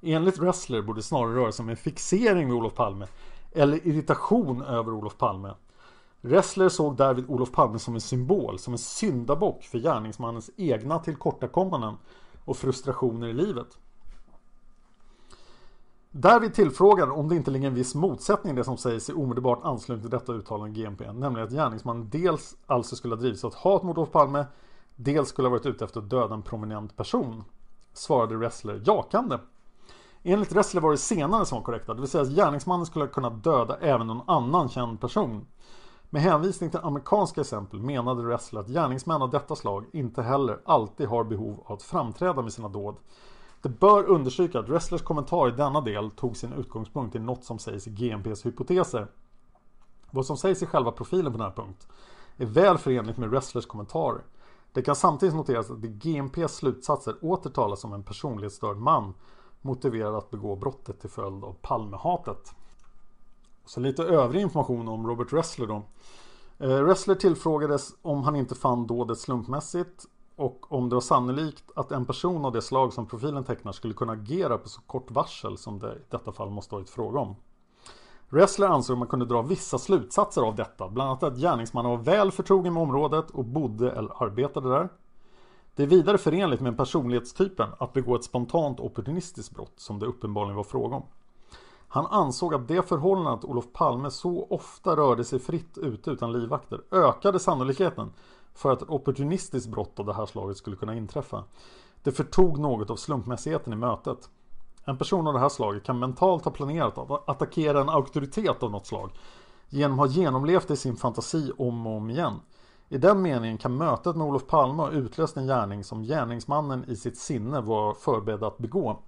Enligt 0.00 0.38
Wrestler 0.38 0.82
borde 0.82 0.98
det 0.98 1.02
snarare 1.02 1.34
röra 1.34 1.52
sig 1.52 1.62
om 1.62 1.68
en 1.68 1.76
fixering 1.76 2.46
vid 2.46 2.56
Olof 2.56 2.74
Palme 2.74 3.06
eller 3.52 3.86
irritation 3.86 4.62
över 4.62 4.92
Olof 4.92 5.16
Palme. 5.16 5.54
Ressler 6.20 6.68
såg 6.68 6.96
därvid 6.96 7.24
Olof 7.28 7.52
Palme 7.52 7.78
som 7.78 7.94
en 7.94 8.00
symbol, 8.00 8.58
som 8.58 8.74
en 8.74 8.78
syndabock 8.78 9.64
för 9.64 9.78
gärningsmannens 9.78 10.50
egna 10.56 10.98
tillkortakommanden 10.98 11.94
och 12.44 12.56
frustrationer 12.56 13.28
i 13.28 13.32
livet. 13.32 13.78
Därvid 16.10 16.54
tillfrågad 16.54 17.10
om 17.10 17.28
det 17.28 17.36
inte 17.36 17.50
ligger 17.50 17.68
en 17.68 17.74
viss 17.74 17.94
motsättning 17.94 18.52
i 18.52 18.56
det 18.56 18.64
som 18.64 18.76
sägs 18.76 19.10
i 19.10 19.12
omedelbart 19.12 19.60
anslutning 19.62 20.02
till 20.02 20.18
detta 20.18 20.32
uttalande 20.32 20.80
i 20.80 20.82
GMP. 20.82 21.12
Nämligen 21.12 21.46
att 21.46 21.52
gärningsmannen 21.52 22.08
dels 22.10 22.56
alltså 22.66 22.96
skulle 22.96 23.14
ha 23.14 23.20
drivits 23.20 23.44
av 23.44 23.50
ett 23.50 23.56
hat 23.56 23.82
mot 23.82 23.98
Olof 23.98 24.10
Palme 24.10 24.46
Dels 25.02 25.28
skulle 25.28 25.48
ha 25.48 25.50
varit 25.50 25.66
ute 25.66 25.84
efter 25.84 26.00
att 26.00 26.10
döda 26.10 26.34
en 26.34 26.42
prominent 26.42 26.96
person. 26.96 27.44
Svarade 27.92 28.34
Ressler 28.34 28.82
jakande. 28.86 29.38
Enligt 30.22 30.52
Ressler 30.52 30.80
var 30.80 30.90
det 30.90 30.96
senare 30.96 31.46
som 31.46 31.58
var 31.58 31.64
korrekta. 31.64 31.94
Det 31.94 32.00
vill 32.00 32.10
säga 32.10 32.22
att 32.22 32.30
gärningsmannen 32.30 32.86
skulle 32.86 33.04
ha 33.04 33.12
kunnat 33.12 33.44
döda 33.44 33.76
även 33.80 34.06
någon 34.06 34.28
annan 34.28 34.68
känd 34.68 35.00
person. 35.00 35.46
Med 36.12 36.22
hänvisning 36.22 36.70
till 36.70 36.80
amerikanska 36.82 37.40
exempel 37.40 37.80
menade 37.80 38.22
Wrestler 38.22 38.60
att 38.60 38.68
gärningsmän 38.68 39.22
av 39.22 39.30
detta 39.30 39.56
slag 39.56 39.84
inte 39.92 40.22
heller 40.22 40.60
alltid 40.64 41.08
har 41.08 41.24
behov 41.24 41.64
av 41.66 41.72
att 41.72 41.82
framträda 41.82 42.42
med 42.42 42.52
sina 42.52 42.68
dåd. 42.68 42.96
Det 43.62 43.68
bör 43.68 44.04
understryka 44.04 44.58
att 44.58 44.68
Wrestlers 44.68 45.02
kommentar 45.02 45.48
i 45.48 45.50
denna 45.50 45.80
del 45.80 46.10
tog 46.10 46.36
sin 46.36 46.52
utgångspunkt 46.52 47.16
i 47.16 47.18
något 47.18 47.44
som 47.44 47.58
sägs 47.58 47.86
i 47.86 47.90
GMPs 47.90 48.46
hypoteser. 48.46 49.06
Vad 50.10 50.26
som 50.26 50.36
sägs 50.36 50.62
i 50.62 50.66
själva 50.66 50.92
profilen 50.92 51.32
på 51.32 51.38
den 51.38 51.46
här 51.46 51.56
punkt 51.56 51.88
är 52.36 52.46
väl 52.46 52.78
förenligt 52.78 53.16
med 53.16 53.30
Wrestlers 53.30 53.66
kommentarer. 53.66 54.22
Det 54.72 54.82
kan 54.82 54.96
samtidigt 54.96 55.34
noteras 55.34 55.70
att 55.70 55.84
i 55.84 55.88
GMPs 55.88 56.54
slutsatser 56.54 57.14
åter 57.22 57.50
talas 57.50 57.84
om 57.84 57.92
en 57.92 58.02
personlighetsstörd 58.02 58.76
man 58.76 59.14
motiverad 59.60 60.14
att 60.14 60.30
begå 60.30 60.56
brottet 60.56 61.00
till 61.00 61.10
följd 61.10 61.44
av 61.44 61.56
Palmehatet. 61.62 62.54
Så 63.70 63.80
lite 63.80 64.04
övrig 64.04 64.42
information 64.42 64.88
om 64.88 65.06
Robert 65.06 65.32
Ressler 65.32 65.66
då. 65.66 65.82
Eh, 66.58 66.84
Ressler 66.84 67.14
tillfrågades 67.14 67.94
om 68.02 68.22
han 68.22 68.36
inte 68.36 68.54
fann 68.54 68.86
dådet 68.86 69.18
slumpmässigt 69.18 70.04
och 70.36 70.72
om 70.72 70.88
det 70.88 70.96
var 70.96 71.00
sannolikt 71.00 71.64
att 71.76 71.92
en 71.92 72.06
person 72.06 72.44
av 72.44 72.52
det 72.52 72.62
slag 72.62 72.92
som 72.92 73.06
profilen 73.06 73.44
tecknar 73.44 73.72
skulle 73.72 73.94
kunna 73.94 74.12
agera 74.12 74.58
på 74.58 74.68
så 74.68 74.80
kort 74.80 75.10
varsel 75.10 75.58
som 75.58 75.78
det 75.78 75.92
i 75.92 75.98
detta 76.10 76.32
fall 76.32 76.50
måste 76.50 76.74
varit 76.74 76.90
fråga 76.90 77.20
om. 77.20 77.36
Ressler 78.28 78.66
ansåg 78.66 78.94
att 78.94 78.98
man 78.98 79.08
kunde 79.08 79.26
dra 79.26 79.42
vissa 79.42 79.78
slutsatser 79.78 80.42
av 80.42 80.54
detta, 80.54 80.88
bland 80.88 81.10
annat 81.10 81.22
att 81.22 81.38
gärningsmannen 81.38 81.90
var 81.90 81.98
väl 81.98 82.32
förtrogen 82.32 82.74
med 82.74 82.82
området 82.82 83.30
och 83.30 83.44
bodde 83.44 83.92
eller 83.92 84.22
arbetade 84.22 84.68
där. 84.68 84.88
Det 85.74 85.82
är 85.82 85.86
vidare 85.86 86.18
förenligt 86.18 86.60
med 86.60 86.76
personlighetstypen 86.76 87.68
att 87.78 87.92
begå 87.92 88.16
ett 88.16 88.24
spontant 88.24 88.80
opportunistiskt 88.80 89.54
brott 89.54 89.74
som 89.76 89.98
det 89.98 90.06
uppenbarligen 90.06 90.56
var 90.56 90.64
fråga 90.64 90.96
om. 90.96 91.02
Han 91.92 92.06
ansåg 92.06 92.54
att 92.54 92.68
det 92.68 92.88
förhållandet 92.88 93.44
att 93.44 93.50
Olof 93.50 93.72
Palme 93.72 94.10
så 94.10 94.46
ofta 94.50 94.96
rörde 94.96 95.24
sig 95.24 95.38
fritt 95.38 95.78
ute 95.78 96.10
utan 96.10 96.32
livvakter 96.32 96.80
ökade 96.90 97.38
sannolikheten 97.38 98.12
för 98.54 98.72
att 98.72 98.82
ett 98.82 98.90
opportunistiskt 98.90 99.70
brott 99.70 100.00
av 100.00 100.06
det 100.06 100.14
här 100.14 100.26
slaget 100.26 100.56
skulle 100.56 100.76
kunna 100.76 100.94
inträffa. 100.94 101.44
Det 102.02 102.12
förtog 102.12 102.58
något 102.58 102.90
av 102.90 102.96
slumpmässigheten 102.96 103.72
i 103.72 103.76
mötet. 103.76 104.30
En 104.84 104.98
person 104.98 105.26
av 105.26 105.34
det 105.34 105.40
här 105.40 105.48
slaget 105.48 105.84
kan 105.84 105.98
mentalt 105.98 106.44
ha 106.44 106.52
planerat 106.52 106.98
att 106.98 107.28
attackera 107.28 107.80
en 107.80 107.88
auktoritet 107.88 108.62
av 108.62 108.70
något 108.70 108.86
slag 108.86 109.10
genom 109.68 110.00
att 110.00 110.08
ha 110.08 110.22
genomlevt 110.22 110.68
det 110.68 110.74
i 110.74 110.76
sin 110.76 110.96
fantasi 110.96 111.52
om 111.58 111.86
och 111.86 111.96
om 111.96 112.10
igen. 112.10 112.40
I 112.88 112.98
den 112.98 113.22
meningen 113.22 113.58
kan 113.58 113.76
mötet 113.76 114.16
med 114.16 114.26
Olof 114.26 114.46
Palme 114.46 114.82
ha 114.82 114.90
utlöst 114.90 115.36
en 115.36 115.46
gärning 115.46 115.84
som 115.84 116.02
gärningsmannen 116.02 116.84
i 116.88 116.96
sitt 116.96 117.18
sinne 117.18 117.60
var 117.60 117.94
förberedd 117.94 118.44
att 118.44 118.58
begå. 118.58 118.98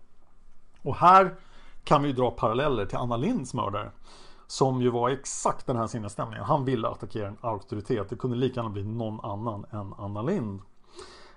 Och 0.82 0.96
här 0.96 1.36
kan 1.84 2.02
vi 2.02 2.12
dra 2.12 2.30
paralleller 2.30 2.86
till 2.86 2.98
Anna 2.98 3.16
Linds 3.16 3.54
mördare. 3.54 3.90
Som 4.46 4.82
ju 4.82 4.90
var 4.90 5.10
exakt 5.10 5.66
den 5.66 5.76
här 5.76 5.86
sinnesstämningen. 5.86 6.44
Han 6.44 6.64
ville 6.64 6.88
attackera 6.88 7.28
en 7.28 7.36
auktoritet. 7.40 8.08
Det 8.08 8.16
kunde 8.16 8.36
lika 8.36 8.60
gärna 8.60 8.70
bli 8.70 8.84
någon 8.84 9.20
annan 9.24 9.64
än 9.70 9.94
Anna 9.98 10.22
Lind. 10.22 10.60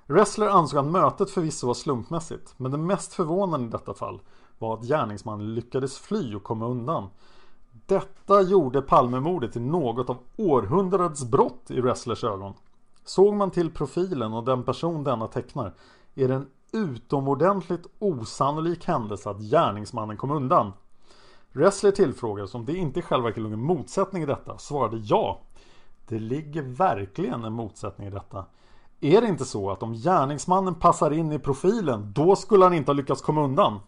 Wrestler 0.08 0.48
ansåg 0.48 0.80
att 0.80 0.86
mötet 0.86 1.30
förvisso 1.32 1.68
var 1.68 1.74
slumpmässigt. 1.74 2.54
Men 2.58 2.72
det 2.72 2.78
mest 2.78 3.14
förvånande 3.14 3.66
i 3.66 3.70
detta 3.70 3.94
fall 3.94 4.22
var 4.60 4.74
att 4.74 4.84
gärningsmannen 4.84 5.54
lyckades 5.54 6.00
fly 6.00 6.36
och 6.36 6.44
komma 6.44 6.68
undan. 6.68 7.10
Detta 7.86 8.42
gjorde 8.42 8.82
Palmemordet 8.82 9.52
till 9.52 9.62
något 9.62 10.10
av 10.10 10.18
århundradets 10.38 11.24
brott 11.24 11.64
i 11.68 11.82
Wrestlers 11.82 12.24
ögon. 12.24 12.54
Såg 13.06 13.34
man 13.34 13.52
till 13.52 13.72
profilen 13.72 14.34
och 14.34 14.44
den 14.44 14.64
person 14.64 15.04
denna 15.04 15.28
tecknar 15.28 15.74
är 16.16 16.28
det 16.28 16.36
en 16.36 16.48
utomordentligt 16.72 17.88
osannolik 18.00 18.86
händelse 18.86 19.30
att 19.30 19.40
gärningsmannen 19.40 20.18
kom 20.18 20.32
undan. 20.32 20.74
Wrestler 21.52 21.92
tillfrågades 21.92 22.56
om 22.56 22.66
det 22.66 22.78
inte 22.78 23.00
i 23.00 23.04
själva 23.04 23.26
verket 23.26 23.44
låg 23.44 23.54
en 23.54 23.64
motsättning 23.64 24.24
i 24.24 24.26
detta 24.26 24.58
svarade 24.58 24.98
ja. 24.98 25.42
Det 26.08 26.20
ligger 26.20 26.62
verkligen 26.62 27.44
en 27.44 27.54
motsättning 27.54 28.08
i 28.08 28.12
detta. 28.12 28.46
Är 29.02 29.22
det 29.22 29.28
inte 29.28 29.46
så 29.46 29.72
att 29.72 29.84
om 29.84 29.94
gärningsmannen 29.94 30.76
passar 30.76 31.12
in 31.12 31.32
i 31.32 31.40
profilen 31.40 32.14
då 32.16 32.36
skulle 32.36 32.66
han 32.66 32.74
inte 32.74 32.92
ha 32.92 32.96
lyckats 32.96 33.22
komma 33.22 33.44
undan? 33.44 33.80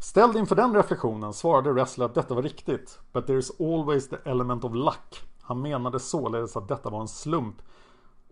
Ställd 0.00 0.36
inför 0.36 0.56
den 0.56 0.74
reflektionen 0.74 1.32
svarade 1.32 1.72
Wrestler 1.72 2.04
att 2.04 2.14
detta 2.14 2.34
var 2.34 2.42
riktigt. 2.42 2.98
But 3.12 3.26
there 3.26 3.38
is 3.38 3.60
always 3.60 4.08
the 4.08 4.16
element 4.24 4.64
of 4.64 4.74
luck. 4.74 5.22
Han 5.42 5.62
menade 5.62 6.00
således 6.00 6.56
att 6.56 6.68
detta 6.68 6.90
var 6.90 7.00
en 7.00 7.08
slump 7.08 7.56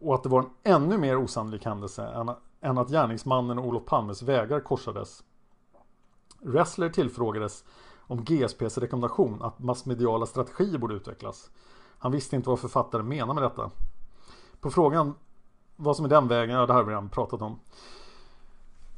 och 0.01 0.14
att 0.14 0.22
det 0.22 0.28
var 0.28 0.41
en 0.41 0.51
ännu 0.62 0.99
mer 0.99 1.16
osannolik 1.16 1.64
händelse 1.64 2.07
än, 2.07 2.30
än 2.61 2.78
att 2.78 2.88
gärningsmannen 2.88 3.59
och 3.59 3.66
Olof 3.66 3.84
Palmes 3.84 4.22
vägar 4.22 4.61
korsades. 4.61 5.24
Wrestler 6.40 6.88
tillfrågades 6.88 7.64
om 7.98 8.24
GSPs 8.24 8.78
rekommendation 8.78 9.42
att 9.42 9.59
massmediala 9.59 10.26
strategier 10.26 10.78
borde 10.78 10.94
utvecklas. 10.94 11.50
Han 11.98 12.12
visste 12.12 12.36
inte 12.36 12.48
vad 12.48 12.59
författaren 12.59 13.09
menar 13.09 13.34
med 13.34 13.42
detta. 13.42 13.70
På 14.61 14.70
frågan 14.70 15.14
vad 15.76 15.96
som 15.96 16.04
är 16.04 16.09
den 16.09 16.28
vägen, 16.28 16.56
ja 16.56 16.66
det 16.66 16.72
här 16.72 16.80
har 16.80 16.84
vi 16.84 16.90
redan 16.90 17.09
pratat 17.09 17.42
om. 17.42 17.61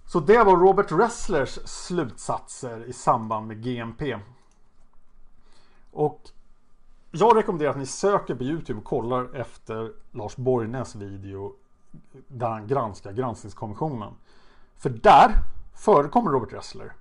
Så 0.07 0.21
det 0.21 0.45
var 0.45 0.57
Robert 0.57 0.93
Wrestlers 0.93 1.59
slutsatser 1.65 2.85
i 2.85 2.93
samband 2.93 3.47
med 3.47 3.63
GMP. 3.63 4.19
Och 5.91 6.31
jag 7.11 7.37
rekommenderar 7.37 7.71
att 7.71 7.77
ni 7.77 7.87
söker 7.87 8.35
på 8.35 8.45
Youtube 8.45 8.79
och 8.79 8.85
kollar 8.85 9.35
efter 9.35 9.93
Lars 10.11 10.37
Borgnäs 10.37 10.95
video 10.95 11.57
där 12.29 12.49
han 12.49 12.67
granskar 12.67 13.13
granskningskommissionen. 13.13 14.13
För 14.77 14.91
där 14.91 15.35
förekommer 15.75 16.31
Robert 16.31 16.53
Ressler. 16.53 16.93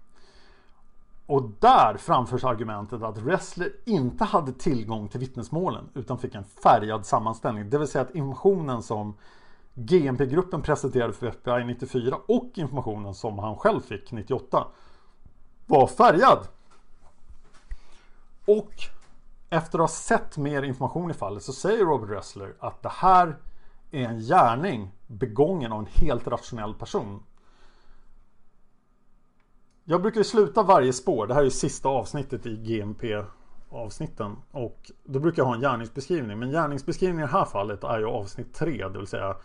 Och 1.26 1.52
där 1.60 1.98
framförs 1.98 2.44
argumentet 2.44 3.04
att 3.04 3.18
Ressler 3.18 3.72
inte 3.86 4.24
hade 4.24 4.52
tillgång 4.52 5.08
till 5.08 5.20
vittnesmålen 5.20 5.90
utan 5.94 6.18
fick 6.18 6.36
en 6.36 6.44
färgad 6.44 7.06
sammanställning. 7.06 7.70
Det 7.70 7.78
vill 7.78 7.88
säga 7.88 8.02
att 8.02 8.16
informationen 8.16 8.84
som 8.84 9.14
GMP-gruppen 9.74 10.62
presenterade 10.62 11.14
för 11.14 11.28
FBI 11.28 11.64
94 11.64 12.18
och 12.28 12.52
informationen 12.56 13.14
som 13.14 13.40
han 13.40 13.56
själv 13.56 13.80
fick 13.80 14.12
98 14.12 14.68
var 15.66 15.88
färgad. 15.88 16.48
Och 18.46 18.74
efter 19.50 19.80
att 19.80 19.84
ha 19.84 19.88
sett 19.88 20.38
mer 20.38 20.64
information 20.64 21.12
i 21.12 21.14
fallet 21.14 21.44
så 21.44 21.54
säger 21.54 21.86
Robert 21.86 22.10
Ressler 22.10 22.54
att 22.60 22.82
det 22.82 22.90
här 22.90 23.38
är 23.92 24.04
en 24.04 24.20
gärning 24.20 24.92
begången 25.08 25.72
av 25.72 25.80
en 25.80 25.88
helt 25.94 26.28
rationell 26.28 26.74
person. 26.74 27.24
Jag 29.84 30.02
brukar 30.02 30.24
sluta 30.24 30.64
varje 30.64 30.94
spår, 30.94 31.28
det 31.28 31.34
här 31.34 31.46
är 31.46 31.50
sista 31.50 31.90
avsnittet 31.90 32.46
i 32.46 32.56
GMP 32.56 33.24
avsnitten 33.70 34.36
och 34.52 34.92
då 35.04 35.20
brukar 35.20 35.42
jag 35.42 35.48
ha 35.48 35.56
en 35.56 35.62
gärningsbeskrivning 35.62 36.40
men 36.40 36.52
gärningsbeskrivningen 36.52 37.30
i 37.30 37.32
det 37.32 37.38
här 37.38 37.46
fallet 37.46 37.84
är 37.84 38.00
ju 38.00 38.06
avsnitt 38.06 38.54
3 38.54 38.88
det 38.88 38.98
vill 38.98 39.08
säga 39.08 39.36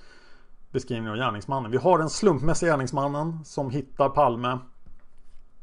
beskrivningen 0.70 1.12
av 1.12 1.16
gärningsmannen. 1.16 1.70
Vi 1.70 1.76
har 1.76 1.98
den 1.98 2.10
slumpmässiga 2.10 2.70
gärningsmannen 2.70 3.44
som 3.44 3.70
hittar 3.70 4.08
Palme 4.08 4.58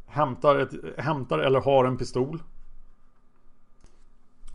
hämtar, 0.08 0.56
ett, 0.56 0.72
hämtar 0.98 1.40
eller 1.40 1.62
har 1.62 1.86
en 1.86 1.98
pistol 1.98 2.44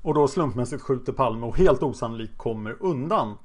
och 0.02 0.14
då 0.14 0.28
slumpmässigt 0.28 0.82
skjuter 0.82 1.12
Palme 1.12 1.46
och 1.46 1.58
helt 1.58 1.82
osannolikt 1.82 2.38
kommer 2.38 2.82
undan. 2.82 3.38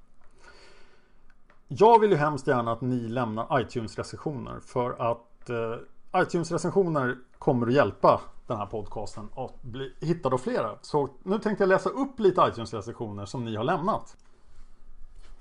Jag 1.73 1.99
vill 1.99 2.11
ju 2.11 2.17
hemskt 2.17 2.47
gärna 2.47 2.71
att 2.71 2.81
ni 2.81 2.99
lämnar 3.07 3.61
iTunes-recensioner 3.61 4.59
för 4.59 5.11
att 5.11 5.49
eh, 5.49 6.21
iTunes-recensioner 6.21 7.17
kommer 7.39 7.67
att 7.67 7.73
hjälpa 7.73 8.21
den 8.47 8.57
här 8.57 8.65
podcasten 8.65 9.29
att 9.35 9.61
bli 9.61 9.93
hittad 9.99 10.33
av 10.33 10.37
flera. 10.37 10.75
Så 10.81 11.09
nu 11.23 11.39
tänkte 11.39 11.63
jag 11.63 11.69
läsa 11.69 11.89
upp 11.89 12.19
lite 12.19 12.41
iTunes-recensioner 12.41 13.25
som 13.25 13.45
ni 13.45 13.55
har 13.55 13.63
lämnat. 13.63 14.17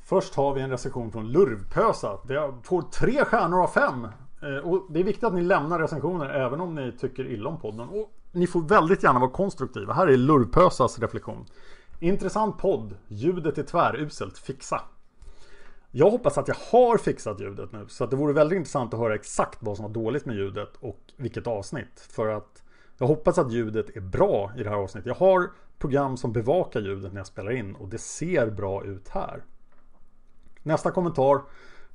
Först 0.05 0.35
har 0.35 0.55
vi 0.55 0.61
en 0.61 0.71
recension 0.71 1.13
från 1.13 1.29
Lurvpösa. 1.29 2.19
Det 2.25 2.53
får 2.63 2.83
tre 2.83 3.25
stjärnor 3.25 3.63
av 3.63 3.69
fem. 3.69 4.05
Eh, 4.43 4.69
och 4.69 4.87
det 4.91 5.01
är 5.01 5.05
viktigt 5.05 5.25
att 5.25 5.35
ni 5.35 5.43
lämnar 5.43 5.79
recensioner 5.79 6.29
även 6.29 6.61
om 6.61 6.75
ni 6.75 6.93
tycker 6.93 7.27
illa 7.31 7.49
om 7.49 7.61
podden. 7.61 7.89
Och 7.89 8.13
ni 8.33 8.47
får 8.47 8.61
väldigt 8.61 9.03
gärna 9.03 9.19
vara 9.19 9.31
konstruktiva. 9.31 9.93
Här 9.93 10.07
är 10.07 10.17
Lurvpösas 10.17 10.99
reflektion. 10.99 11.47
Intressant 12.01 12.59
podd. 12.59 12.97
Ljudet 13.09 13.59
är 13.59 13.63
tväruselt. 13.63 14.39
Fixa. 14.39 14.81
Jag 15.91 16.11
hoppas 16.11 16.39
att 16.39 16.49
jag 16.49 16.57
har 16.71 16.99
fixat 16.99 17.41
ljudet 17.41 17.73
nu. 17.73 17.85
Så 17.89 18.05
att 18.05 18.11
det 18.11 18.17
vore 18.17 18.33
väldigt 18.33 18.57
intressant 18.57 18.95
att 18.95 19.01
höra 19.01 19.15
exakt 19.15 19.59
vad 19.63 19.77
som 19.77 19.83
var 19.83 19.93
dåligt 19.93 20.27
med 20.27 20.37
ljudet 20.37 20.77
och 20.81 21.01
vilket 21.17 21.47
avsnitt. 21.47 22.01
För 22.11 22.29
att 22.29 22.63
jag 22.99 23.07
hoppas 23.07 23.39
att 23.39 23.53
ljudet 23.53 23.97
är 23.97 24.01
bra 24.01 24.53
i 24.59 24.63
det 24.63 24.69
här 24.69 24.77
avsnittet. 24.77 25.07
Jag 25.07 25.15
har 25.15 25.51
program 25.79 26.17
som 26.17 26.33
bevakar 26.33 26.81
ljudet 26.81 27.13
när 27.13 27.21
jag 27.21 27.27
spelar 27.27 27.51
in 27.51 27.75
och 27.75 27.89
det 27.89 27.99
ser 27.99 28.51
bra 28.51 28.85
ut 28.85 29.09
här. 29.09 29.45
Nästa 30.63 30.91
kommentar 30.91 31.43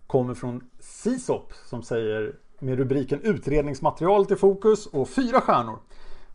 kommer 0.08 0.34
från 0.34 0.70
Sisop 0.80 1.54
som 1.66 1.84
säger 1.84 2.36
med 2.60 2.78
rubriken 2.78 3.22
Utredningsmaterialet 3.22 4.32
i 4.32 4.36
fokus 4.36 4.86
och 4.86 5.10
fyra 5.10 5.41
stjärnor. 5.41 5.80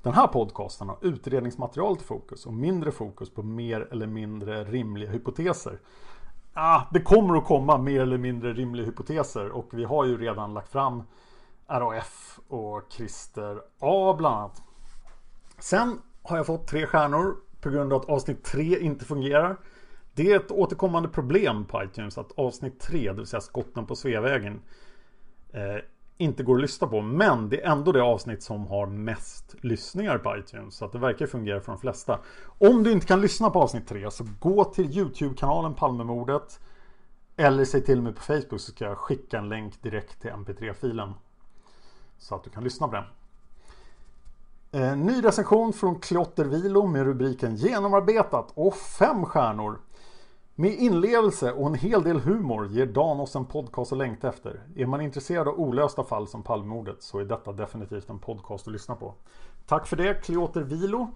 Den 0.03 0.13
här 0.13 0.27
podcasten 0.27 0.89
har 0.89 0.99
utredningsmaterialet 1.03 2.03
i 2.03 2.05
fokus 2.05 2.47
och 2.47 2.53
mindre 2.53 2.93
fokus 2.93 3.31
på 3.31 3.43
mer 3.43 3.89
eller 3.91 4.07
mindre 4.07 4.65
rimliga 4.65 5.11
hypoteser. 5.11 5.79
Ah, 6.53 6.83
det 6.93 7.01
kommer 7.01 7.37
att 7.37 7.45
komma 7.45 7.79
mer 7.79 8.01
eller 8.01 8.19
mindre 8.19 8.53
rimliga 8.53 8.87
hypoteser 8.87 9.51
och 9.51 9.69
vi 9.73 9.85
har 9.85 10.05
ju 10.05 10.19
redan 10.19 10.55
lagt 10.55 10.73
fram 10.73 11.03
RAF 11.69 12.41
och 12.49 12.83
Christer 12.93 13.61
A 13.79 14.15
bland 14.19 14.37
annat. 14.37 14.63
Sen 15.59 15.99
har 16.23 16.37
jag 16.37 16.47
fått 16.47 16.67
tre 16.67 16.87
stjärnor 16.87 17.37
på 17.61 17.71
grund 17.71 17.93
av 17.93 18.01
att 18.01 18.09
avsnitt 18.09 18.45
3 18.45 18.79
inte 18.81 19.05
fungerar. 19.05 19.57
Det 20.15 20.33
är 20.33 20.37
ett 20.37 20.51
återkommande 20.51 21.09
problem 21.09 21.65
på 21.65 21.85
iTunes 21.85 22.19
att 22.19 22.33
avsnitt 22.39 22.81
3, 22.81 22.99
det 22.99 23.13
vill 23.13 23.27
säga 23.27 23.41
skotten 23.41 23.87
på 23.87 23.97
Sveavägen, 23.97 24.61
eh, 25.53 25.77
inte 26.21 26.43
går 26.43 26.55
att 26.55 26.61
lyssna 26.61 26.87
på. 26.87 27.01
Men 27.01 27.49
det 27.49 27.63
är 27.63 27.71
ändå 27.71 27.93
det 27.93 28.03
avsnitt 28.03 28.43
som 28.43 28.67
har 28.67 28.87
mest 28.87 29.55
lyssningar 29.61 30.19
på 30.19 30.37
iTunes. 30.37 30.75
Så 30.75 30.85
att 30.85 30.93
det 30.93 30.99
verkar 30.99 31.27
fungera 31.27 31.61
för 31.61 31.73
de 31.73 31.81
flesta. 31.81 32.19
Om 32.59 32.83
du 32.83 32.93
inte 32.93 33.07
kan 33.07 33.21
lyssna 33.21 33.51
på 33.51 33.63
avsnitt 33.63 33.89
3 33.89 34.11
så 34.11 34.25
gå 34.41 34.65
till 34.65 34.99
YouTube-kanalen 34.99 35.75
Palmemordet. 35.75 36.61
Eller 37.37 37.65
säg 37.65 37.85
till 37.85 38.03
mig 38.03 38.13
på 38.13 38.21
Facebook 38.21 38.61
så 38.61 38.73
ska 38.73 38.85
jag 38.85 38.99
skicka 38.99 39.39
en 39.39 39.49
länk 39.49 39.83
direkt 39.83 40.21
till 40.21 40.31
MP3-filen. 40.31 41.13
Så 42.19 42.35
att 42.35 42.45
du 42.45 42.51
kan 42.51 42.65
lyssna 42.65 42.89
på 42.89 42.95
den. 42.95 43.05
Eh, 44.73 44.97
ny 44.97 45.25
recension 45.25 45.73
från 45.73 46.01
Klotter 46.01 46.45
Vilo 46.45 46.87
med 46.87 47.05
rubriken 47.05 47.57
Genomarbetat 47.57 48.53
och 48.55 48.75
fem 48.75 49.25
stjärnor. 49.25 49.79
Med 50.61 50.73
inlevelse 50.73 51.53
och 51.53 51.67
en 51.67 51.75
hel 51.75 52.03
del 52.03 52.21
humor 52.21 52.67
ger 52.67 52.87
Dan 52.87 53.21
oss 53.21 53.37
en 53.37 53.45
podcast 53.45 53.93
att 53.93 53.99
längta 53.99 54.29
efter. 54.29 54.61
Är 54.77 54.87
man 54.87 55.01
intresserad 55.01 55.49
av 55.49 55.61
olösta 55.61 56.05
fall 56.05 56.29
som 56.29 56.43
Palmemordet 56.43 57.03
så 57.03 57.19
är 57.19 57.25
detta 57.25 57.53
definitivt 57.53 58.11
en 58.11 58.19
podcast 58.19 58.67
att 58.67 58.73
lyssna 58.73 58.95
på. 58.95 59.15
Tack 59.67 59.87
för 59.87 59.97
det 59.97 60.15
Kleoter 60.25 60.61
Vilo. 60.61 61.09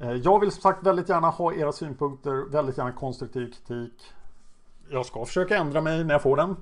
Eh, 0.00 0.12
jag 0.12 0.40
vill 0.40 0.50
som 0.50 0.62
sagt 0.62 0.86
väldigt 0.86 1.08
gärna 1.08 1.30
ha 1.30 1.54
era 1.54 1.72
synpunkter, 1.72 2.50
väldigt 2.50 2.78
gärna 2.78 2.92
konstruktiv 2.92 3.46
kritik. 3.52 4.12
Jag 4.90 5.06
ska 5.06 5.24
försöka 5.24 5.56
ändra 5.56 5.80
mig 5.80 6.04
när 6.04 6.14
jag 6.14 6.22
får 6.22 6.36
den. 6.36 6.56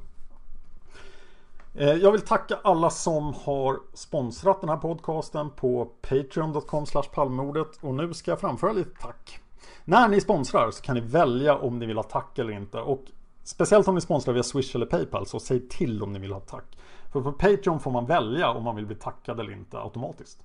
Eh, 1.75 1.93
jag 1.93 2.13
vill 2.13 2.21
tacka 2.21 2.59
alla 2.65 2.91
som 2.91 3.35
har 3.45 3.81
sponsrat 3.95 4.61
den 4.61 4.71
här 4.71 4.77
podcasten 4.77 5.51
på 5.51 5.89
patreon.com 6.01 6.85
palmordet 7.15 7.79
och 7.81 7.95
nu 7.95 8.15
ska 8.15 8.31
jag 8.31 8.41
framföra 8.41 8.73
lite 8.73 9.01
tack. 9.01 9.41
När 9.85 10.09
ni 10.09 10.21
sponsrar 10.21 10.71
så 10.71 10.83
kan 10.83 10.95
ni 10.95 11.01
välja 11.01 11.59
om 11.59 11.79
ni 11.79 11.87
vill 11.87 11.97
ha 11.97 12.03
tack 12.03 12.39
eller 12.39 12.53
inte. 12.53 12.81
Och 12.81 13.05
speciellt 13.45 13.89
om 13.89 13.95
ni 13.95 14.01
sponsrar 14.01 14.35
via 14.35 14.43
Swish 14.43 14.75
eller 14.75 14.87
Paypal 14.87 15.27
så 15.27 15.41
säg 15.41 15.69
till 15.69 16.03
om 16.03 16.13
ni 16.13 16.19
vill 16.19 16.33
ha 16.33 16.41
tack. 16.41 16.79
För 17.13 17.21
på 17.21 17.33
Patreon 17.33 17.81
får 17.81 17.91
man 17.91 18.07
välja 18.07 18.51
om 18.51 18.65
man 18.65 18.77
vill 18.77 18.87
bli 18.87 18.97
tackad 18.97 19.41
eller 19.41 19.53
inte 19.53 19.79
automatiskt. 19.79 20.43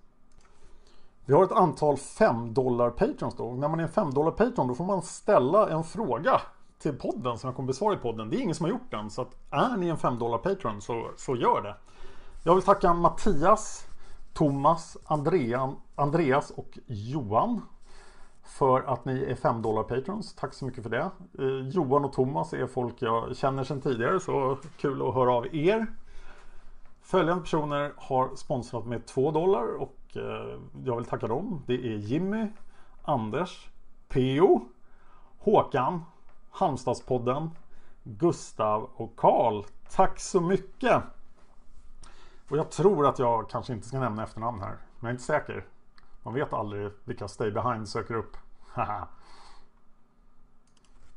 Vi 1.25 1.33
har 1.33 1.43
ett 1.43 1.51
antal 1.51 1.97
5 1.97 2.53
dollar 2.53 2.89
Patrons 2.89 3.35
då. 3.35 3.53
När 3.53 3.67
man 3.67 3.79
är 3.79 3.83
en 3.83 3.89
5 3.89 4.13
dollar 4.13 4.31
Patreon 4.31 4.67
då 4.67 4.75
får 4.75 4.85
man 4.85 5.01
ställa 5.01 5.69
en 5.69 5.83
fråga 5.83 6.41
till 6.79 6.93
podden 6.93 7.37
som 7.37 7.47
jag 7.47 7.55
kommer 7.55 7.67
besvara 7.67 7.93
i 7.93 7.97
podden. 7.97 8.29
Det 8.29 8.35
är 8.37 8.41
ingen 8.41 8.55
som 8.55 8.63
har 8.63 8.71
gjort 8.71 8.91
den. 8.91 9.09
Så 9.09 9.21
att 9.21 9.35
är 9.51 9.77
ni 9.77 9.87
en 9.87 9.97
5 9.97 10.19
dollar 10.19 10.37
Patreon 10.37 10.81
så, 10.81 11.11
så 11.17 11.35
gör 11.35 11.61
det. 11.61 11.75
Jag 12.43 12.55
vill 12.55 12.63
tacka 12.63 12.93
Mattias, 12.93 13.87
Thomas, 14.33 14.97
Andrea, 15.05 15.73
Andreas 15.95 16.51
och 16.51 16.79
Johan 16.85 17.61
för 18.45 18.81
att 18.81 19.05
ni 19.05 19.23
är 19.23 19.35
5 19.35 19.61
dollar 19.61 19.83
patrons. 19.83 20.35
Tack 20.35 20.53
så 20.53 20.65
mycket 20.65 20.83
för 20.83 20.89
det. 20.89 21.11
Eh, 21.39 21.67
Johan 21.69 22.05
och 22.05 22.13
Thomas 22.13 22.53
är 22.53 22.67
folk 22.67 23.01
jag 23.01 23.35
känner 23.35 23.63
sedan 23.63 23.81
tidigare 23.81 24.19
så 24.19 24.57
kul 24.77 25.07
att 25.07 25.13
höra 25.13 25.33
av 25.33 25.55
er. 25.55 25.87
Följande 27.01 27.41
personer 27.41 27.93
har 27.97 28.35
sponsrat 28.35 28.85
med 28.85 29.05
2 29.05 29.31
dollar 29.31 29.75
och 29.75 29.97
eh, 30.15 30.59
jag 30.85 30.95
vill 30.95 31.05
tacka 31.05 31.27
dem. 31.27 31.63
Det 31.65 31.73
är 31.73 31.97
Jimmy, 31.97 32.47
Anders, 33.03 33.69
Peo, 34.07 34.67
Håkan, 35.39 36.03
Halmstadspodden, 36.51 37.49
Gustav 38.03 38.89
och 38.95 39.15
Karl. 39.15 39.63
Tack 39.89 40.19
så 40.19 40.41
mycket! 40.41 41.03
Och 42.49 42.57
jag 42.57 42.71
tror 42.71 43.07
att 43.07 43.19
jag 43.19 43.49
kanske 43.49 43.73
inte 43.73 43.87
ska 43.87 43.99
nämna 43.99 44.23
efternamn 44.23 44.61
här. 44.61 44.69
Men 44.69 44.77
jag 44.99 45.07
är 45.07 45.11
inte 45.11 45.23
säker. 45.23 45.65
Man 46.25 46.33
vet 46.33 46.53
aldrig 46.53 46.91
vilka 47.03 47.27
Stay 47.27 47.51
Behind 47.51 47.89
söker 47.89 48.13
upp. 48.13 48.37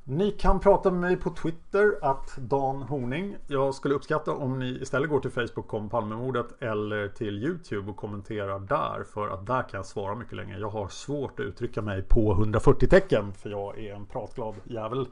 Ni 0.04 0.30
kan 0.30 0.60
prata 0.60 0.90
med 0.90 1.00
mig 1.00 1.16
på 1.16 1.30
Twitter, 1.30 1.98
att 2.02 2.36
Dan 2.36 2.82
Horning. 2.82 3.36
Jag 3.46 3.74
skulle 3.74 3.94
uppskatta 3.94 4.32
om 4.32 4.58
ni 4.58 4.78
istället 4.82 5.10
går 5.10 5.20
till 5.20 5.30
Facebook 5.30 5.66
kom 5.66 5.88
Palmemordet 5.88 6.62
eller 6.62 7.08
till 7.08 7.44
YouTube 7.44 7.90
och 7.90 7.96
kommenterar 7.96 8.60
där. 8.60 9.04
För 9.04 9.28
att 9.28 9.46
där 9.46 9.62
kan 9.62 9.78
jag 9.78 9.86
svara 9.86 10.14
mycket 10.14 10.36
längre. 10.36 10.58
Jag 10.58 10.70
har 10.70 10.88
svårt 10.88 11.40
att 11.40 11.46
uttrycka 11.46 11.82
mig 11.82 12.02
på 12.02 12.32
140 12.32 12.88
tecken. 12.88 13.32
För 13.32 13.50
jag 13.50 13.78
är 13.78 13.94
en 13.94 14.06
pratglad 14.06 14.54
jävel. 14.64 15.08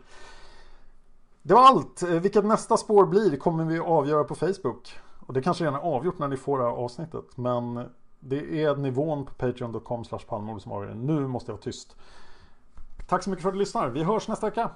Det 1.43 1.55
var 1.55 1.63
allt. 1.63 2.03
Eh, 2.03 2.09
vilket 2.09 2.45
nästa 2.45 2.77
spår 2.77 3.07
blir 3.07 3.37
kommer 3.37 3.65
vi 3.65 3.79
avgöra 3.79 4.25
på 4.25 4.35
Facebook. 4.35 4.99
Och 5.27 5.35
det 5.35 5.43
kanske 5.43 5.65
redan 5.65 5.81
är 5.81 5.85
avgjort 5.85 6.19
när 6.19 6.29
ni 6.29 6.37
får 6.37 6.59
det 6.59 6.65
här 6.65 6.73
avsnittet. 6.73 7.37
Men 7.37 7.89
det 8.29 8.63
är 8.63 8.77
nivån 8.77 9.27
på 9.27 9.35
patreon.com 9.35 10.05
slash 10.05 10.19
palmemord 10.29 10.63
som 10.63 10.73
avgör. 10.73 10.95
Nu 10.95 11.27
måste 11.27 11.51
jag 11.51 11.55
vara 11.57 11.63
tyst. 11.63 11.97
Tack 13.07 13.23
så 13.23 13.31
mycket 13.31 13.43
för 13.43 13.49
att 13.49 13.55
du 13.55 13.59
lyssnar. 13.59 13.89
Vi 13.89 14.03
hörs 14.03 14.29
nästa 14.29 14.47
vecka. 14.47 14.71